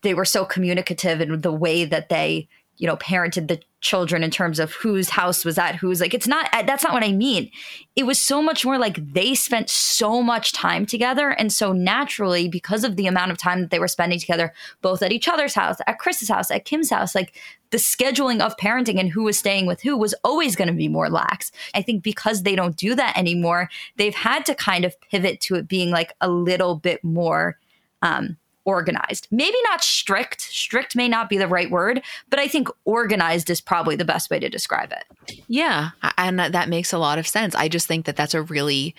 they 0.02 0.14
were 0.14 0.24
so 0.24 0.44
communicative 0.44 1.20
in 1.20 1.40
the 1.42 1.52
way 1.52 1.84
that 1.84 2.08
they 2.08 2.48
you 2.78 2.88
know 2.88 2.96
parented 2.96 3.46
the 3.46 3.60
children 3.82 4.22
in 4.22 4.30
terms 4.30 4.58
of 4.58 4.72
whose 4.72 5.10
house 5.10 5.44
was 5.44 5.58
at 5.58 5.74
whose 5.74 6.00
like 6.00 6.14
it's 6.14 6.28
not 6.28 6.48
that's 6.66 6.84
not 6.84 6.94
what 6.94 7.04
i 7.04 7.12
mean. 7.12 7.50
It 7.94 8.04
was 8.04 8.18
so 8.18 8.40
much 8.40 8.64
more 8.64 8.78
like 8.78 9.12
they 9.12 9.34
spent 9.34 9.68
so 9.68 10.22
much 10.22 10.52
time 10.52 10.86
together 10.86 11.30
and 11.30 11.52
so 11.52 11.72
naturally 11.72 12.48
because 12.48 12.84
of 12.84 12.96
the 12.96 13.06
amount 13.06 13.32
of 13.32 13.38
time 13.38 13.60
that 13.60 13.70
they 13.70 13.80
were 13.80 13.88
spending 13.88 14.18
together 14.18 14.54
both 14.80 15.02
at 15.02 15.12
each 15.12 15.28
other's 15.28 15.54
house 15.54 15.76
at 15.86 15.98
Kris's 15.98 16.28
house 16.28 16.50
at 16.50 16.64
kim's 16.64 16.90
house 16.90 17.14
like 17.14 17.34
the 17.70 17.76
scheduling 17.76 18.40
of 18.40 18.56
parenting 18.56 19.00
and 19.00 19.10
who 19.10 19.24
was 19.24 19.38
staying 19.38 19.66
with 19.66 19.82
who 19.82 19.96
was 19.96 20.14
always 20.24 20.56
going 20.56 20.68
to 20.68 20.74
be 20.74 20.88
more 20.88 21.10
lax. 21.10 21.50
I 21.74 21.82
think 21.82 22.02
because 22.02 22.44
they 22.44 22.54
don't 22.54 22.76
do 22.76 22.94
that 22.94 23.18
anymore 23.18 23.68
they've 23.96 24.14
had 24.14 24.46
to 24.46 24.54
kind 24.54 24.84
of 24.84 24.98
pivot 25.10 25.40
to 25.42 25.56
it 25.56 25.68
being 25.68 25.90
like 25.90 26.12
a 26.20 26.30
little 26.30 26.76
bit 26.76 27.02
more 27.02 27.58
um 28.00 28.36
organized. 28.64 29.28
Maybe 29.30 29.56
not 29.64 29.82
strict. 29.82 30.40
Strict 30.40 30.94
may 30.94 31.08
not 31.08 31.28
be 31.28 31.36
the 31.36 31.48
right 31.48 31.70
word, 31.70 32.02
but 32.30 32.38
I 32.38 32.48
think 32.48 32.68
organized 32.84 33.50
is 33.50 33.60
probably 33.60 33.96
the 33.96 34.04
best 34.04 34.30
way 34.30 34.38
to 34.38 34.48
describe 34.48 34.92
it. 34.92 35.38
Yeah, 35.48 35.90
and 36.16 36.38
that 36.38 36.68
makes 36.68 36.92
a 36.92 36.98
lot 36.98 37.18
of 37.18 37.26
sense. 37.26 37.54
I 37.54 37.68
just 37.68 37.86
think 37.86 38.06
that 38.06 38.16
that's 38.16 38.34
a 38.34 38.42
really 38.42 38.94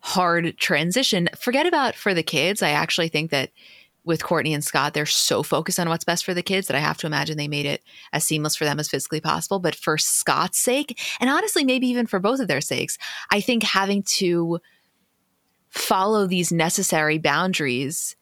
hard 0.00 0.56
transition. 0.58 1.28
Forget 1.38 1.66
about 1.66 1.94
for 1.94 2.14
the 2.14 2.22
kids. 2.22 2.62
I 2.62 2.70
actually 2.70 3.08
think 3.08 3.30
that 3.30 3.50
with 4.04 4.22
Kourtney 4.22 4.52
and 4.52 4.62
Scott, 4.62 4.92
they're 4.92 5.06
so 5.06 5.42
focused 5.42 5.80
on 5.80 5.88
what's 5.88 6.04
best 6.04 6.26
for 6.26 6.34
the 6.34 6.42
kids 6.42 6.66
that 6.66 6.76
I 6.76 6.80
have 6.80 6.98
to 6.98 7.06
imagine 7.06 7.38
they 7.38 7.48
made 7.48 7.64
it 7.64 7.82
as 8.12 8.22
seamless 8.24 8.54
for 8.54 8.66
them 8.66 8.78
as 8.78 8.88
physically 8.88 9.20
possible. 9.20 9.60
But 9.60 9.74
for 9.74 9.96
Scott's 9.96 10.58
sake, 10.58 11.00
and 11.20 11.30
honestly, 11.30 11.64
maybe 11.64 11.86
even 11.86 12.06
for 12.06 12.18
both 12.18 12.38
of 12.40 12.48
their 12.48 12.60
sakes, 12.60 12.98
I 13.30 13.40
think 13.40 13.62
having 13.62 14.02
to 14.02 14.60
follow 15.70 16.26
these 16.26 16.52
necessary 16.52 17.16
boundaries 17.16 18.14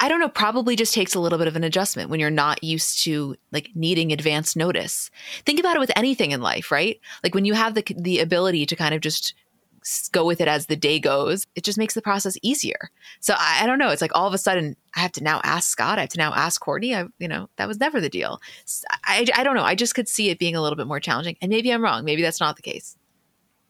I 0.00 0.08
don't 0.08 0.20
know, 0.20 0.28
probably 0.28 0.76
just 0.76 0.94
takes 0.94 1.14
a 1.14 1.20
little 1.20 1.38
bit 1.38 1.48
of 1.48 1.56
an 1.56 1.64
adjustment 1.64 2.10
when 2.10 2.20
you're 2.20 2.30
not 2.30 2.62
used 2.62 3.02
to 3.04 3.36
like 3.52 3.70
needing 3.74 4.12
advance 4.12 4.56
notice. 4.56 5.10
Think 5.44 5.60
about 5.60 5.76
it 5.76 5.80
with 5.80 5.92
anything 5.96 6.32
in 6.32 6.40
life, 6.40 6.70
right? 6.70 7.00
Like 7.22 7.34
when 7.34 7.44
you 7.44 7.54
have 7.54 7.74
the 7.74 7.84
the 7.96 8.20
ability 8.20 8.66
to 8.66 8.76
kind 8.76 8.94
of 8.94 9.00
just 9.00 9.34
go 10.12 10.24
with 10.24 10.40
it 10.40 10.48
as 10.48 10.66
the 10.66 10.76
day 10.76 10.98
goes, 10.98 11.46
it 11.54 11.62
just 11.62 11.78
makes 11.78 11.94
the 11.94 12.02
process 12.02 12.36
easier. 12.42 12.90
So 13.20 13.34
I, 13.36 13.60
I, 13.62 13.66
don't 13.66 13.78
know. 13.78 13.90
It's 13.90 14.02
like 14.02 14.14
all 14.16 14.26
of 14.26 14.34
a 14.34 14.38
sudden 14.38 14.76
I 14.96 15.00
have 15.00 15.12
to 15.12 15.22
now 15.22 15.40
ask 15.44 15.70
Scott. 15.70 15.98
I 15.98 16.02
have 16.02 16.10
to 16.10 16.18
now 16.18 16.34
ask 16.34 16.60
Kourtney. 16.60 16.96
I, 16.96 17.08
you 17.18 17.28
know, 17.28 17.48
that 17.56 17.68
was 17.68 17.78
never 17.78 18.00
the 18.00 18.08
deal. 18.08 18.40
I, 19.04 19.26
I 19.34 19.44
don't 19.44 19.54
know. 19.54 19.62
I 19.62 19.76
just 19.76 19.94
could 19.94 20.08
see 20.08 20.28
it 20.28 20.40
being 20.40 20.56
a 20.56 20.62
little 20.62 20.76
bit 20.76 20.88
more 20.88 20.98
challenging. 20.98 21.36
And 21.40 21.50
maybe 21.50 21.70
I'm 21.70 21.84
wrong. 21.84 22.04
Maybe 22.04 22.22
that's 22.22 22.40
not 22.40 22.56
the 22.56 22.62
case. 22.62 22.96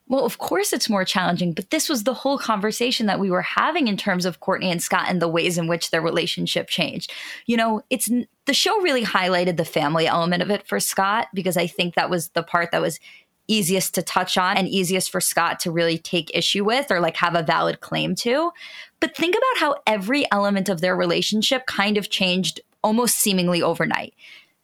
Well, 0.08 0.24
of 0.24 0.38
course 0.38 0.72
it's 0.72 0.88
more 0.88 1.04
challenging, 1.04 1.52
but 1.52 1.70
this 1.70 1.88
was 1.88 2.04
the 2.04 2.14
whole 2.14 2.38
conversation 2.38 3.06
that 3.06 3.18
we 3.18 3.30
were 3.30 3.42
having 3.42 3.88
in 3.88 3.96
terms 3.96 4.24
of 4.24 4.40
Kourtney 4.40 4.70
and 4.70 4.80
Scott 4.80 5.06
and 5.08 5.20
the 5.20 5.28
ways 5.28 5.58
in 5.58 5.66
which 5.66 5.90
their 5.90 6.00
relationship 6.00 6.68
changed. 6.68 7.12
You 7.46 7.56
know, 7.56 7.82
it's 7.90 8.08
the 8.44 8.54
show 8.54 8.80
really 8.82 9.04
highlighted 9.04 9.56
the 9.56 9.64
family 9.64 10.06
element 10.06 10.42
of 10.42 10.50
it 10.50 10.66
for 10.68 10.78
Scott 10.78 11.26
because 11.34 11.56
I 11.56 11.66
think 11.66 11.94
that 11.94 12.08
was 12.08 12.28
the 12.30 12.44
part 12.44 12.70
that 12.70 12.80
was 12.80 13.00
easiest 13.48 13.94
to 13.94 14.02
touch 14.02 14.38
on 14.38 14.56
and 14.56 14.68
easiest 14.68 15.10
for 15.10 15.20
Scott 15.20 15.58
to 15.60 15.70
really 15.70 15.98
take 15.98 16.30
issue 16.34 16.64
with 16.64 16.90
or 16.90 17.00
like 17.00 17.16
have 17.16 17.34
a 17.34 17.42
valid 17.42 17.80
claim 17.80 18.14
to. 18.16 18.52
But 19.00 19.16
think 19.16 19.34
about 19.34 19.60
how 19.60 19.76
every 19.86 20.30
element 20.30 20.68
of 20.68 20.80
their 20.80 20.96
relationship 20.96 21.66
kind 21.66 21.96
of 21.96 22.10
changed 22.10 22.60
almost 22.82 23.16
seemingly 23.16 23.62
overnight 23.62 24.14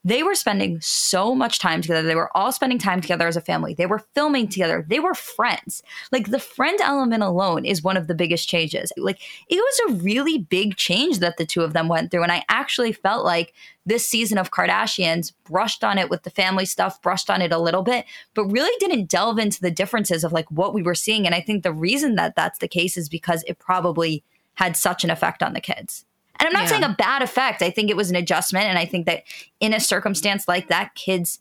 they 0.04 0.22
were 0.22 0.34
spending 0.34 0.80
so 0.80 1.34
much 1.34 1.60
time 1.60 1.80
together. 1.80 2.02
They 2.02 2.16
were 2.16 2.36
all 2.36 2.50
spending 2.50 2.78
time 2.78 3.00
together 3.00 3.28
as 3.28 3.36
a 3.36 3.40
family. 3.40 3.72
They 3.72 3.86
were 3.86 4.04
filming 4.14 4.48
together. 4.48 4.84
They 4.88 4.98
were 4.98 5.14
friends. 5.14 5.82
Like 6.10 6.30
the 6.30 6.40
friend 6.40 6.80
element 6.80 7.22
alone 7.22 7.64
is 7.64 7.84
one 7.84 7.96
of 7.96 8.08
the 8.08 8.14
biggest 8.14 8.48
changes. 8.48 8.92
Like 8.96 9.20
it 9.48 9.56
was 9.56 9.80
a 9.90 10.02
really 10.02 10.38
big 10.38 10.76
change 10.76 11.20
that 11.20 11.36
the 11.36 11.46
two 11.46 11.62
of 11.62 11.72
them 11.72 11.86
went 11.86 12.10
through. 12.10 12.24
And 12.24 12.32
I 12.32 12.44
actually 12.48 12.92
felt 12.92 13.24
like 13.24 13.54
this 13.86 14.06
season 14.06 14.38
of 14.38 14.50
Kardashians 14.50 15.32
brushed 15.44 15.84
on 15.84 15.98
it 15.98 16.10
with 16.10 16.24
the 16.24 16.30
family 16.30 16.66
stuff, 16.66 17.00
brushed 17.00 17.30
on 17.30 17.40
it 17.40 17.52
a 17.52 17.58
little 17.58 17.82
bit, 17.82 18.04
but 18.34 18.46
really 18.46 18.76
didn't 18.80 19.08
delve 19.08 19.38
into 19.38 19.60
the 19.60 19.70
differences 19.70 20.24
of 20.24 20.32
like 20.32 20.50
what 20.50 20.74
we 20.74 20.82
were 20.82 20.96
seeing. 20.96 21.26
And 21.26 21.34
I 21.34 21.40
think 21.40 21.62
the 21.62 21.72
reason 21.72 22.16
that 22.16 22.34
that's 22.34 22.58
the 22.58 22.68
case 22.68 22.96
is 22.96 23.08
because 23.08 23.44
it 23.46 23.60
probably 23.60 24.24
had 24.54 24.76
such 24.76 25.04
an 25.04 25.10
effect 25.10 25.42
on 25.42 25.52
the 25.52 25.60
kids. 25.60 26.04
And 26.42 26.48
I'm 26.48 26.54
not 26.54 26.64
yeah. 26.64 26.70
saying 26.70 26.82
a 26.82 26.96
bad 26.98 27.22
effect. 27.22 27.62
I 27.62 27.70
think 27.70 27.88
it 27.88 27.96
was 27.96 28.10
an 28.10 28.16
adjustment. 28.16 28.66
And 28.66 28.76
I 28.76 28.84
think 28.84 29.06
that 29.06 29.22
in 29.60 29.72
a 29.72 29.78
circumstance 29.78 30.48
like 30.48 30.66
that, 30.70 30.96
kids 30.96 31.38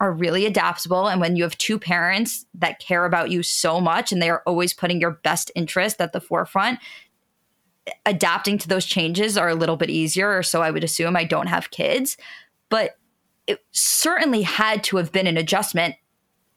are 0.00 0.10
really 0.10 0.44
adaptable. 0.44 1.06
And 1.06 1.20
when 1.20 1.36
you 1.36 1.44
have 1.44 1.56
two 1.56 1.78
parents 1.78 2.44
that 2.54 2.80
care 2.80 3.04
about 3.04 3.30
you 3.30 3.44
so 3.44 3.80
much 3.80 4.10
and 4.10 4.20
they 4.20 4.28
are 4.28 4.42
always 4.44 4.74
putting 4.74 5.00
your 5.00 5.12
best 5.12 5.52
interest 5.54 6.00
at 6.00 6.12
the 6.12 6.20
forefront, 6.20 6.80
adapting 8.04 8.58
to 8.58 8.66
those 8.66 8.86
changes 8.86 9.38
are 9.38 9.48
a 9.48 9.54
little 9.54 9.76
bit 9.76 9.88
easier. 9.88 10.36
Or 10.36 10.42
so 10.42 10.62
I 10.62 10.72
would 10.72 10.82
assume. 10.82 11.14
I 11.14 11.22
don't 11.22 11.46
have 11.46 11.70
kids. 11.70 12.16
But 12.70 12.98
it 13.46 13.64
certainly 13.70 14.42
had 14.42 14.82
to 14.84 14.96
have 14.96 15.12
been 15.12 15.28
an 15.28 15.36
adjustment 15.36 15.94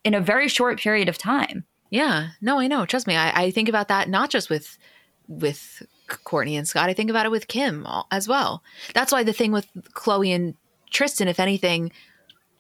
in 0.04 0.16
a 0.16 0.22
very 0.22 0.48
short 0.48 0.80
period 0.80 1.10
of 1.10 1.20
time. 1.20 1.64
Yeah. 1.92 2.30
No, 2.42 2.60
I 2.60 2.66
know. 2.66 2.88
Trust 2.88 3.06
me. 3.06 3.16
I, 3.16 3.44
I 3.44 3.52
think 3.52 3.70
about 3.70 3.90
that 3.90 4.10
not 4.10 4.32
just 4.32 4.50
with 4.50 4.80
with 5.28 5.84
Kourtney 6.08 6.58
and 6.58 6.68
Scott. 6.68 6.90
I 6.90 6.94
think 6.94 7.10
about 7.10 7.26
it 7.26 7.32
with 7.32 7.48
Kim 7.48 7.88
as 8.12 8.28
well. 8.28 8.64
That's 8.94 9.12
why 9.12 9.24
the 9.24 9.34
thing 9.34 9.52
with 9.52 9.68
Khloé 9.94 10.36
and 10.36 10.56
Tristan, 10.92 11.28
if 11.28 11.40
anything, 11.40 11.92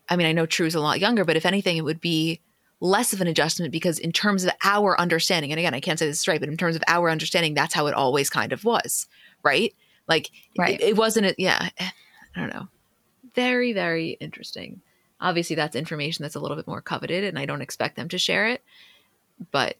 I 0.09 0.15
mean, 0.15 0.27
I 0.27 0.31
know 0.31 0.45
True's 0.45 0.75
a 0.75 0.79
lot 0.79 0.99
younger, 0.99 1.25
but 1.25 1.35
if 1.35 1.45
anything, 1.45 1.77
it 1.77 1.83
would 1.83 2.01
be 2.01 2.41
less 2.81 3.13
of 3.13 3.21
an 3.21 3.27
adjustment 3.27 3.71
because 3.71 3.97
in 3.97 4.11
terms 4.11 4.43
of 4.43 4.51
our 4.63 4.99
understanding, 4.99 5.51
and 5.51 5.59
again, 5.59 5.73
I 5.73 5.79
can't 5.79 5.97
say 5.97 6.05
this 6.05 6.27
right, 6.27 6.39
but 6.39 6.49
in 6.49 6.57
terms 6.57 6.75
of 6.75 6.83
our 6.87 7.09
understanding, 7.09 7.53
that's 7.53 7.73
how 7.73 7.87
it 7.87 7.93
always 7.93 8.29
kind 8.29 8.51
of 8.51 8.65
was, 8.65 9.07
right? 9.43 9.73
Like, 10.07 10.31
right. 10.57 10.79
It, 10.79 10.89
it 10.89 10.97
wasn't, 10.97 11.27
a, 11.27 11.35
yeah, 11.37 11.69
I 11.79 11.91
don't 12.39 12.53
know. 12.53 12.67
Very, 13.33 13.73
very 13.73 14.11
interesting. 14.19 14.81
Obviously, 15.19 15.55
that's 15.55 15.75
information 15.75 16.23
that's 16.23 16.35
a 16.35 16.39
little 16.39 16.57
bit 16.57 16.67
more 16.67 16.81
coveted, 16.81 17.23
and 17.23 17.39
I 17.39 17.45
don't 17.45 17.61
expect 17.61 17.95
them 17.95 18.09
to 18.09 18.17
share 18.17 18.47
it, 18.47 18.61
but 19.51 19.77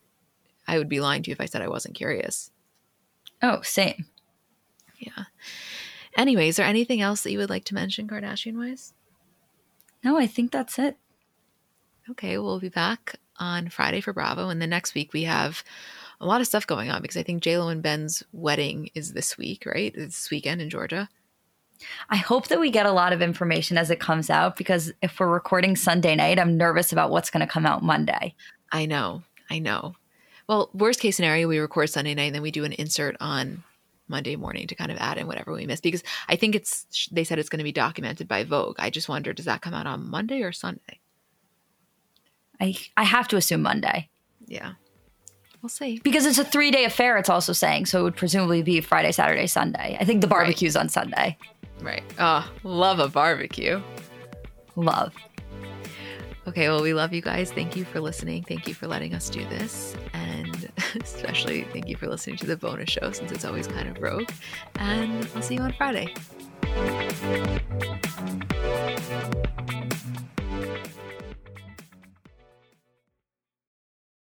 I 0.67 0.77
would 0.77 0.89
be 0.89 1.01
lying 1.01 1.23
to 1.23 1.29
you 1.29 1.33
if 1.33 1.41
I 1.41 1.45
said 1.45 1.61
I 1.61 1.67
wasn't 1.67 1.95
curious. 1.95 2.49
Oh, 3.41 3.61
same. 3.61 4.05
Yeah. 4.97 5.25
Anyway, 6.17 6.47
is 6.47 6.55
there 6.55 6.65
anything 6.65 7.01
else 7.01 7.21
that 7.21 7.31
you 7.31 7.37
would 7.37 7.49
like 7.49 7.65
to 7.65 7.73
mention 7.73 8.07
Kardashian 8.07 8.57
wise? 8.57 8.93
No, 10.03 10.17
I 10.17 10.27
think 10.27 10.51
that's 10.51 10.79
it. 10.79 10.97
Okay, 12.09 12.37
we'll 12.37 12.59
be 12.59 12.69
back 12.69 13.15
on 13.37 13.69
Friday 13.69 13.99
for 13.99 14.13
Bravo, 14.13 14.49
and 14.49 14.61
then 14.61 14.69
next 14.69 14.93
week 14.93 15.11
we 15.11 15.23
have 15.23 15.63
a 16.21 16.25
lot 16.25 16.39
of 16.41 16.47
stuff 16.47 16.67
going 16.67 16.89
on 16.89 17.01
because 17.01 17.17
I 17.17 17.23
think 17.23 17.43
JLo 17.43 17.71
and 17.71 17.81
Ben's 17.81 18.23
wedding 18.31 18.89
is 18.93 19.13
this 19.13 19.37
week, 19.37 19.65
right? 19.65 19.93
It's 19.95 20.23
this 20.23 20.31
weekend 20.31 20.61
in 20.61 20.69
Georgia. 20.69 21.09
I 22.09 22.15
hope 22.15 22.47
that 22.47 22.59
we 22.59 22.71
get 22.71 22.85
a 22.85 22.91
lot 22.91 23.11
of 23.11 23.21
information 23.21 23.77
as 23.77 23.89
it 23.89 23.99
comes 23.99 24.29
out 24.29 24.55
because 24.55 24.93
if 25.01 25.19
we're 25.19 25.27
recording 25.27 25.75
Sunday 25.75 26.15
night, 26.15 26.39
I'm 26.39 26.57
nervous 26.57 26.93
about 26.93 27.11
what's 27.11 27.29
going 27.29 27.45
to 27.45 27.51
come 27.51 27.65
out 27.65 27.83
Monday. 27.83 28.33
I 28.71 28.85
know. 28.85 29.23
I 29.49 29.59
know. 29.59 29.95
Well, 30.47 30.69
worst 30.73 30.99
case 30.99 31.15
scenario, 31.15 31.47
we 31.47 31.57
record 31.59 31.89
Sunday 31.89 32.13
night 32.13 32.25
and 32.25 32.35
then 32.35 32.41
we 32.41 32.51
do 32.51 32.65
an 32.65 32.73
insert 32.73 33.15
on 33.19 33.63
Monday 34.07 34.35
morning 34.35 34.67
to 34.67 34.75
kind 34.75 34.91
of 34.91 34.97
add 34.99 35.17
in 35.17 35.25
whatever 35.25 35.51
we 35.51 35.65
missed 35.65 35.81
because 35.81 36.03
I 36.27 36.35
think 36.35 36.53
it's 36.53 37.07
they 37.11 37.23
said 37.23 37.39
it's 37.39 37.49
going 37.49 37.57
to 37.57 37.63
be 37.63 37.71
documented 37.71 38.27
by 38.27 38.43
Vogue. 38.43 38.75
I 38.77 38.89
just 38.89 39.09
wonder 39.09 39.33
does 39.33 39.45
that 39.45 39.61
come 39.61 39.73
out 39.73 39.87
on 39.87 40.09
Monday 40.09 40.41
or 40.41 40.51
Sunday? 40.51 40.99
I 42.59 42.75
I 42.95 43.03
have 43.03 43.27
to 43.29 43.37
assume 43.37 43.63
Monday. 43.63 44.09
Yeah. 44.45 44.73
We'll 45.61 45.69
see. 45.69 45.99
Because 46.03 46.27
it's 46.27 46.37
a 46.37 46.45
3-day 46.45 46.85
affair 46.85 47.17
it's 47.17 47.29
also 47.29 47.51
saying, 47.51 47.87
so 47.87 48.01
it 48.01 48.03
would 48.03 48.15
presumably 48.15 48.61
be 48.61 48.81
Friday, 48.81 49.11
Saturday, 49.11 49.47
Sunday. 49.47 49.97
I 49.99 50.05
think 50.05 50.21
the 50.21 50.27
barbecue's 50.27 50.75
right. 50.75 50.81
on 50.81 50.89
Sunday. 50.89 51.37
Right. 51.81 52.03
Oh, 52.19 52.47
love 52.63 52.99
a 52.99 53.07
barbecue. 53.07 53.81
Love. 54.75 55.15
Okay, 56.47 56.69
well, 56.69 56.83
we 56.83 56.93
love 56.93 57.11
you 57.11 57.21
guys. 57.21 57.51
Thank 57.51 57.75
you 57.75 57.85
for 57.85 57.99
listening. 57.99 58.43
Thank 58.43 58.67
you 58.67 58.75
for 58.75 58.87
letting 58.87 59.15
us 59.15 59.29
do 59.29 59.43
this. 59.49 59.95
And 60.13 60.71
especially 61.01 61.63
thank 61.73 61.87
you 61.87 61.95
for 61.95 62.07
listening 62.07 62.37
to 62.37 62.45
the 62.45 62.55
bonus 62.55 62.89
show 62.89 63.11
since 63.11 63.31
it's 63.31 63.45
always 63.45 63.67
kind 63.67 63.89
of 63.89 64.01
rogue. 64.01 64.29
And 64.75 65.27
I'll 65.35 65.41
see 65.41 65.55
you 65.55 65.61
on 65.61 65.73
Friday. 65.73 66.13